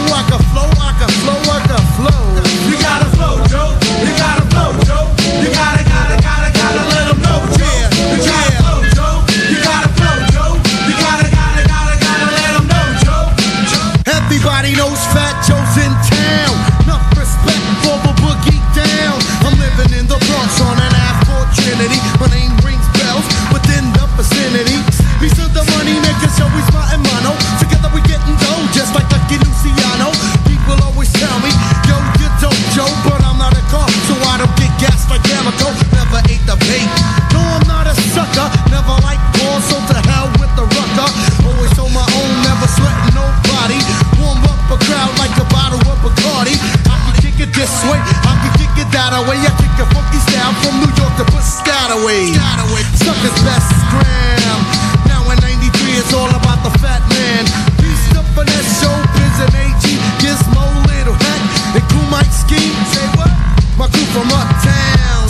[47.92, 49.40] Way, I can kick it that way.
[49.40, 52.36] I kick a funky style from New York to Piscataway.
[53.00, 54.60] Suckers best scram.
[55.08, 57.44] Now in 93, it's all about the fat man.
[57.80, 59.86] Beast up for that show, Biz and AG,
[60.20, 61.42] Gizmo, Little Hat,
[61.76, 62.76] and Cool Mike Scheme.
[62.92, 63.32] Say what?
[63.80, 65.26] My crew from uptown.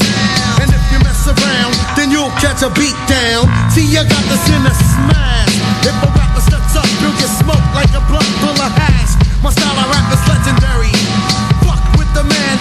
[0.62, 3.46] And if you mess around, then you'll catch a beat down.
[3.70, 5.54] See, I got this in a smash.
[5.86, 9.14] If a rapper steps up, you'll get smoked like a blunt full of hash.
[9.46, 10.17] My style of rap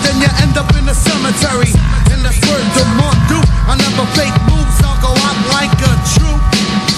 [0.07, 1.67] then you end up in the cemetery.
[2.15, 3.39] In the where of more do.
[3.67, 6.41] I never fake moves, I'll go out like a troop.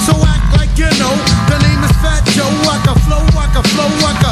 [0.05, 1.17] So act like you know,
[1.49, 2.53] the name is Fat Joe.
[2.69, 4.28] I can flow, I can flow, I can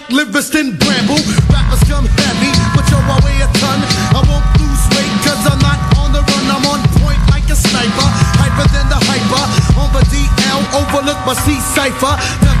[0.00, 1.20] rebel.
[1.52, 3.78] Rappers come heavy, but yo, I weigh a ton.
[4.16, 6.44] I won't lose weight, cause I'm not on the run.
[6.48, 8.08] I'm on point like a sniper.
[8.40, 9.44] Hyper than the hyper.
[9.76, 12.51] On the DL, overlook my C cipher.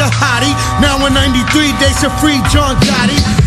[0.00, 0.54] A hottie.
[0.80, 3.39] Now in 93, they should free John Gotti.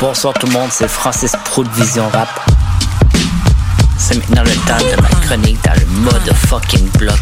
[0.00, 2.28] Bonsoir tout le monde, c'est Francis Pro de Vision Rap.
[3.98, 7.18] C'est maintenant le temps de ma chronique dans le mode fucking bloc.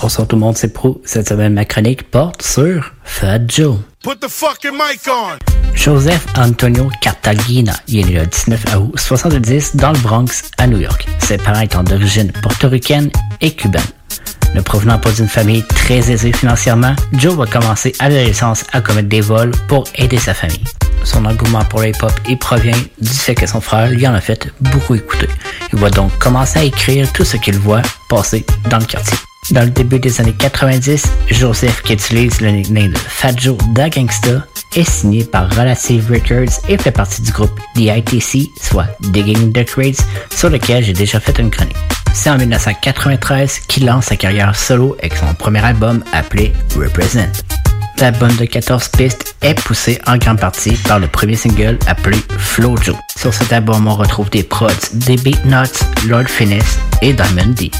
[0.00, 1.02] Bonsoir tout le monde, c'est Pro.
[1.04, 3.78] Cette semaine, ma chronique porte sur Fat Joe.
[4.04, 5.49] Put the fucking mic on.
[5.82, 11.08] Joseph Antonio Cartagena, est né le 19 août 70 dans le Bronx, à New York.
[11.20, 13.80] Ses parents étant d'origine portoricaine et cubaine.
[14.54, 19.08] Ne provenant pas d'une famille très aisée financièrement, Joe va commencer à l'adolescence à commettre
[19.08, 20.64] des vols pour aider sa famille.
[21.02, 24.20] Son engouement pour le hip-hop y provient du fait que son frère lui en a
[24.20, 25.30] fait beaucoup écouter.
[25.72, 27.80] Il va donc commencer à écrire tout ce qu'il voit
[28.10, 29.16] passer dans le quartier.
[29.50, 33.88] Dans le début des années 90, Joseph, qui utilise le nickname de Fat Joe da
[33.88, 34.44] Gangsta,
[34.76, 40.04] est signé par Relative Records et fait partie du groupe DITC, soit Digging the Crates,
[40.34, 41.76] sur lequel j'ai déjà fait une chronique.
[42.12, 47.44] C'est en 1993 qu'il lance sa carrière solo avec son premier album appelé Represent.
[48.00, 52.96] L'album de 14 pistes est poussé en grande partie par le premier single appelé Flojo.
[53.14, 57.70] Sur cet album, on retrouve des prods des Beatnuts, Lord Finesse et Diamond D.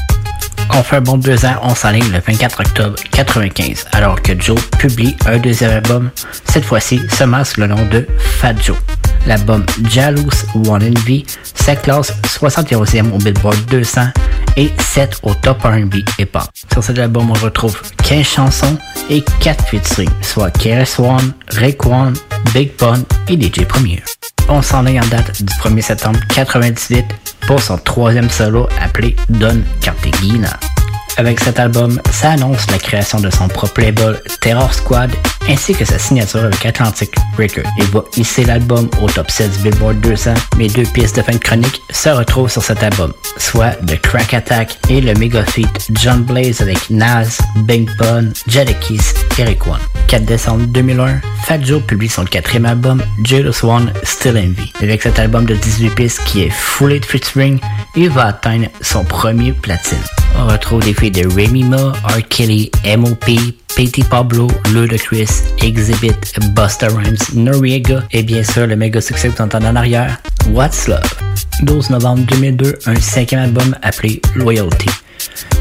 [0.73, 4.59] On fait un bon deux ans, on s'enligne le 24 octobre 95, alors que Joe
[4.79, 6.09] publie un deuxième album,
[6.45, 8.77] cette fois-ci seulement sous le nom de Fat Joe.
[9.27, 10.29] L'album Jalous
[10.67, 14.07] One Envy s'acclasse 71e au Billboard 200
[14.57, 16.37] et 7 au top R&B hip.
[16.71, 18.77] Sur cet album, on retrouve 15 chansons
[19.09, 22.13] et 4 featuring, soit KRS-One, Raekwon,
[22.53, 24.01] Big Pun et DJ Premier.
[24.53, 27.05] On s'enligne en date du 1er septembre 98
[27.47, 30.59] pour son troisième solo appelé Don Cartagena.
[31.17, 35.11] Avec cet album, ça annonce la création de son propre label Terror Squad
[35.49, 37.69] ainsi que sa signature avec Atlantic Records.
[37.77, 40.33] Il va hisser l'album au top 7 du Billboard 200.
[40.57, 44.33] Mes deux pièces de fin de chronique se retrouvent sur cet album, soit The Crack
[44.33, 49.79] Attack et le méga feat John Blaze avec Nas, Big Pun, Jadakiss et Rick One.
[50.07, 54.71] 4 décembre 2001, Fat Joe publie son quatrième album, Jealous One Still Envy.
[54.81, 57.59] Avec cet album de 18 pistes qui est full de featuring,
[57.95, 59.97] il va atteindre son premier platine.
[60.37, 62.27] On retrouve des filles de Remy Ma, R.
[62.29, 63.37] Kelly, M.O.P.,
[63.75, 66.15] Petey Pablo, Ludacris, Exhibit,
[66.53, 70.17] Busta Rhymes, Noriega et bien sûr le méga succès que entendez en arrière,
[70.49, 71.15] What's Love.
[71.63, 74.89] 12 novembre 2002, un cinquième album appelé Loyalty.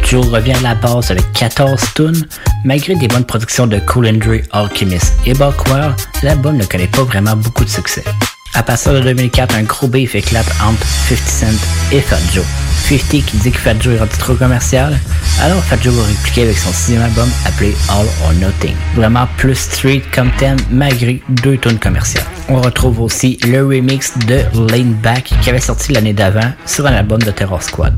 [0.05, 2.27] Joe revient à la base avec 14 tunes,
[2.65, 7.37] malgré des bonnes productions de Cool Dre, Alchemist et Buckwell, l'album ne connaît pas vraiment
[7.37, 8.05] beaucoup de succès.
[8.53, 11.47] À partir de 2004, un gros beef éclate entre 50 Cent
[11.93, 12.45] et Fat Joe.
[12.89, 14.99] 50 qui dit que Fat Joe est rendu trop commercial,
[15.41, 18.75] alors Fat Joe va répliquer avec son sixième album appelé All or Nothing.
[18.97, 22.27] Vraiment plus street comme thème malgré deux tonnes commerciales.
[22.49, 24.41] On retrouve aussi le remix de
[24.71, 27.95] Lane Back qui avait sorti l'année d'avant sur un album de Terror Squad.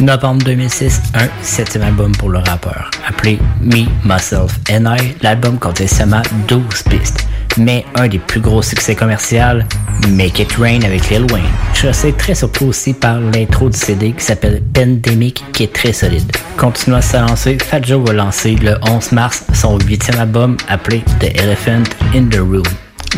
[0.00, 5.14] Novembre 2006, un septième album pour le rappeur, appelé Me, Myself and I.
[5.22, 7.26] L'album contient seulement 12 pistes,
[7.58, 9.62] mais un des plus gros succès commerciaux,
[10.10, 11.44] Make It Rain avec Lil Wayne.
[11.72, 15.72] Je suis assez très surpris aussi par l'intro du CD qui s'appelle Pandemic, qui est
[15.72, 16.30] très solide.
[16.56, 21.02] Continuant à se lancer, Fat Joe va lancer le 11 mars son huitième album appelé
[21.20, 21.84] The Elephant
[22.14, 22.62] in the Room.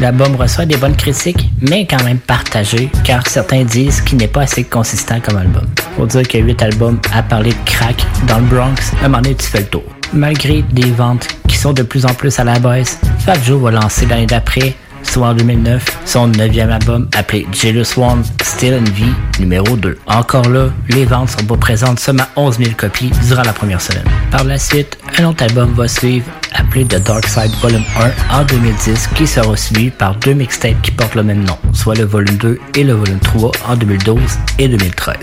[0.01, 4.43] L'album reçoit des bonnes critiques, mais quand même partagé, car certains disent qu'il n'est pas
[4.43, 5.67] assez consistant comme album.
[5.97, 7.97] Faut dire que 8 albums à parler de crack
[8.29, 9.98] dans le Bronx, à un moment donné, tu fais le tour.
[10.13, 13.71] Malgré des ventes qui sont de plus en plus à la baisse, Fat Joe va
[13.71, 19.05] lancer l'année d'après, soit en 2009, son neuvième album appelé Jealous One Still in V
[19.41, 19.99] numéro 2.
[20.07, 24.05] Encore là, les ventes sont pas présentes seulement 11 000 copies durant la première semaine.
[24.31, 27.85] Par la suite, un autre album va suivre appelé The Dark Side Volume
[28.31, 31.95] 1 en 2010 qui sera suivi par deux mixtapes qui portent le même nom, soit
[31.95, 34.21] le volume 2 et le volume 3 en 2012
[34.59, 35.17] et 2013.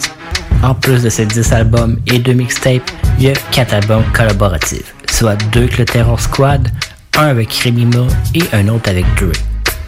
[0.63, 2.89] En plus de ces 10 albums et deux mixtapes,
[3.19, 6.69] il y a 4 albums collaboratifs, soit deux avec le Terror Squad,
[7.17, 9.31] un avec Remima et un autre avec Dre.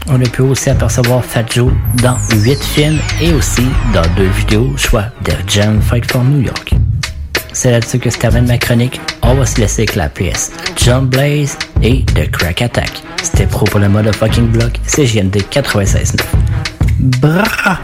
[0.10, 1.72] On a pu aussi apercevoir Fat Joe
[2.02, 6.74] dans 8 films et aussi dans deux vidéos, soit The Jam Fight for New York.
[7.52, 9.02] C'est là-dessus que se termine ma chronique.
[9.22, 13.04] On va se laisser avec la pièce John Blaze et The Crack Attack.
[13.22, 16.22] C'était pro pour le motherfucking block, c'est JND 96.9.
[17.00, 17.80] Bra!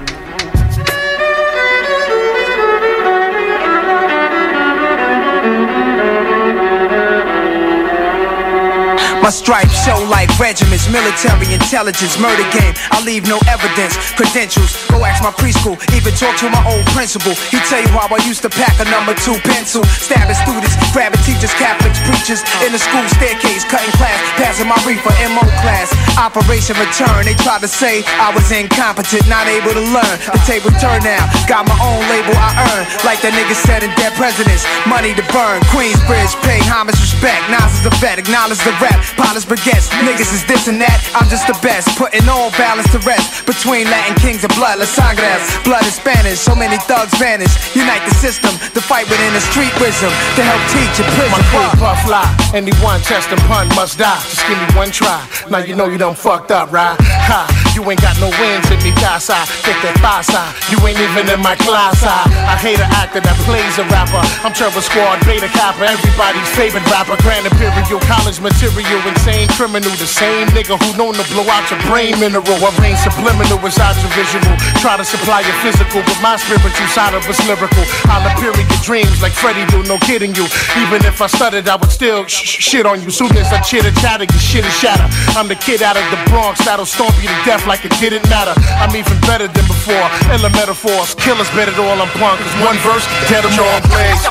[9.24, 12.76] My stripes show like regiments, military intelligence, murder game.
[12.92, 14.76] I leave no evidence, credentials.
[14.92, 17.32] Go ask my preschool, even talk to my old principal.
[17.48, 21.24] He tell you how I used to pack a number two pencil, stabbing students, grabbing
[21.24, 25.96] teachers, Catholics, preachers in the school staircase, cutting class, passing my reefer MO class.
[26.20, 30.16] Operation Return, they tried to say I was incompetent, not able to learn.
[30.36, 33.92] The table turned now, got my own label I earn, like the nigga said in
[33.96, 34.68] Dead Presidents.
[34.84, 37.40] Money to burn, Queensbridge, pay homage, respect.
[37.48, 39.00] Nas is the vet, acknowledge the rap.
[39.16, 40.98] Polish baguettes, niggas is this and that.
[41.14, 44.80] I'm just the best, putting all balance to rest between Latin kings and blood.
[44.80, 46.40] Las Sangres, blood is Spanish.
[46.40, 47.54] So many thugs vanish.
[47.76, 51.32] Unite the system, the fight within the street wisdom to help teach in prison.
[51.34, 54.18] My crew puff fly, anyone test and pun must die.
[54.30, 55.22] Just give me one try.
[55.50, 56.98] Now you know you done fucked up, right?
[57.30, 57.46] Ha,
[57.76, 59.38] you ain't got no wins in me casa.
[59.68, 60.42] Get that pasa.
[60.72, 62.02] You ain't even in my class.
[62.02, 64.24] I, I hate an actor that plays a rapper.
[64.42, 67.20] I'm Trevor Squad, Beta Kappa, everybody's favorite rapper.
[67.22, 69.92] Grand Imperial, college material, insane criminal.
[70.00, 72.56] The same nigga who known to blow out your brain mineral.
[72.80, 74.56] Arrange subliminal inside your visual.
[74.80, 77.84] Try to supply your physical, but my spiritual side of it's lyrical.
[78.08, 80.48] I'll appear in your dreams like Freddie do, no kidding you.
[80.80, 83.12] Even if I stuttered, I would still sh- sh- shit on you.
[83.12, 85.08] Soon as I chitter chatter, your shit is shatter.
[85.36, 88.24] I'm the kid out of the Bronx that'll stomp you to death like it didn't
[88.30, 88.56] matter.
[88.80, 90.08] I'm even better than before.
[90.32, 92.40] Ella metaphors, killers better it all on punk.
[92.40, 94.22] Cause one verse, dead them all plays.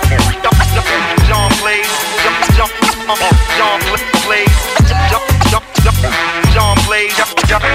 [1.28, 2.11] John Blaze,
[3.12, 3.80] John
[4.24, 4.48] Blaze,
[6.54, 7.14] John Blaze,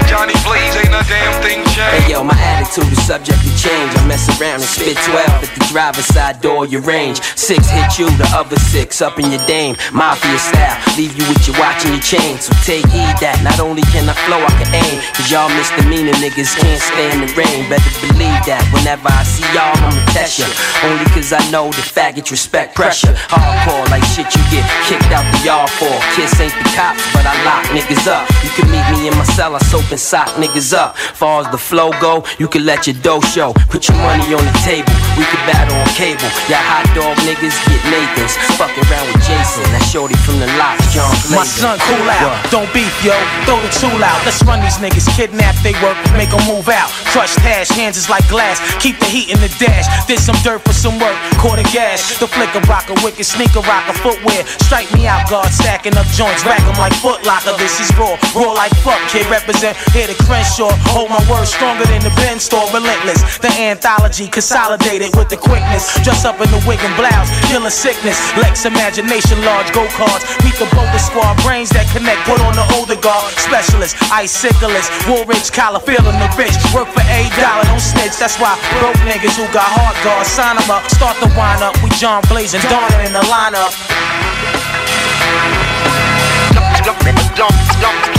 [0.08, 2.04] Johnny Blaze, damn thing changed.
[2.04, 3.90] Hey yo, my attitude is subject to change.
[3.96, 7.18] I mess around and spit 12 at the driver's side door, your range.
[7.34, 9.74] Six hit you, the other six up in your dame.
[9.92, 12.36] Mafia style, leave you with your watch and your chain.
[12.38, 15.00] So take heed that not only can I flow, I can aim.
[15.16, 17.64] Cause y'all misdemeanor niggas can't stand the rain.
[17.72, 20.46] Better believe that whenever I see y'all, I'ma test ya.
[20.84, 23.16] Only cause I know the faggots respect pressure.
[23.32, 25.90] Hardcore like shit you get kicked out the yard for.
[26.12, 28.28] Kiss ain't the cops, but I lock niggas up.
[28.44, 30.97] You can meet me in my cell, I soap and sock niggas up.
[31.18, 33.52] Far as the flow go, you can let your dough show.
[33.68, 36.30] Put your money on the table, we can battle on cable.
[36.46, 38.38] Y'all hot dog niggas get Nathans.
[38.54, 42.38] Fucking around with Jason, that shorty from the lot, John My son, cool out.
[42.50, 43.14] Don't beef, yo.
[43.44, 44.18] Throw the tool out.
[44.24, 45.08] Let's run these niggas.
[45.16, 45.96] Kidnap they work.
[46.14, 46.90] make Make 'em move out.
[47.12, 47.68] Crush hash.
[47.68, 48.60] Hands is like glass.
[48.80, 49.86] Keep the heat in the dash.
[50.06, 51.16] Did some dirt for some work.
[51.38, 52.18] Quarter gas.
[52.18, 52.94] The flicker rocker.
[53.02, 53.94] Wicked sneaker rocker.
[54.04, 54.44] Footwear.
[54.66, 55.52] Strike me out, guard.
[55.52, 56.44] Stacking up joints.
[56.44, 57.56] Rack 'em like foot locker.
[57.56, 58.16] This is raw.
[58.34, 59.26] Raw like fuck, kid.
[59.30, 60.72] Represent here the Crenshaw.
[60.92, 62.66] Hold my word stronger than the Ben store.
[62.72, 63.38] Relentless.
[63.38, 64.28] The anthology.
[64.28, 65.90] Consolidated with the quickness.
[66.02, 67.30] Dress up in the wig and blouse.
[67.50, 68.18] Killing sickness.
[68.36, 69.42] Lex imagination.
[69.44, 70.24] Large go cards.
[70.44, 71.36] Meet the boulder squad.
[71.42, 72.22] Brains that connect.
[72.26, 73.30] Put on the older guard.
[73.38, 73.96] Specialist.
[74.12, 74.90] Iciclist.
[75.08, 75.80] Woolrich collar.
[75.80, 76.54] Feeling the rich.
[76.74, 77.64] Work for a dollar.
[77.66, 78.16] Don't snitch.
[78.18, 80.30] That's why broke niggas who got hard guards.
[80.30, 80.84] Sign 'em up.
[80.90, 81.74] Start the wind up.
[81.82, 82.60] We John Blazing.
[82.70, 83.74] Donner in the lineup.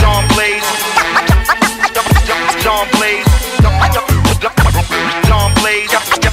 [0.00, 0.64] John Blaze,
[2.62, 3.24] John Blaze,
[5.28, 6.29] John Blaze,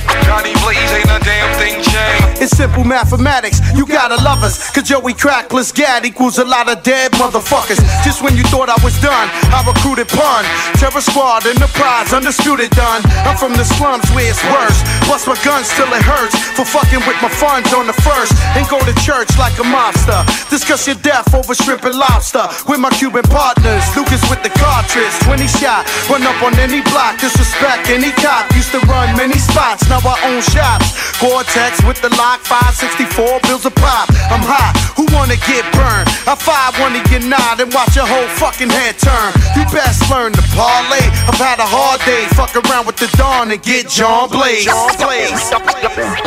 [2.38, 4.70] It's simple mathematics, you gotta love us.
[4.70, 7.82] Cause Joey Crack plus Gad equals a lot of dead motherfuckers.
[8.06, 10.46] Just when you thought I was done, I recruited pun.
[10.78, 13.02] Terror Squad, Enterprise, undisputed done.
[13.26, 14.78] I'm from the slums where it's worse.
[15.10, 18.38] Plus my gun still it hurts for fucking with my funds on the first.
[18.54, 20.22] And go to church like a mobster.
[20.54, 22.46] Discuss your death over shrimp and lobster.
[22.70, 25.14] With my Cuban partners, Lucas with the cartridge.
[25.26, 28.46] 20 shot, run up on any block, disrespect any cop.
[28.54, 30.94] Used to run many spots, now I own shops.
[31.18, 34.12] Gore-Tex with the lock, 564 bills a pop.
[34.28, 36.12] I'm hot, who wanna get burned?
[36.28, 39.32] I five one of your nod and watch your whole fucking head turn.
[39.56, 41.04] You best learn to parlay.
[41.30, 44.68] I've had a hard day, fuck around with the dawn and get John Blaze.
[44.68, 45.32] John Blaze,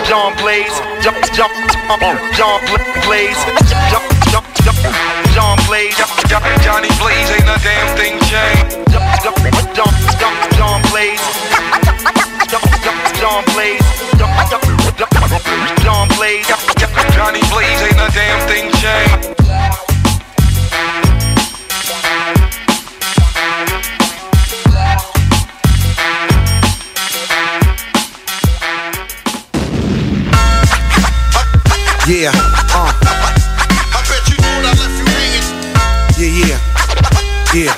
[0.08, 0.72] John Blaze,
[1.04, 1.52] John, John,
[2.32, 2.60] John
[3.04, 3.36] Blaze,
[4.32, 4.40] John,
[5.36, 5.96] John Blaze,
[6.64, 8.80] Johnny Blaze, ain't a damn thing changed.
[10.56, 11.20] John Blaze,
[13.20, 13.89] John Blaze,
[15.00, 16.46] John Blaze,
[17.14, 19.30] Johnny Blaze, ain't a damn thing changed.
[32.06, 32.32] Yeah,
[32.74, 32.92] uh.
[33.92, 35.46] I bet you know I left you hanging.
[36.18, 36.58] Yeah, yeah,
[37.54, 37.74] yeah.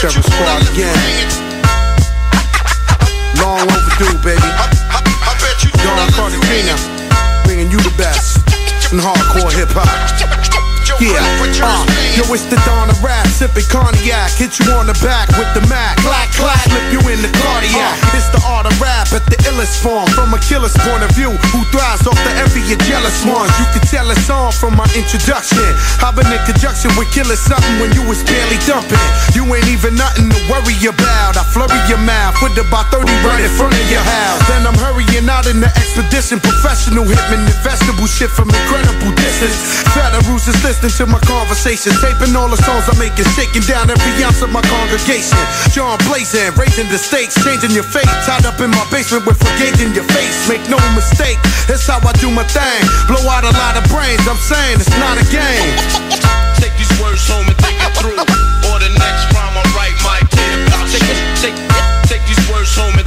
[0.00, 1.28] Terror Squad again.
[3.42, 4.83] Long overdue, baby.
[5.94, 6.74] Cartagena,
[7.44, 8.38] bringing you the best
[8.92, 10.73] in hardcore hip hop.
[11.02, 11.82] Yeah, uh,
[12.14, 15.60] yo, it's the dawn of rap, sipping cognac, hit you on the back with the
[15.66, 17.98] Mac, clack, clack, slip you in the cardiac.
[18.14, 21.34] It's the art of rap at the illest form, from a killer's point of view,
[21.50, 23.50] who thrives off the envy of jealous ones.
[23.58, 25.66] You can tell it's on from my introduction.
[25.98, 29.02] I've been in conjunction with killing something when you was barely dumping.
[29.34, 31.34] You ain't even nothing to worry about.
[31.34, 34.46] I flurry your mouth with about 30 right in front of your house.
[34.46, 39.58] Then I'm hurrying out in the expedition, professional hitman, the vegetable shit from incredible distance.
[39.90, 44.12] Federals is listening to my conversation, taping all the songs I'm making, shaking down every
[44.20, 45.40] ounce of my congregation.
[45.72, 48.04] John blazing, raising the stakes, changing your fate.
[48.28, 50.36] Tied up in my basement with forgate in your face.
[50.44, 52.84] Make no mistake, that's how I do my thing.
[53.08, 55.72] Blow out a lot of brains, I'm saying it's not a game.
[56.60, 58.20] Take these words home and think it through.
[58.68, 61.00] Or the next rhyme I write might be about you.
[61.40, 61.58] Take, take,
[62.12, 63.03] take these words home and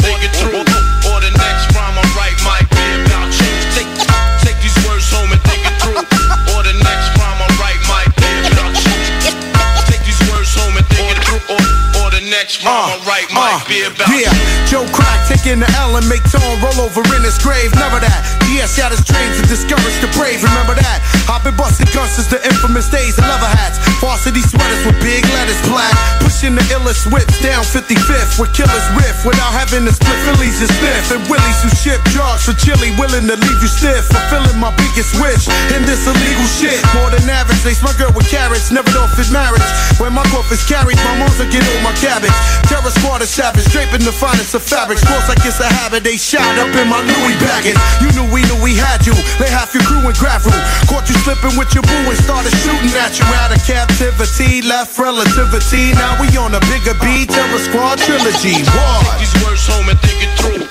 [12.68, 14.31] the next rhyme I be about Yeah,
[14.68, 17.72] Joe Crack taking the L and make Tone roll over in his grave.
[17.80, 18.22] Never that.
[18.48, 20.44] DS out his dreams to discourage the brave.
[20.44, 20.99] Remember that.
[21.31, 23.80] I've been busting guns since the infamous days of leather hats.
[24.03, 25.95] Varsity sweaters with big letters black.
[26.19, 30.72] Pushing the illest whips down 55th with killers riff without having to split Phillies and
[30.80, 31.06] sniff.
[31.15, 34.07] And Willies who ship drugs for chili, willing to leave you stiff.
[34.11, 36.80] Fulfilling my biggest wish in this illegal shit.
[36.95, 38.72] More than average, they my girl with carrots.
[38.72, 39.64] Never don't fit marriage.
[39.99, 42.35] When my growth is carried, my moms will get all my cabbage.
[42.66, 45.06] Terror squad is savage, draping the finest of fabrics.
[45.06, 47.78] Course like it's a habit, they shot up in my Louis baggage.
[48.02, 49.14] You knew we knew we had you.
[49.38, 50.54] Lay half your crew in gravel.
[50.90, 54.66] Caught you slipping with your boo and started shooting at you out of captivity.
[54.66, 55.94] Left relativity.
[55.94, 57.30] Now we on a bigger beat.
[57.30, 58.66] Terror squad trilogy.
[58.74, 58.98] War.
[59.06, 60.64] Take these words home and think it through.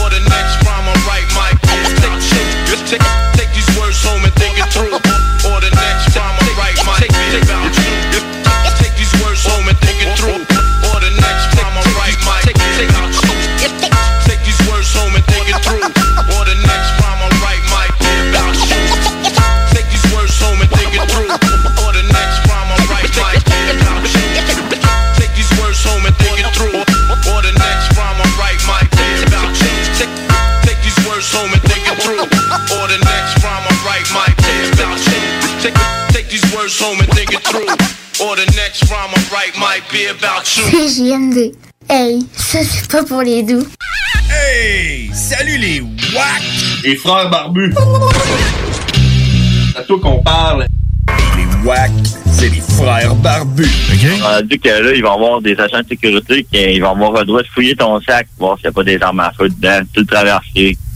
[0.00, 1.58] Or the next rhyme I write might
[1.98, 2.44] about you.
[2.70, 5.23] Take, take, take these words home and think it through.
[38.74, 40.64] Next rhyme I write might be about you.
[40.64, 41.54] CJMD.
[41.88, 43.64] Hey, ça c'est pas pour les doux.
[44.30, 45.10] Hey!
[45.12, 46.42] Salut les WAC!
[46.82, 47.72] Les frères barbus.
[49.72, 50.66] C'est à toi qu'on parle.
[51.36, 51.92] Les WAC,
[52.32, 53.70] c'est les frères barbus.
[54.22, 56.90] On a dit que là, il va y avoir des agents de sécurité qui vont
[56.90, 59.32] avoir le droit de fouiller ton sac, voir s'il n'y a pas des armes à
[59.38, 60.06] feu dedans, tout le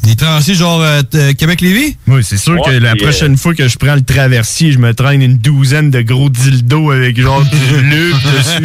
[0.08, 1.96] Des traversiers genre euh, t- Québec-Lévis?
[2.06, 5.20] Oui, c'est sûr que la prochaine fois que je prends le traversier, je me traîne
[5.20, 8.62] une douzaine de gros dildos avec genre du lube dessus.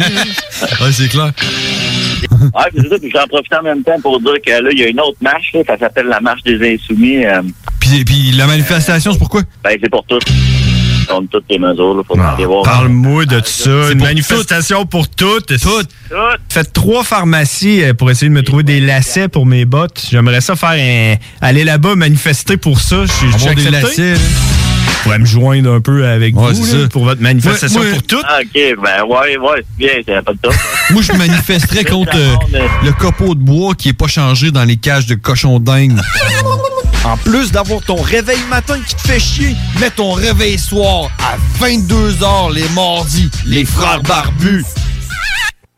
[0.82, 1.32] ouais, c'est clair.
[2.30, 4.84] Ouais, c'est ça, puis j'en profite en même temps pour dire que là, il y
[4.84, 7.26] a une autre marche, là, ça s'appelle la marche des insoumis.
[7.26, 7.42] euh,
[7.78, 9.42] Puis, puis la manifestation, c'est pourquoi?
[9.62, 10.20] ben, c'est pour tous.
[11.08, 12.62] Contre toutes les mesures, là, faut aller voir.
[12.64, 13.92] Parle-moi de ça.
[13.92, 15.46] Une manifestation pour toutes.
[15.58, 15.90] Toutes.
[16.48, 20.06] Faites trois pharmacies euh, pour essayer de me trouver des lacets pour mes bottes.
[20.10, 21.14] J'aimerais ça faire un...
[21.40, 23.04] aller là-bas manifester pour ça.
[23.06, 24.18] Je suis des lacets, là.
[24.98, 27.92] Je pourrais me joindre un peu avec Ouais, vous là, pour votre manifestation Ouais, ouais.
[27.92, 28.24] pour toutes.
[28.26, 30.54] Ah, OK, ben ouais, ouais, c'est bien, c'est pas de top.
[30.90, 32.34] Moi, je manifesterais contre euh,
[32.84, 35.98] le copeau de bois qui est pas changé dans les cages de cochons dingues.
[37.04, 41.36] En plus d'avoir ton réveil matin qui te fait chier, mets ton réveil soir à
[41.62, 44.64] 22h les mardis, les frères barbus.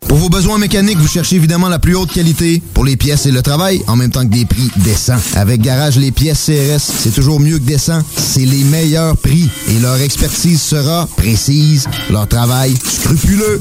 [0.08, 3.32] Pour vos besoins mécaniques, vous cherchez évidemment la plus haute qualité pour les pièces et
[3.32, 5.18] le travail, en même temps que des prix décents.
[5.34, 8.00] Avec Garage Les Pièces CRS, c'est toujours mieux que décent.
[8.16, 13.60] C'est les meilleurs prix et leur expertise sera précise, leur travail scrupuleux.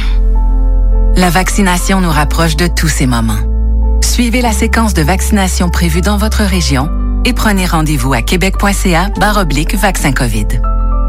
[1.17, 3.39] La vaccination nous rapproche de tous ces moments.
[4.05, 6.89] Suivez la séquence de vaccination prévue dans votre région
[7.25, 9.11] et prenez rendez-vous à québec.ca
[9.41, 10.47] oblique vaccin COVID.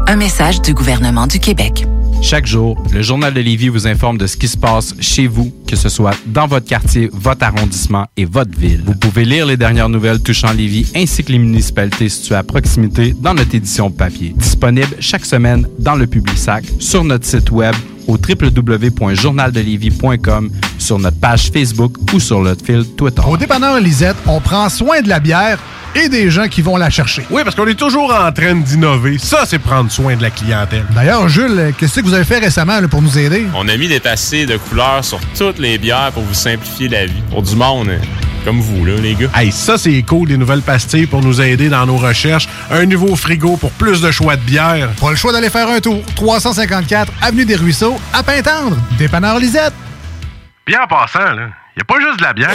[0.08, 1.86] Un message du gouvernement du Québec.
[2.22, 5.52] Chaque jour, le Journal de Lévis vous informe de ce qui se passe chez vous,
[5.68, 8.82] que ce soit dans votre quartier, votre arrondissement et votre ville.
[8.84, 13.14] Vous pouvez lire les dernières nouvelles touchant Lévis ainsi que les municipalités situées à proximité
[13.20, 14.34] dans notre édition papier.
[14.36, 17.74] Disponible chaque semaine dans le Publisac, sur notre site web
[18.06, 23.22] au www.journaldelévis.com, sur notre page Facebook ou sur notre fil Twitter.
[23.26, 25.58] Au dépanneur Lisette, on prend soin de la bière
[25.94, 27.22] et des gens qui vont la chercher.
[27.30, 29.18] Oui, parce qu'on est toujours en train d'innover.
[29.18, 30.84] Ça, c'est prendre soin de la clientèle.
[30.94, 33.46] D'ailleurs, Jules, qu'est-ce que vous avez fait récemment là, pour nous aider?
[33.54, 37.06] On a mis des passés de couleurs sur toutes les bières pour vous simplifier la
[37.06, 37.22] vie.
[37.30, 37.98] Pour du monde euh,
[38.46, 39.28] comme vous, là, les gars.
[39.34, 42.48] Hey, ça, c'est cool, les nouvelles pastilles pour nous aider dans nos recherches.
[42.70, 44.88] Un nouveau frigo pour plus de choix de bière.
[45.00, 46.00] Pas le choix d'aller faire un tour.
[46.14, 48.76] 354 Avenue des Ruisseaux, à Pintendre.
[48.98, 49.74] Dépanneur Lisette.
[50.64, 52.54] Bien en passant, là, y a pas juste de la bière.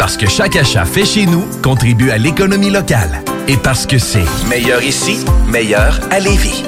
[0.00, 3.22] Parce que chaque achat fait chez nous contribue à l'économie locale.
[3.48, 6.64] Et parce que c'est meilleur ici, meilleur à Lévis.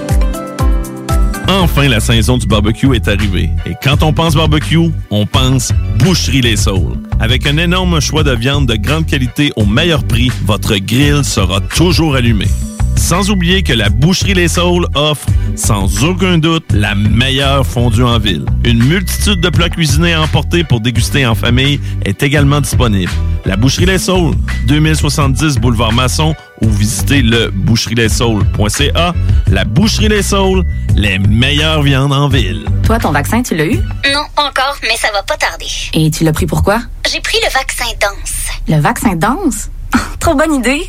[1.48, 3.48] Enfin, la saison du barbecue est arrivée.
[3.64, 6.98] Et quand on pense barbecue, on pense Boucherie Les Saules.
[7.20, 11.62] Avec un énorme choix de viande de grande qualité au meilleur prix, votre grill sera
[11.62, 12.48] toujours allumé.
[12.96, 18.18] Sans oublier que la Boucherie Les Saules offre, sans aucun doute, la meilleure fondue en
[18.18, 18.44] ville.
[18.64, 23.10] Une multitude de plats cuisinés à emporter pour déguster en famille est également disponible.
[23.44, 24.34] La Boucherie Les Saules,
[24.66, 29.14] 2070 Boulevard Masson ou visitez le boucherieslessaules.ca.
[29.50, 30.64] La Boucherie Les Saules,
[30.96, 32.64] les meilleures viandes en ville.
[32.84, 33.76] Toi, ton vaccin, tu l'as eu?
[33.76, 35.66] Non, pas encore, mais ça va pas tarder.
[35.94, 36.80] Et tu l'as pris pourquoi?
[37.12, 38.32] J'ai pris le vaccin danse.
[38.68, 39.70] Le vaccin danse?
[40.20, 40.88] Trop bonne idée!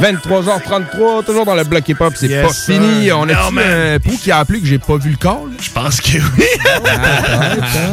[0.00, 2.74] 23h33, toujours dans le bloc hip-hop, c'est Yes, pas sir.
[2.74, 3.12] fini.
[3.12, 5.50] On a un pou qui a appelé que j'ai pas vu le call?
[5.60, 6.44] Je pense que oui.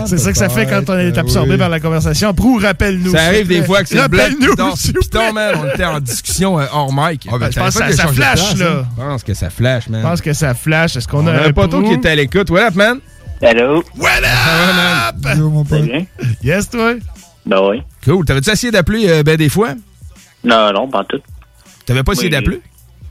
[0.07, 2.33] c'est ça que ça fait quand on est absorbé par la conversation.
[2.33, 3.11] Prou, rappelle-nous.
[3.11, 5.33] Ça arrive des fois que c'est le bloc Rappelle-nous.
[5.33, 5.55] man.
[5.61, 7.27] On était en discussion euh, hors mic.
[7.31, 8.85] Ah, ben, je pense que ça flash, là.
[8.97, 10.01] Je pense que ça flash, man.
[10.01, 10.95] Je pense que ça flash.
[10.95, 12.49] Est-ce qu'on On a un poteau qui était à l'écoute.
[12.49, 12.99] What up, man?
[13.41, 13.83] Hello.
[13.97, 15.37] What up?
[15.37, 15.81] mon pote.
[16.43, 16.93] Yes, toi?
[17.45, 17.81] Ben oui.
[18.05, 18.23] Cool.
[18.25, 19.69] T'avais-tu essayé d'appeler euh, ben des fois?
[20.43, 21.19] Non, non, pas tout.
[21.91, 22.31] T'avais pas essayé Oui.
[22.31, 22.61] d'appeler?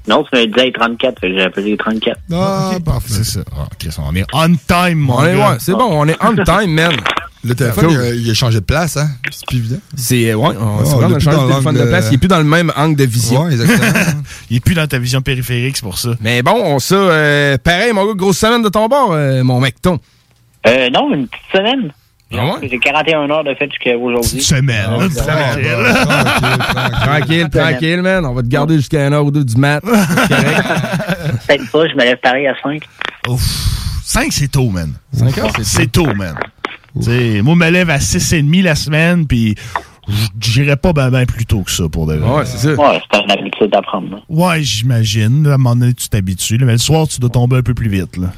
[0.09, 2.19] Non, tu m'as dit hey, 34, fait que j'ai appelé 34.
[2.32, 3.09] Ah, parfait.
[3.11, 3.40] C'est ça.
[3.57, 5.51] Ah, Chris, on est on time, mon On est, gars.
[5.52, 6.93] ouais, c'est bon, on est on time, man.
[7.43, 7.93] Le téléphone, Cool.
[7.94, 9.09] il, a, il a changé de place, hein?
[9.31, 9.78] C'est plus évident.
[9.97, 12.05] C'est, ouais, on, est a changé le téléphone de place.
[12.07, 13.44] de- Il est plus dans le même angle de vision.
[13.44, 13.93] Ouais, exactement.
[14.51, 16.11] Il est plus dans ta vision périphérique, c'est pour ça.
[16.20, 19.59] Mais bon, on ça, euh, pareil, mon gars, grosse semaine de ton bord, euh, mon
[19.59, 19.98] mecton.
[20.66, 21.93] Euh, non, une petite semaine.
[22.32, 22.69] Ah ouais?
[22.70, 24.40] J'ai 41 heures de fête jusqu'à aujourd'hui.
[24.40, 27.01] Semaine, Ah, hein, ça tranquille.
[27.02, 28.24] Tranquille, tranquille, man.
[28.24, 29.81] On va te garder jusqu'à 1h ou 2 du mat.
[29.85, 32.82] Peut-être pas, je me lève pareil à 5.
[33.28, 33.43] Ouf.
[34.05, 34.93] 5, c'est tôt, man.
[35.12, 36.35] 5 heures, c'est C'est tôt, man.
[37.01, 39.55] T'sais, moi, je me lève à 6h30 la semaine, puis
[40.40, 42.28] j'irai pas ben, ben plus tôt que ça, pour de vrai.
[42.39, 42.74] Ouais, c'est ça.
[42.74, 44.11] Ouais, c'est une habitude d'apprendre.
[44.11, 44.16] là.
[44.28, 45.47] Ouais, j'imagine.
[45.47, 46.59] À un moment donné, tu t'habitues.
[46.61, 48.16] Mais le soir, tu dois tomber un peu plus vite.
[48.16, 48.28] Là.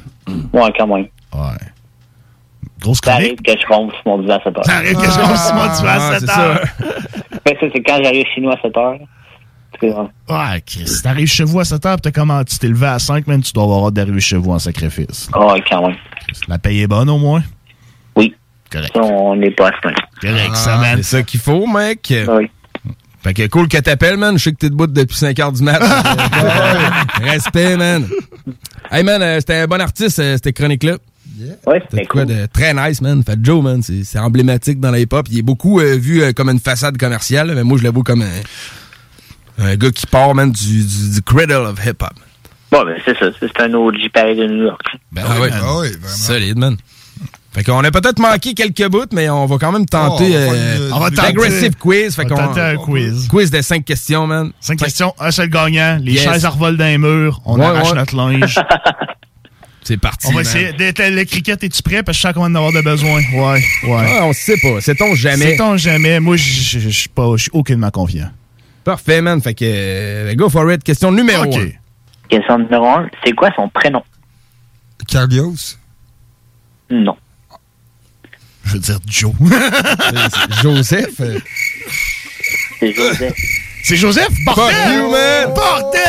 [0.53, 1.07] Ouais, quand même.
[1.33, 1.57] Ouais.
[2.83, 4.65] Grosse Ça arrive que je sur mon divan à 7 heures.
[4.65, 6.63] Ça arrive que je rentre sur mon divan à Ah, 7 c'est heures.
[7.45, 8.97] Ça, c'est quand j'arrive chez nous à 7 heures.
[10.29, 12.99] Ouais, Chris, si t'arrives chez vous à 7 heures, t'as comment, tu t'es levé à
[12.99, 15.29] 5, man, tu dois avoir hâte d'arriver chez vous en sacrifice.
[15.35, 15.95] Ouais, quand même.
[16.47, 17.43] La paye est bonne, au moins?
[18.15, 18.33] Oui.
[18.71, 18.91] Correct.
[18.95, 19.93] Ça, on n'est pas à ce point.
[20.21, 20.97] Correct, ça, man.
[20.97, 22.13] C'est ça qu'il faut, mec.
[22.27, 22.49] Oui.
[23.23, 24.37] Fait que cool que t'appelles, man.
[24.37, 25.79] Je sais que t'es debout depuis 5 heures du mat.
[27.21, 28.07] Respect, man.
[28.91, 30.97] Hey, man, euh, c'était un bon artiste, euh, cette chronique-là.
[31.65, 33.23] Ouais, c'était quoi de très nice, man.
[33.23, 35.27] Fait Joe, man, c'est c'est emblématique dans la hip-hop.
[35.31, 38.03] Il est beaucoup euh, vu euh, comme une façade commerciale, mais moi, je le vois
[38.03, 42.13] comme un, un gars qui part, man, du, du, du cradle of hip-hop.
[42.71, 43.27] Bon, ben, c'est ça.
[43.39, 44.81] C'est un OG pareil de New York.
[45.11, 46.77] Ben ah oui, Solide, man.
[47.51, 50.89] Fait qu'on a peut-être manqué quelques bouts, mais on va quand même tenter Oh, euh,
[50.91, 52.15] on va l'aggressive quiz.
[52.15, 53.27] Fait on va qu'on tenter un quiz.
[53.27, 54.51] Quiz de 5 questions, man.
[54.59, 55.99] 5 questions, un seul gagnant.
[56.01, 56.23] Les Yes.
[56.23, 57.41] chaises revolent dans les murs.
[57.45, 57.95] On Ouais, arrache ouais.
[57.97, 58.59] notre linge.
[59.83, 60.27] C'est parti.
[60.27, 60.71] On va essayer.
[60.73, 62.03] d'être- Le cricket, es-tu prêt?
[62.03, 63.21] Parce que je sens qu'on va en avoir de besoin.
[63.33, 64.05] Ouais, ouais.
[64.19, 64.79] Ah, on sait pas.
[64.81, 65.55] Sait-on jamais?
[65.57, 66.19] Sait-on jamais?
[66.19, 68.31] Moi, je je- je suis pas, je suis aucunement confiant.
[68.83, 69.41] Parfait, man.
[69.41, 70.83] Fait que, euh, go for it.
[70.83, 71.55] Question numéro Ok.
[71.55, 71.69] 1.
[72.29, 73.09] Question numéro 1.
[73.25, 74.01] C'est quoi son prénom?
[75.07, 75.77] Cardios?
[76.89, 77.15] Non.
[78.65, 79.33] Je veux dire Joe.
[80.61, 81.21] Joseph?
[82.79, 83.33] C'est Joseph.
[83.83, 84.29] C'est Joseph?
[84.45, 84.73] Bordel!
[84.75, 85.53] Fuck you, man!
[85.53, 86.01] Bordel!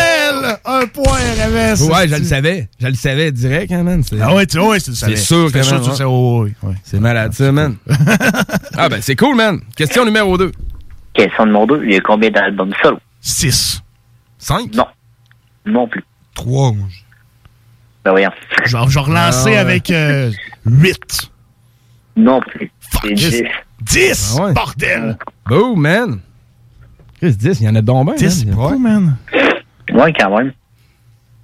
[0.65, 1.91] Un point, RMS.
[1.91, 2.69] Ouais, je le savais.
[2.81, 4.03] Je le savais direct, hein, man.
[4.21, 5.16] Ah ouais, tu ouais, tu le savais.
[5.16, 6.75] C'est sûr que C'est sûr, tu le ouais, ouais.
[6.83, 7.77] C'est malade, ça, man.
[8.77, 9.61] ah, ben, c'est cool, man.
[9.77, 10.53] Question numéro 2.
[11.15, 11.83] Question numéro 2.
[11.85, 12.99] Il y a combien d'albums solo?
[13.21, 13.83] 6.
[14.39, 14.75] 5?
[14.75, 14.87] Non.
[15.66, 16.05] Non plus.
[16.35, 16.73] 3.
[18.05, 18.31] Ben voyons.
[18.66, 19.75] Genre, je vais relancer Ah ouais.
[19.81, 19.93] avec
[20.66, 21.31] 8.
[22.16, 22.71] Non plus.
[23.03, 23.43] C'est 10.
[23.83, 24.37] 10!
[24.39, 24.53] Ah ouais.
[24.53, 25.19] Bordel!
[25.47, 26.21] Boom, man.
[27.19, 28.15] Chris, 10, il y en a donc bien.
[28.15, 29.16] 10, c'est man.
[29.95, 30.53] Ouais, quand même.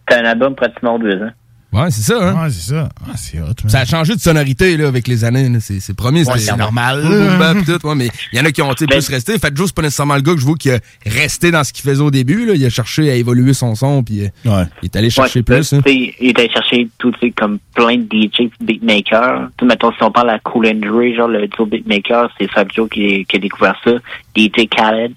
[0.09, 1.31] C'est un album pratiquement deux ans.
[1.73, 2.35] Ouais, c'est ça, hein.
[2.43, 2.89] Ouais, c'est ça.
[3.07, 3.53] Ah, c'est hot.
[3.69, 5.49] Ça a changé de sonorité là, avec les années.
[5.49, 5.61] là.
[5.61, 7.01] C'est c'est premier, Ouais, c'était c'est normal.
[7.01, 9.09] boom, boom, bap, tout, ouais, mais il y en a qui ont tu sais, plus
[9.09, 9.39] resté.
[9.39, 11.73] Fat Joe, c'est pas nécessairement le gars que je vois qui a resté dans ce
[11.73, 12.45] qu'il faisait au début.
[12.45, 12.55] Là.
[12.57, 15.73] Il a cherché à évoluer son son, puis euh, il est allé chercher Ouais, plus.
[15.75, 15.81] hein.
[15.87, 19.47] Il était chercher tout, tu sais, comme plein de DJ beatmakers.
[19.57, 22.51] Tu sais, mettons, si on parle à Cool and Dre, genre, le duo beatmaker, c'est
[22.51, 23.93] Fat Joe qui, qui a découvert ça.
[24.37, 25.13] DJ Khaled.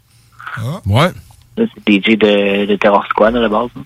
[0.85, 1.09] Ouais.
[1.57, 3.69] DJ de, de Terror Squad, à la base.
[3.77, 3.81] hein.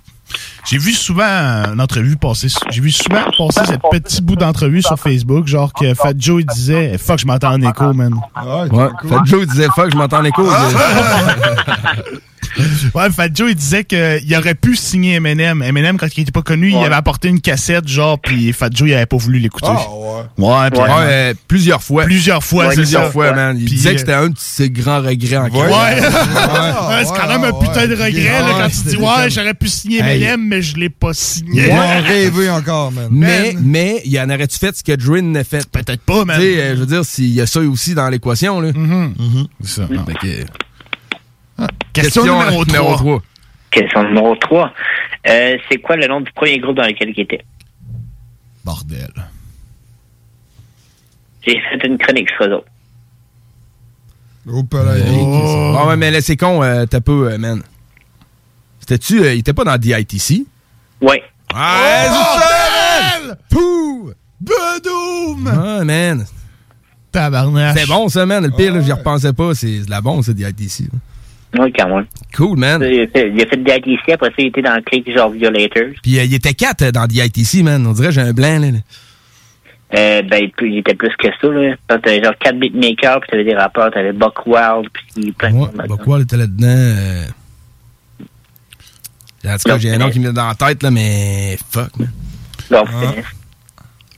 [0.69, 2.47] J'ai vu souvent une entrevue passer.
[2.69, 6.45] J'ai vu souvent passer cette petit bout d'entrevue sur Facebook, genre que Fat Joe il
[6.45, 8.13] disait Fuck, je m'entends en écho, man.
[8.43, 8.89] Ouais.
[9.07, 10.43] Fat Joe disait fuck, je m'entends en écho.
[12.95, 15.61] Ouais, Fat Joe, il disait qu'il aurait pu signer Eminem.
[15.61, 18.89] Eminem, quand il était pas connu, il avait apporté une cassette, genre, puis Fat Joe,
[18.89, 19.67] il avait pas voulu l'écouter.
[19.67, 20.69] ouais.
[20.71, 22.05] puis- Ouais, euh, plusieurs fois.
[22.05, 23.11] Plusieurs fois, c'est plusieurs ça.
[23.11, 23.55] fois, man.
[23.57, 25.61] Il Puis, disait euh, que c'était un de ses grands regrets en Ouais.
[25.61, 29.67] Ouais, c'est quand même un putain de regret, là, quand tu dis, ouais, j'aurais pu
[29.67, 30.17] signer Hey.
[30.23, 31.67] Eminem, mais je l'ai pas signé.
[31.69, 33.07] Vont rêver encore, man.
[33.11, 35.67] Mais, mais, il en aurait-tu fait ce que Drin a fait?
[35.69, 36.37] Peut-être pas, man.
[36.39, 38.71] Tu sais, euh, je veux dire, s'il y a ça aussi dans l'équation, là.
[39.61, 39.87] C'est ça.
[39.87, 40.45] Fait que-
[41.93, 42.95] Question numéro trois.
[42.97, 43.21] trois.
[43.71, 44.73] Question numéro 3.
[45.27, 47.43] Euh, c'est quoi le nom du premier groupe dans lequel il était?
[48.63, 49.11] Bordel.
[51.45, 52.67] J'ai fait une chronique sur eux autres.
[54.49, 55.75] Oh.
[55.77, 57.61] Ah ouais, mais là, c'est con, euh, t'as peu, euh, man.
[58.79, 60.45] C'était-tu, euh, il était pas dans DITC?
[61.01, 61.21] Ouais.
[61.53, 63.37] Ouais, c'est ça, man!
[63.49, 64.11] Pouh!
[64.39, 65.47] Bedoum!
[65.47, 66.25] Ah, man.
[67.11, 67.77] Tabarnak.
[67.77, 68.43] C'est bon, ça, man.
[68.45, 69.53] Le pire, là, j'y repensais pas.
[69.53, 70.83] C'est de la bon, ça, DITC.
[70.93, 70.99] là.
[71.57, 72.05] Oui, quand même.
[72.35, 72.81] Cool, man.
[72.83, 75.11] Il a fait, il a fait de l'ITC, après ça, il était dans le clic
[75.13, 75.93] genre Violators.
[76.03, 77.85] Puis euh, il était 4 dans DITC, man.
[77.87, 78.71] On dirait que j'ai un blanc, là.
[78.71, 78.77] là.
[79.95, 81.75] Euh, ben, il était plus que ça, là.
[81.87, 85.97] T'avais genre 4 beatmakers, puis t'avais des rappeurs, t'avais Buck Wild, puis plein de Ouais,
[86.03, 86.67] quoi, il était là-dedans.
[86.67, 87.25] euh.
[89.45, 91.97] En tout cas, j'ai un nom qui me vient dans la tête, là, mais fuck,
[91.97, 92.11] man.
[92.69, 92.99] Lord Ah.
[92.99, 93.25] Finesse.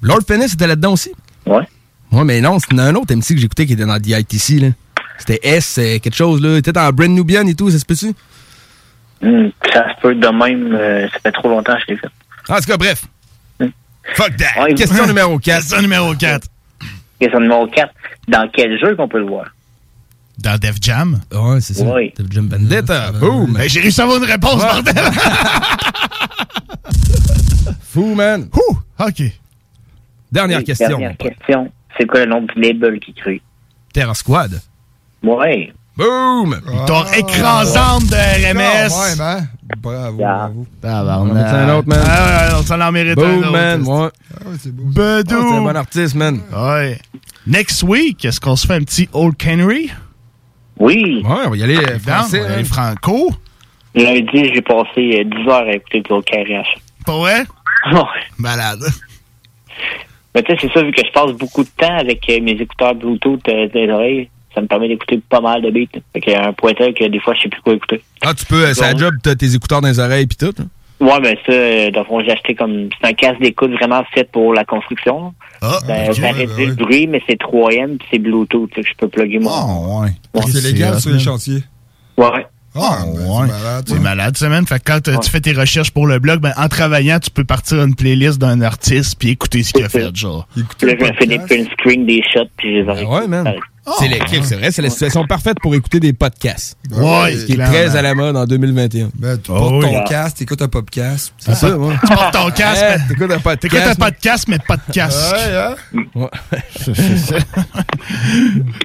[0.02, 1.12] Lord Finesse était là-dedans aussi?
[1.46, 1.68] Ouais.
[2.12, 4.68] Ouais, mais non, c'était un autre MC que j'écoutais qui était dans DITC, là.
[5.20, 6.58] C'était S, quelque chose, là.
[6.58, 8.14] Était dans Brand Nubian et tout, ça se peut-tu?
[9.22, 12.08] Hmm, ça se peut de même, euh, ça fait trop longtemps que je l'ai fait.
[12.48, 13.04] En tout cas, bref.
[14.16, 14.74] Fuck that.
[14.76, 15.60] Question numéro 4.
[15.60, 16.48] Question numéro 4.
[17.20, 17.94] Question numéro 4.
[18.30, 19.46] Dans quel jeu qu'on peut le voir?
[20.38, 21.20] Dans Def Jam?
[21.34, 21.84] Ouais, c'est ça.
[21.84, 22.14] Oui.
[22.18, 23.12] Def Jam Vendetta.
[23.12, 23.54] Boom.
[23.54, 24.96] Ben, j'ai réussi à avoir une réponse, bordel!
[27.84, 28.48] Fou, man.
[28.54, 29.22] Ouh, OK.
[30.32, 30.88] Dernière Oui, question.
[30.88, 31.72] Dernière question.
[31.98, 33.41] C'est quoi le nom du label qui crée?
[33.94, 34.62] Terra Squad.
[35.24, 35.72] Ouais.
[35.98, 36.56] Boom!
[36.72, 38.90] Victoire écrasante de RMS.
[38.90, 39.50] Ouais, man.
[39.82, 40.66] Bravo, bravo.
[40.82, 41.28] Tabarnak.
[41.28, 42.00] On en met un autre, man.
[42.06, 43.52] Ah, ouais, on s'en en mérite un Boom, autre.
[43.52, 43.82] man.
[43.84, 44.10] Ouais.
[44.34, 44.84] Ah ouais, c'est beau.
[44.98, 46.40] Ah, C'est un bon artiste, man.
[46.56, 46.98] Ouais.
[47.46, 49.91] Next week, est-ce qu'on se fait un petit Old Canary?
[50.80, 51.22] Oui.
[51.26, 52.40] Ouais, on va y aller euh, français.
[52.40, 52.66] on va aller hein.
[52.66, 53.32] franco.
[53.96, 56.78] Lundi, j'ai passé euh, 10 heures à écouter du KRH.
[57.06, 57.46] Pas vrai?
[57.91, 58.02] Ouais.
[58.38, 58.84] Malade.
[60.36, 62.52] Mais tu sais, c'est ça, vu que je passe beaucoup de temps avec euh, mes
[62.52, 66.00] écouteurs Bluetooth euh, des oreilles, ça me permet d'écouter pas mal de beats.
[66.14, 68.02] Fait qu'il y a un pointeur que des fois, je sais plus quoi écouter.
[68.22, 70.54] Ah, tu peux, euh, c'est la job, t'as tes écouteurs dans les oreilles pis tout.
[70.58, 70.66] là.
[71.00, 72.90] Ouais, mais ça, euh, dans le fond, j'ai acheté comme...
[73.00, 75.34] C'est un casque d'écoute vraiment fait pour la construction.
[75.62, 78.74] Ah, Ben, ok, ça ouais, réduit ben le bruit, mais c'est 3M puis c'est Bluetooth.
[78.74, 79.50] Fait que je peux plugger mon...
[79.50, 80.10] Ah, ouais.
[80.34, 80.42] Ouais.
[80.52, 81.64] C'est légal sur les chantiers.
[82.18, 82.46] Ouais.
[82.76, 83.48] Ah, ben, ouais.
[83.48, 83.84] c'est malade.
[83.88, 84.00] C'est ça.
[84.00, 84.68] malade, man.
[84.68, 87.44] Fait que quand tu fais tes recherches pour le blog, ben, en travaillant, tu peux
[87.44, 90.48] partir une playlist d'un artiste puis écouter ce qu'il a fait, genre.
[90.58, 91.48] Écoutez Là, je me fais des podcast.
[91.66, 93.48] print screen, des shots, puis je les Ben ouais, man.
[93.48, 93.64] écoutés.
[93.98, 96.78] C'est l'équipe, c'est vrai, c'est la situation parfaite pour écouter des podcasts.
[96.91, 99.10] Ouais, Ce qui est très à la mode en 2021.
[99.16, 99.91] Ben, tu Oh, portes oui.
[99.91, 101.34] ton casque, t'écoutes un podcast.
[101.40, 101.96] C'est ça, ouais.
[102.08, 104.00] Tu portes ton casque, Hey, mais- T'écoutes un T'écoutes un podcast.
[104.00, 105.36] podcast, mais pas de casque.
[105.36, 105.76] Ouais, hein?
[106.14, 106.30] Ouais.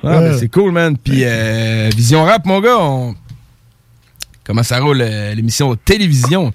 [0.03, 0.97] Ah, ben, c'est cool, man.
[0.97, 3.15] Puis, euh, Vision Rap, mon gars, on...
[4.45, 6.53] comment ça roule euh, l'émission télévision?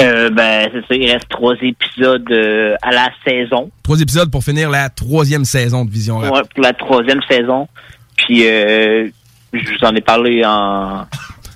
[0.00, 0.94] Euh, ben, c'est ça.
[0.94, 3.70] Il reste trois épisodes euh, à la saison.
[3.82, 6.32] Trois épisodes pour finir la troisième saison de Vision Rap.
[6.32, 7.68] Ouais, pour la troisième saison.
[8.16, 9.08] Puis, euh,
[9.52, 11.06] je vous en ai parlé en,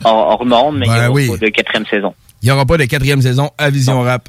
[0.04, 1.28] en hors norme, mais il Ben n'y aura oui.
[1.30, 2.14] pas de quatrième saison.
[2.42, 4.28] Il n'y aura pas de quatrième saison à Vision Rap.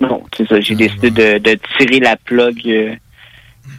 [0.00, 0.60] Non, c'est ça.
[0.60, 2.98] J'ai décidé de, de tirer la plug.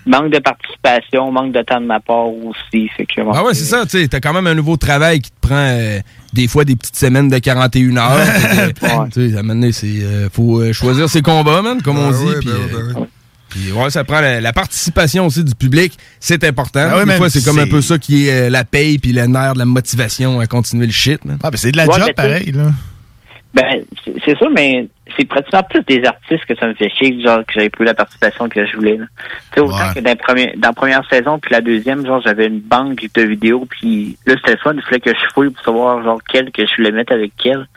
[0.05, 2.89] Manque de participation, manque de temps de ma part aussi.
[2.95, 5.29] Fait que, Ah ouais, c'est ça, tu sais, t'as quand même un nouveau travail qui
[5.31, 5.99] te prend euh,
[6.33, 8.19] des fois des petites semaines de 41 heures.
[9.13, 11.97] Tu sais, à un moment donné, c'est euh, faut euh, choisir ses combats, man, comme
[11.97, 12.25] on Ben dit.
[12.25, 13.07] ouais, puis, ben ouais, ben
[13.49, 16.87] puis, ouais, ça prend la, la participation aussi du public, c'est important.
[16.91, 19.11] Ah ouais, des fois, c'est comme un peu ça qui est euh, la paye puis
[19.11, 21.39] le nerf de la motivation à continuer le shit, man.
[21.43, 22.71] Ah, ben c'est de la Ouais, job, pareil, là.
[23.51, 23.83] Ben,
[24.23, 27.53] c'est ça, mais c'est pratiquement plus des artistes que ça me fait chier, genre que
[27.55, 28.97] j'avais plus la participation que je voulais.
[28.97, 29.05] là.
[29.51, 29.93] Tu sais, autant Ouais.
[29.95, 33.07] que dans, la première- dans la première saison, puis la deuxième, genre j'avais une banque
[33.15, 36.19] de vidéos, puis là c'était le fun, il fallait que je fouille pour savoir genre
[36.31, 37.67] quelle que je voulais mettre avec quelle.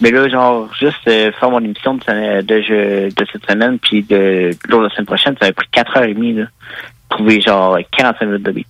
[0.00, 4.02] Mais là, genre, juste euh, faire mon émission de, de, jeu- de cette semaine, puis
[4.04, 6.44] de l'autre la semaine prochaine, ça avait pris 4 heures et demie, là.
[7.08, 8.66] Trouver genre 45 minutes de beat.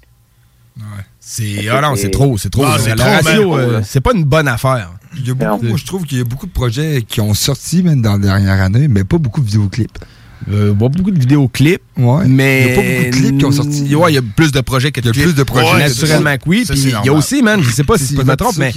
[1.30, 2.64] C'est ah non, c'est trop, c'est trop.
[2.64, 3.60] Ah, c'est trop, ratio, man.
[3.60, 4.92] euh, c'est pas une bonne affaire.
[5.14, 7.34] Il y a beaucoup, moi, je trouve qu'il y a beaucoup de projets qui ont
[7.34, 9.98] sorti même dans la dernière année, mais pas beaucoup de vidéoclips.
[10.50, 11.82] Euh, pas beaucoup de vidéoclips.
[11.98, 12.24] Ouais.
[12.28, 13.94] Mais Il y a pas beaucoup de clips qui ont sorti.
[13.96, 15.24] Ouais, il y a plus de projets que de Il y a clips.
[15.24, 16.64] plus de projets Ouais, naturellement que oui.
[16.68, 18.72] Puis il y a aussi, man, je sais pas si je me trompe, mais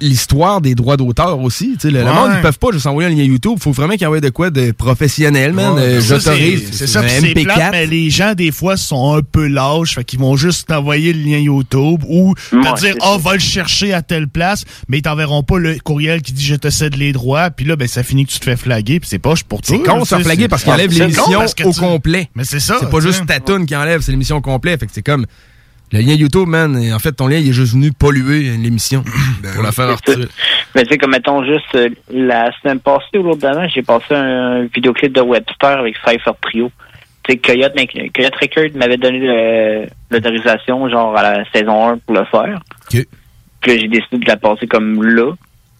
[0.00, 1.72] l'histoire des droits d'auteur aussi.
[1.80, 3.58] Tu sais, le, le monde, ils peuvent pas juste envoyer un lien YouTube.
[3.60, 5.74] faut vraiment qu'ils envoient de quoi de professionnel, man.
[5.74, 6.68] Ouais, Euh, J'autorise.
[6.72, 7.42] C'est ça, un puis c'est MP4.
[7.44, 11.12] plate, mais les gens, des fois, sont un peu lâches, fait qu'ils vont juste t'envoyer
[11.12, 14.98] le lien YouTube ou te Ouais, dire, oh, va le chercher à telle place, mais
[14.98, 17.88] ils t'enverront pas le courriel qui dit, je te cède les droits, puis là, ben,
[17.88, 19.76] ça finit que tu te fais flaguer, puis c'est pas pour toi.
[19.76, 21.22] C'est con se flaguer parce c'est con l'émission
[21.64, 21.72] au tu-
[22.12, 22.30] complet.
[22.34, 22.76] Mais c'est ça.
[22.80, 24.76] C'est pas juste ta toune qui enlève, c'est l'émission au complet.
[24.76, 25.26] Fait que c'est comme
[25.92, 26.80] le lien YouTube, man.
[26.80, 29.02] et En fait, ton lien, il est juste venu polluer l'émission
[29.54, 30.28] pour la faire retirer.
[30.74, 34.14] Mais tu sais, comme mettons juste euh, la semaine passée ou l'autre d'avant, j'ai passé
[34.14, 36.70] un vidéoclip de Webster avec Cypher Trio.
[37.24, 37.72] Tu sais, Coyote,
[38.14, 42.60] Coyote Record m'avait donné l'autorisation, genre à la saison 1 pour le faire.
[42.92, 43.06] OK.
[43.60, 45.32] Puis j'ai décidé de la passer comme là.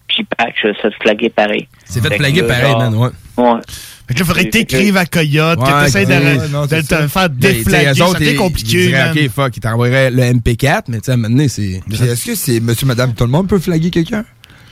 [0.07, 1.67] Puis pack, je suis flaguer pareil.
[1.85, 3.09] C'est fait Fait flaguer pareil, genre- man, ouais.
[3.37, 3.59] Ouais.
[4.07, 6.65] Fait que là, faudrait que C'est- t'écrives à Coyote, que Ouais, t'essayes de, de non,
[6.67, 7.07] c'est te ça.
[7.07, 7.91] faire déflaguer.
[8.31, 9.11] ils- compliqué, diraient.
[9.11, 11.81] OK, fuck, ils t'envoieraient le MP4, mais tu sais, à un moment donné, c'est.
[11.91, 14.23] Est-ce que c'est monsieur, madame, tout le monde peut flaguer quelqu'un?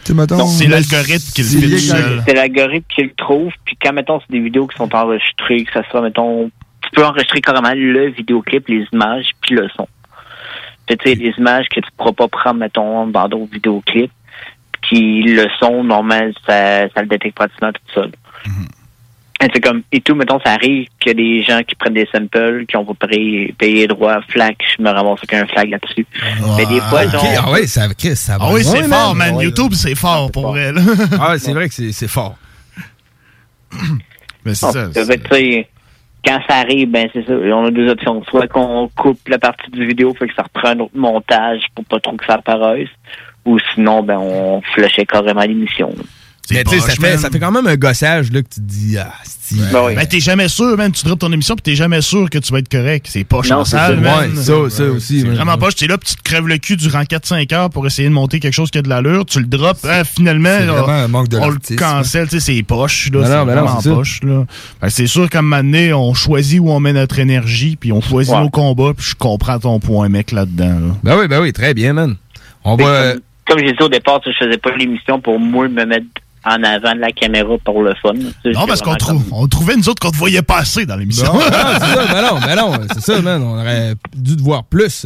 [0.04, 0.38] Tu sais, mettons.
[0.38, 3.52] Non, c'est l'algorithme qui le C'est fait C'est l'algorithme qui le trouve.
[3.66, 6.50] Puis quand, mettons, c'est des vidéos qui sont enregistrées, que ça soit, mettons,
[6.82, 9.88] tu peux enregistrer carrément le vidéoclip, les images, puis le son.
[10.88, 14.12] Tu sais, les images que tu ne pourras pas prendre, mettons, dans d'autres vidéoclips,
[14.82, 18.12] puis le son, normal, ça, ça le détecte pratiquement tout seul.
[18.46, 18.50] Et
[19.42, 22.08] C'est comme, et tout, mettons, ça arrive qu'il y a des gens qui prennent des
[22.12, 26.06] samples, qui ont pas payé, payé les droits, flag, je me ramasse aucun flag là-dessus.
[26.58, 29.16] Mais des fois, OK, genre, ah ouais, ça, Chris, ça va Ah oui, c'est fort,
[29.16, 29.36] man.
[29.36, 30.78] Ouais, YouTube, c'est fort pour elle.
[31.20, 32.36] Ah, ouais, c'est vrai que c'est c'est fort.
[34.46, 34.94] Mais c'est Bon, ça.
[34.94, 35.68] ça fait que, tu sais,
[36.26, 37.32] quand ça arrive, ben c'est ça.
[37.34, 38.22] On a deux options.
[38.26, 41.86] Soit qu'on coupe la partie du vidéo, fait que ça reprend un autre montage pour
[41.86, 42.90] pas trop que ça apparaisse.
[43.46, 45.94] Ou sinon, ben on flashait carrément l'émission.
[46.52, 48.66] Mais tu sais, ça fait, ça fait quand même un gossage, là, que tu te
[48.66, 49.56] dis, ah, c'est.
[49.72, 49.96] Ben oui.
[49.96, 50.92] Ben, t'es jamais sûr, man.
[50.92, 53.08] Tu drops ton émission pis t'es jamais sûr que tu vas être correct.
[53.10, 53.92] C'est pas Non, ça.
[53.96, 54.30] man.
[54.32, 55.22] Ouais, ça, ça aussi.
[55.22, 55.72] C'est vraiment pas.
[55.72, 58.40] T'es là, pis tu te crèves le cul durant 4-5 heures pour essayer de monter
[58.40, 59.26] quelque chose qui a de l'allure.
[59.26, 62.40] Tu le drops, hein, finalement, C'est là, vraiment un manque de on le cancelle, tu
[62.40, 63.20] sais, c'est poche, là.
[63.22, 64.46] Ben c'est non, ben vraiment poche, là.
[64.82, 67.92] Que c'est sûr qu'à un moment donné, on choisit où on met notre énergie, puis
[67.92, 68.42] on choisit Ouais.
[68.42, 70.96] nos combats, puis je comprends ton point, mec, là-dedans, là.
[71.04, 72.16] Ben oui, ben oui, très bien, man.
[72.64, 73.14] On va.
[73.14, 76.06] Comme, comme j'ai dit au départ, je faisais pas l'émission pour moi me mettre
[76.46, 78.14] en avant de la caméra pour le fun.
[78.14, 80.86] Non, c'est parce qu'on vraiment trou- on trouvait, nous autres, qu'on te voyait pas assez
[80.86, 81.34] dans l'émission.
[81.34, 83.42] Non, ah, c'est ça, ben non, ben non, c'est ça, man.
[83.44, 85.06] On aurait dû te voir plus.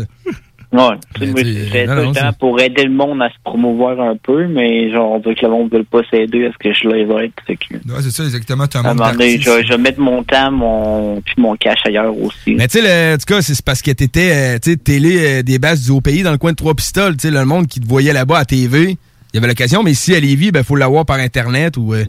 [0.71, 0.81] Ouais,
[1.13, 4.47] tu sais, moi, non, non, c'est- pour aider le monde à se promouvoir un peu,
[4.47, 6.87] mais genre, on dirait que le monde ne veut pas s'aider à ce que je
[6.87, 7.31] les aide.
[7.45, 8.65] Fait que, Ouais, c'est ça, exactement.
[8.65, 12.17] Tu as un donné, je, je vais mettre mon temps, mon, puis mon cash ailleurs
[12.17, 12.55] aussi.
[12.55, 15.43] Mais tu sais, en tout cas, c'est parce que t'étais, euh, tu sais, télé euh,
[15.43, 17.17] des bases du haut pays dans le coin de Trois Pistoles.
[17.17, 18.97] Tu sais, le monde qui te voyait là-bas à TV,
[19.33, 21.93] y avait l'occasion, mais ici à Lévis, ben, faut l'avoir par Internet ou.
[21.93, 22.05] euh,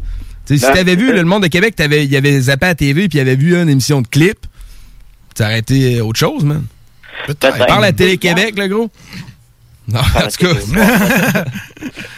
[0.47, 2.39] tu si Ben, t'avais vu c'est- là, le monde de Québec, t'avais, il y avait
[2.41, 4.39] zappé à TV puis il avait vu une émission de clip,
[5.35, 6.65] ça aurait été euh, autre chose, man.
[7.27, 7.67] Peut-être.
[7.67, 8.91] Parle à Télé-Québec, le gros.
[9.87, 11.45] Non, en tout cas.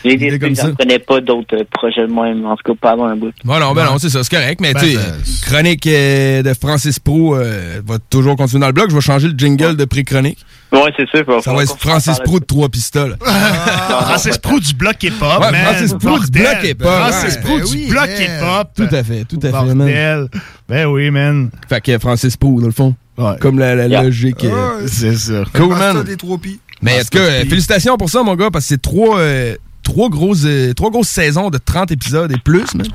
[0.05, 0.69] J'ai des comme je ça.
[0.69, 3.33] ne connais pas d'autres euh, projets de moi, en tout cas pas avant un bout.
[3.45, 4.61] Bon, non, ben non, c'est ça, c'est correct.
[4.61, 8.69] Mais Ben, tu sais, ça- chronique euh, de Francis Pro euh, va toujours continuer dans
[8.69, 8.91] le blog.
[8.91, 10.39] Je vais changer le jingle de pré-chronique.
[10.73, 11.25] Ouais, c'est sûr.
[11.43, 13.17] Ça va être Francis Pro de trois pistoles.
[13.21, 15.65] Francis Pro du bloc hip-hop, Ouais, man.
[15.65, 16.89] Francis Pro du bloc hip-hop.
[16.89, 18.69] Francis Pro ben du oui, bloc hip-hop.
[18.77, 20.29] Tout à fait, tout à fait, man.
[20.69, 21.51] Ben oui, man.
[21.69, 22.95] Fait que Francis Pro, dans le fond.
[23.41, 24.45] Comme la, logique.
[24.45, 24.75] Ah.
[24.87, 25.45] C'est ça.
[25.55, 26.03] Cool, man.
[26.05, 26.61] des trois pis.
[26.83, 29.55] Mais en tout cas, euh, félicitations pour ça, mon gars, parce que c'est trois, euh,
[29.83, 32.87] trois, grosses, euh, trois grosses saisons de 30 épisodes et plus, man.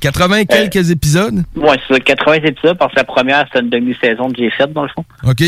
[0.00, 1.44] 80 et quelques épisodes.
[1.56, 4.72] Ouais, c'est ça, 80 épisodes, parce que la première, c'était une demi-saison que j'ai faite,
[4.72, 5.04] dans le fond.
[5.24, 5.38] OK.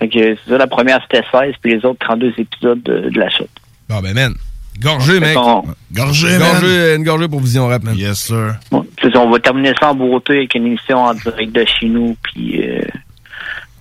[0.00, 3.18] Fait que c'est ça, la première, c'était 16, puis les autres, 32 épisodes de, de
[3.18, 3.48] la chute.
[3.88, 4.34] Bon, ben, man.
[4.80, 5.34] Gorgé, mec.
[5.34, 6.50] qu'on- Gorgé, man.
[6.60, 7.96] Gorgé, une gorgée pour Vision Rap, man.
[7.96, 8.56] Yes, sir.
[8.70, 11.88] bon, c'est on va terminer ça en beauté avec une émission en direct de chez
[11.88, 12.80] nous, puis euh,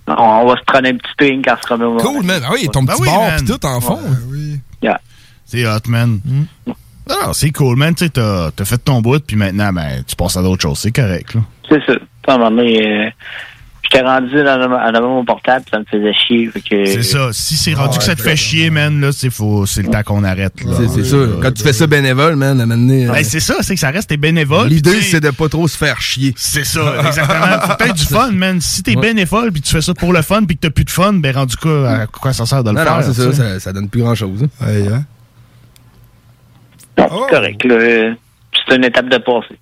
[0.08, 2.42] on, on va se prendre un petit drink quand ce sera le Cool, man.
[2.46, 4.00] Ah oui, ton Ben petit oui, bar pis tout en fond.
[4.30, 4.60] Oui.
[4.82, 5.00] Yeah.
[5.46, 6.20] C'est hot, man.
[7.10, 7.94] Ah, c'est cool, man.
[7.94, 10.80] Tu sais, t'as t'as fait ton bout, puis maintenant, ben, tu passes à d'autres choses.
[10.80, 11.42] C'est correct, là.
[11.70, 11.94] C'est ça.
[12.28, 13.10] À un moment donné, euh,
[13.92, 16.50] j'étais rendu dans, en avant mon portable, ça me faisait chier.
[16.70, 17.30] Que, C'est ça.
[17.34, 19.66] Si c'est rendu que ça te fait chier, man, là, c'est faux.
[19.66, 20.72] C'est le temps qu'on arrête, là.
[20.78, 21.40] C'est c'est sûr.
[21.42, 23.74] Quand tu fais ça bénévole, man, à un moment donné, euh, Ben, c'est ça, c'est
[23.74, 24.68] que ça reste tes bénévoles.
[24.68, 26.34] L'idée, c'est de pas trop se faire chier.
[26.38, 27.60] C'est ça, exactement.
[27.62, 28.62] Faut peut-être du fun, man.
[28.62, 29.02] Si t'es Ouais.
[29.02, 31.36] bénévole puis tu fais ça pour le fun puis que t'as plus de fun, ben
[31.36, 32.98] rendu quoi, à quoi ça sert de le Non, faire?
[32.98, 34.44] non, c'est ça, ça, ça donne plus grand-chose.
[34.44, 34.66] hein.
[34.66, 35.04] Ouais, hein.
[36.98, 37.64] c'est correct.
[37.66, 38.14] là.
[38.68, 39.58] C'est une étape de passé.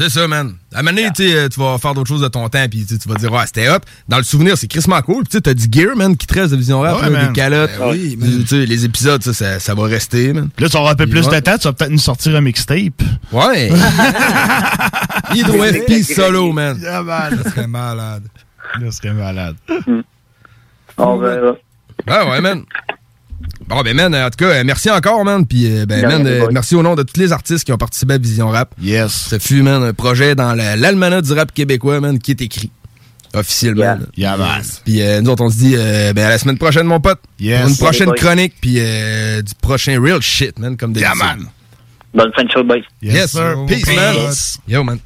[0.00, 0.54] C'est ça, man.
[0.74, 2.64] À un moment donné, tu sais, euh, tu vas faire d'autres choses de ton temps,
[2.70, 3.84] puis tu vas dire, ouais, c'était hop.
[4.08, 5.24] Dans le souvenir, c'est crissement cool.
[5.24, 7.32] Puis tu sais, t'as du gear, man, qui te reste de Vision Rap, Ouais, des
[7.34, 7.70] calottes.
[7.78, 10.48] Ben oui, Tu- tu sais, les épisodes, ça, ça, ça va rester, man.
[10.58, 11.36] Là, tu auras un peu plus Ouais.
[11.36, 13.02] de temps, tu vas peut-être nous sortir un mixtape.
[13.30, 13.70] Ouais.
[15.34, 16.80] Hydro FP solo, man.
[16.80, 18.22] Ça serait malade.
[18.80, 19.56] Là, serait malade.
[20.96, 21.56] On verra.
[22.06, 22.62] Ah ouais, man.
[23.66, 25.46] Bon, ben, man, en tout cas, euh, merci encore, man.
[25.46, 28.14] Puis, euh, ben, man, euh, merci au nom de tous les artistes qui ont participé
[28.14, 28.74] à Vision Rap.
[28.82, 29.12] Yes.
[29.12, 32.70] Ça fut, man, un projet dans la- l'almanach du rap québécois, man, qui est écrit.
[33.32, 33.98] Officiellement.
[34.16, 34.62] Yeah, man.
[34.84, 37.20] Puis, euh, nous autres, on se dit, euh, ben, à la semaine prochaine, mon pote.
[37.38, 37.60] Yes.
[37.60, 41.14] Pour une prochaine Yeah, chronique, puis euh, du prochain real shit, man, comme des Yeah,
[41.14, 41.46] man.
[42.12, 42.80] Bonne fin de show, boys.
[43.00, 43.54] Yes, sir.
[43.68, 44.16] Peace, man.
[44.66, 44.98] Yo, man.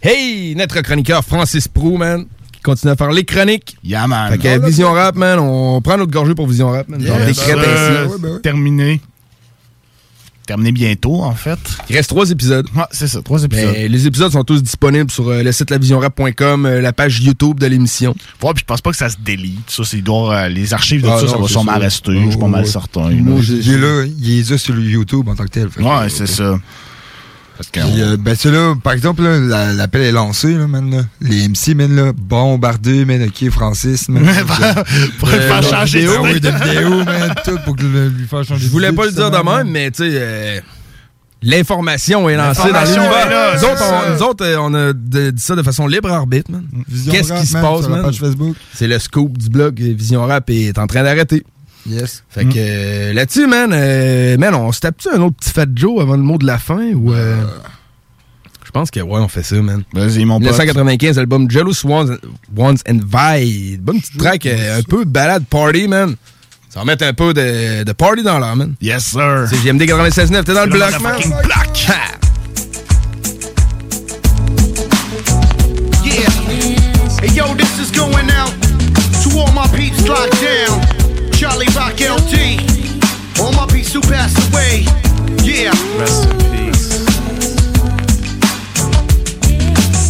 [0.00, 2.24] Hey, notre chroniqueur Francis Prou, man,
[2.62, 3.76] continue à faire les chroniques.
[3.84, 4.30] Yeah, man.
[4.32, 7.04] Fait que euh, Vision Rap, man, on prend notre gorgée pour Vision Rap, man.
[7.04, 8.08] Genre des crêtes sir.
[8.08, 8.40] ainsi.
[8.42, 9.00] Terminé.
[10.44, 11.58] Terminé bientôt, en fait.
[11.88, 12.66] Il reste trois épisodes.
[12.74, 13.76] Ouais, c'est ça, trois épisodes.
[13.76, 17.66] Les épisodes sont tous disponibles sur euh, le site lavisionrap.com, euh, la page YouTube de
[17.66, 18.10] l'émission.
[18.42, 19.70] Ouais, puis je pense pas que ça se délite.
[19.70, 21.78] Ça, c'est euh, les archives de Ah ça, non, ça va sûrement ça.
[21.78, 22.20] rester.
[22.24, 23.08] Je suis pas mal certain.
[23.08, 23.14] là.
[23.16, 25.70] Moi, j'ai là, il est là sur le YouTube en tant que tel.
[25.70, 26.58] Fait Ouais, c'est ça.
[27.62, 27.92] Parce que.
[27.92, 31.02] Puis, euh, ben, tu sais, là, par exemple, la- l'appel est lancé, là, man, là.
[31.20, 34.24] Les MC, man, là, bombardés, man, ok, Francis, man.
[35.20, 36.32] Pour le faire de changer vidéo, d'idée.
[36.34, 39.36] oui, de vidéo, man, tout, pour lui faire changer Je voulais pas le dire de
[39.36, 40.60] même, mais tu sais, euh,
[41.42, 43.54] l'information est lancée dans l'univers.
[43.56, 46.66] Nous autres, on, nous autres, euh, on a dit ça de façon libre arbitre, man.
[47.10, 48.10] Qu'est-ce qui se passe, man?
[48.74, 51.44] C'est le scoop du blog euh, Vision Rap est en train d'arrêter.
[51.88, 52.22] Yes.
[52.30, 56.00] Fait que euh, là-dessus, man, euh, man, on se tape-tu un autre petit Fat Joe
[56.00, 57.12] avant le mot de la fin ou...
[57.12, 57.42] euh,
[58.64, 59.82] Je pense que ouais, on fait ça, man.
[59.92, 60.42] Vas-y, mon pote.
[60.48, 62.18] 1995, album Jealous Ones,
[62.56, 63.78] Ones and Vi.
[63.78, 66.14] Bonne petite track, euh, un peu balade party, man.
[66.70, 68.74] Ça va mettre un peu de, de party dans l'air, man.
[68.80, 69.46] Yes, sir.
[69.50, 71.14] C'est JMD 96.9, t'es dans le bloc, man.
[71.20, 71.86] bloc.
[76.04, 76.30] Yeah.
[77.20, 78.50] Hey, yo, this is going out
[79.22, 80.28] to all my peeps down.
[81.62, 83.40] Charlie Rock LD.
[83.40, 84.84] All my peeps who passed away.
[85.44, 85.70] Yeah.
[85.98, 87.06] Rest in peace.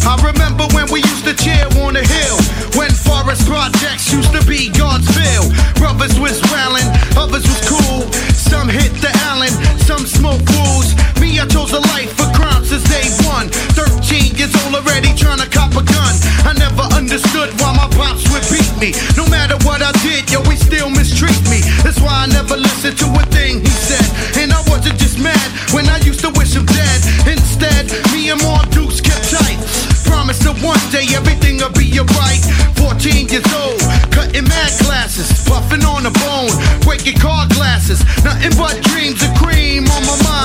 [0.05, 2.37] I remember when we used to chill on the hill.
[2.79, 5.53] When forest projects used to be Godsville.
[5.75, 8.32] Brothers was wailing, others was cool.
[8.53, 9.49] Some hit the Allen,
[9.89, 10.93] some smoke fools.
[11.17, 13.49] Me, I chose a life for crime since day one.
[13.73, 16.13] 13 years old already trying to cop a gun.
[16.45, 18.93] I never understood why my pops would beat me.
[19.17, 21.65] No matter what I did, yo, he still mistreat me.
[21.81, 24.05] That's why I never listened to a thing he said.
[24.37, 26.99] And I wasn't just mad when I used to wish him dead.
[27.25, 29.57] Instead, me and Mark dudes kept tight.
[30.05, 32.62] Promise that one day everything'll be alright.
[32.83, 33.79] 14 years old,
[34.11, 36.51] cutting mad classes, puffing on a bone,
[36.81, 38.03] breaking car glasses.
[38.25, 40.42] Nothing but dreams of cream on my mind.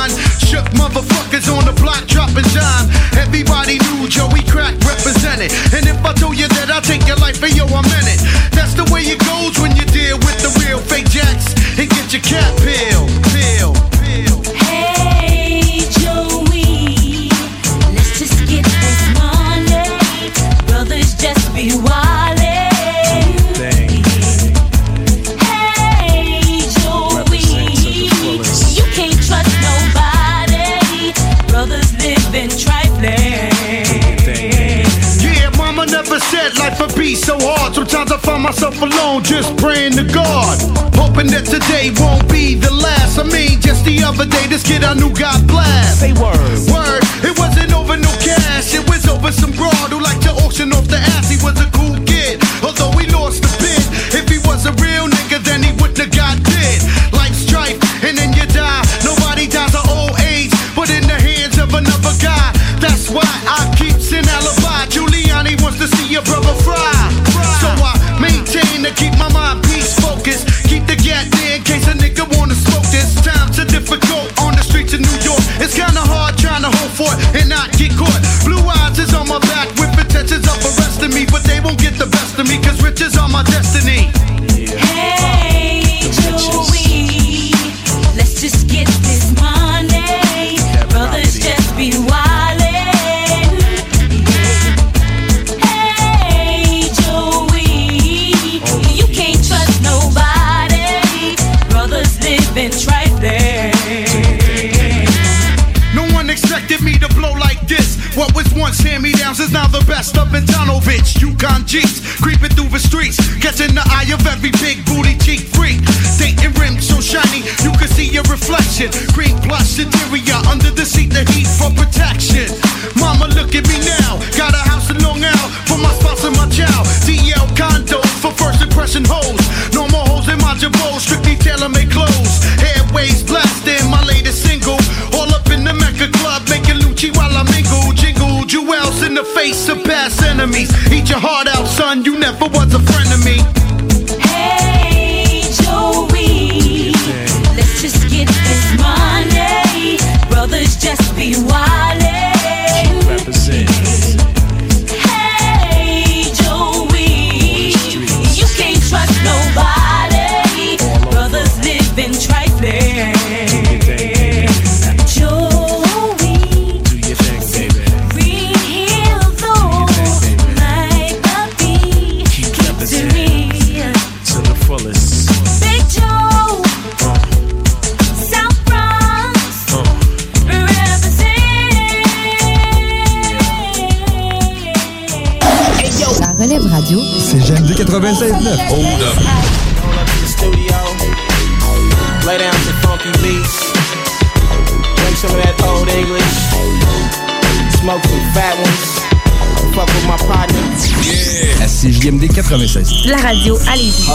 [202.09, 203.07] CJMD 96.
[203.07, 204.09] La radio à Lévis.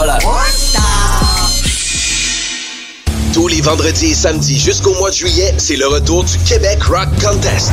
[3.32, 7.08] Tous les vendredis et samedis jusqu'au mois de juillet, c'est le retour du Québec Rock
[7.22, 7.72] Contest.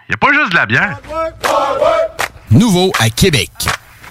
[0.11, 0.99] y a pas juste de la bière.
[2.51, 3.49] Nouveau à Québec.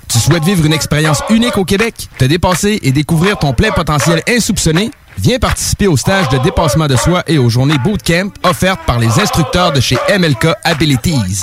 [0.09, 4.23] Tu souhaites vivre une expérience unique au Québec, te dépasser et découvrir ton plein potentiel
[4.27, 4.91] insoupçonné?
[5.19, 9.21] Viens participer au stage de dépassement de soi et aux journées bootcamp offertes par les
[9.21, 11.43] instructeurs de chez MLK Abilities.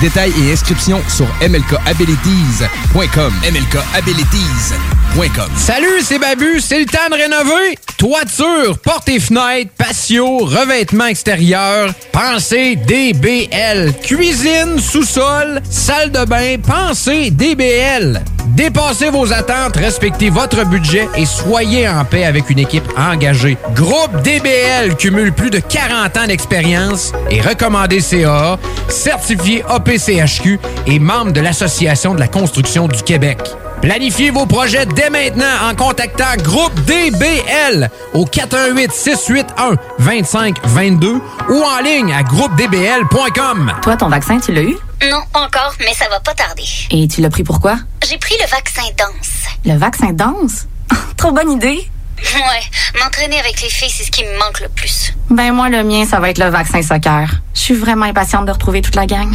[0.00, 3.32] Détails et inscriptions sur mlkabilities.com.
[3.42, 5.50] mlkabilities.com.
[5.56, 7.76] Salut, c'est Babu, c'est le temps de rénover.
[7.96, 13.92] Toiture, portes et fenêtres, patio, revêtement extérieur, pensez DBL.
[14.00, 18.22] Cuisine, sous-sol, salle de bain, pensez DBL.
[18.58, 23.56] Dépassez vos attentes, respectez votre budget et soyez en paix avec une équipe engagée.
[23.74, 28.58] Groupe DBL cumule plus de 40 ans d'expérience et recommandé CAA,
[28.88, 33.38] certifié APCHQ et membre de l'Association de la construction du Québec.
[33.80, 42.22] Planifiez vos projets dès maintenant en contactant Groupe DBL au 418-681-2522 ou en ligne à
[42.22, 43.72] groupedbl.com.
[43.80, 44.76] Toi, ton vaccin, tu l'as eu?
[45.08, 46.64] Non, pas encore, mais ça va pas tarder.
[46.90, 47.78] Et tu l'as pris pourquoi?
[48.06, 49.46] J'ai pris le vaccin danse.
[49.64, 50.66] Le vaccin danse?
[51.16, 51.88] Trop bonne idée!
[52.34, 55.12] Ouais, m'entraîner avec les filles, c'est ce qui me manque le plus.
[55.30, 57.30] Ben moi, le mien, ça va être le vaccin soccer.
[57.54, 59.32] Je suis vraiment impatiente de retrouver toute la gang.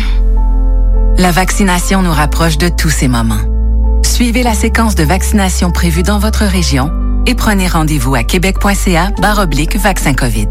[1.18, 3.42] La vaccination nous rapproche de tous ces moments.
[4.04, 6.92] Suivez la séquence de vaccination prévue dans votre région
[7.26, 10.50] et prenez rendez-vous à québec.ca oblique vaccin COVID.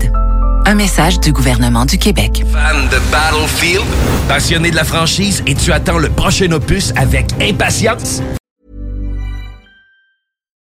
[0.65, 2.45] Un message du gouvernement du Québec.
[2.53, 3.85] Fan de Battlefield,
[4.29, 8.23] passionné de la franchise et tu attends le prochain opus avec impatience?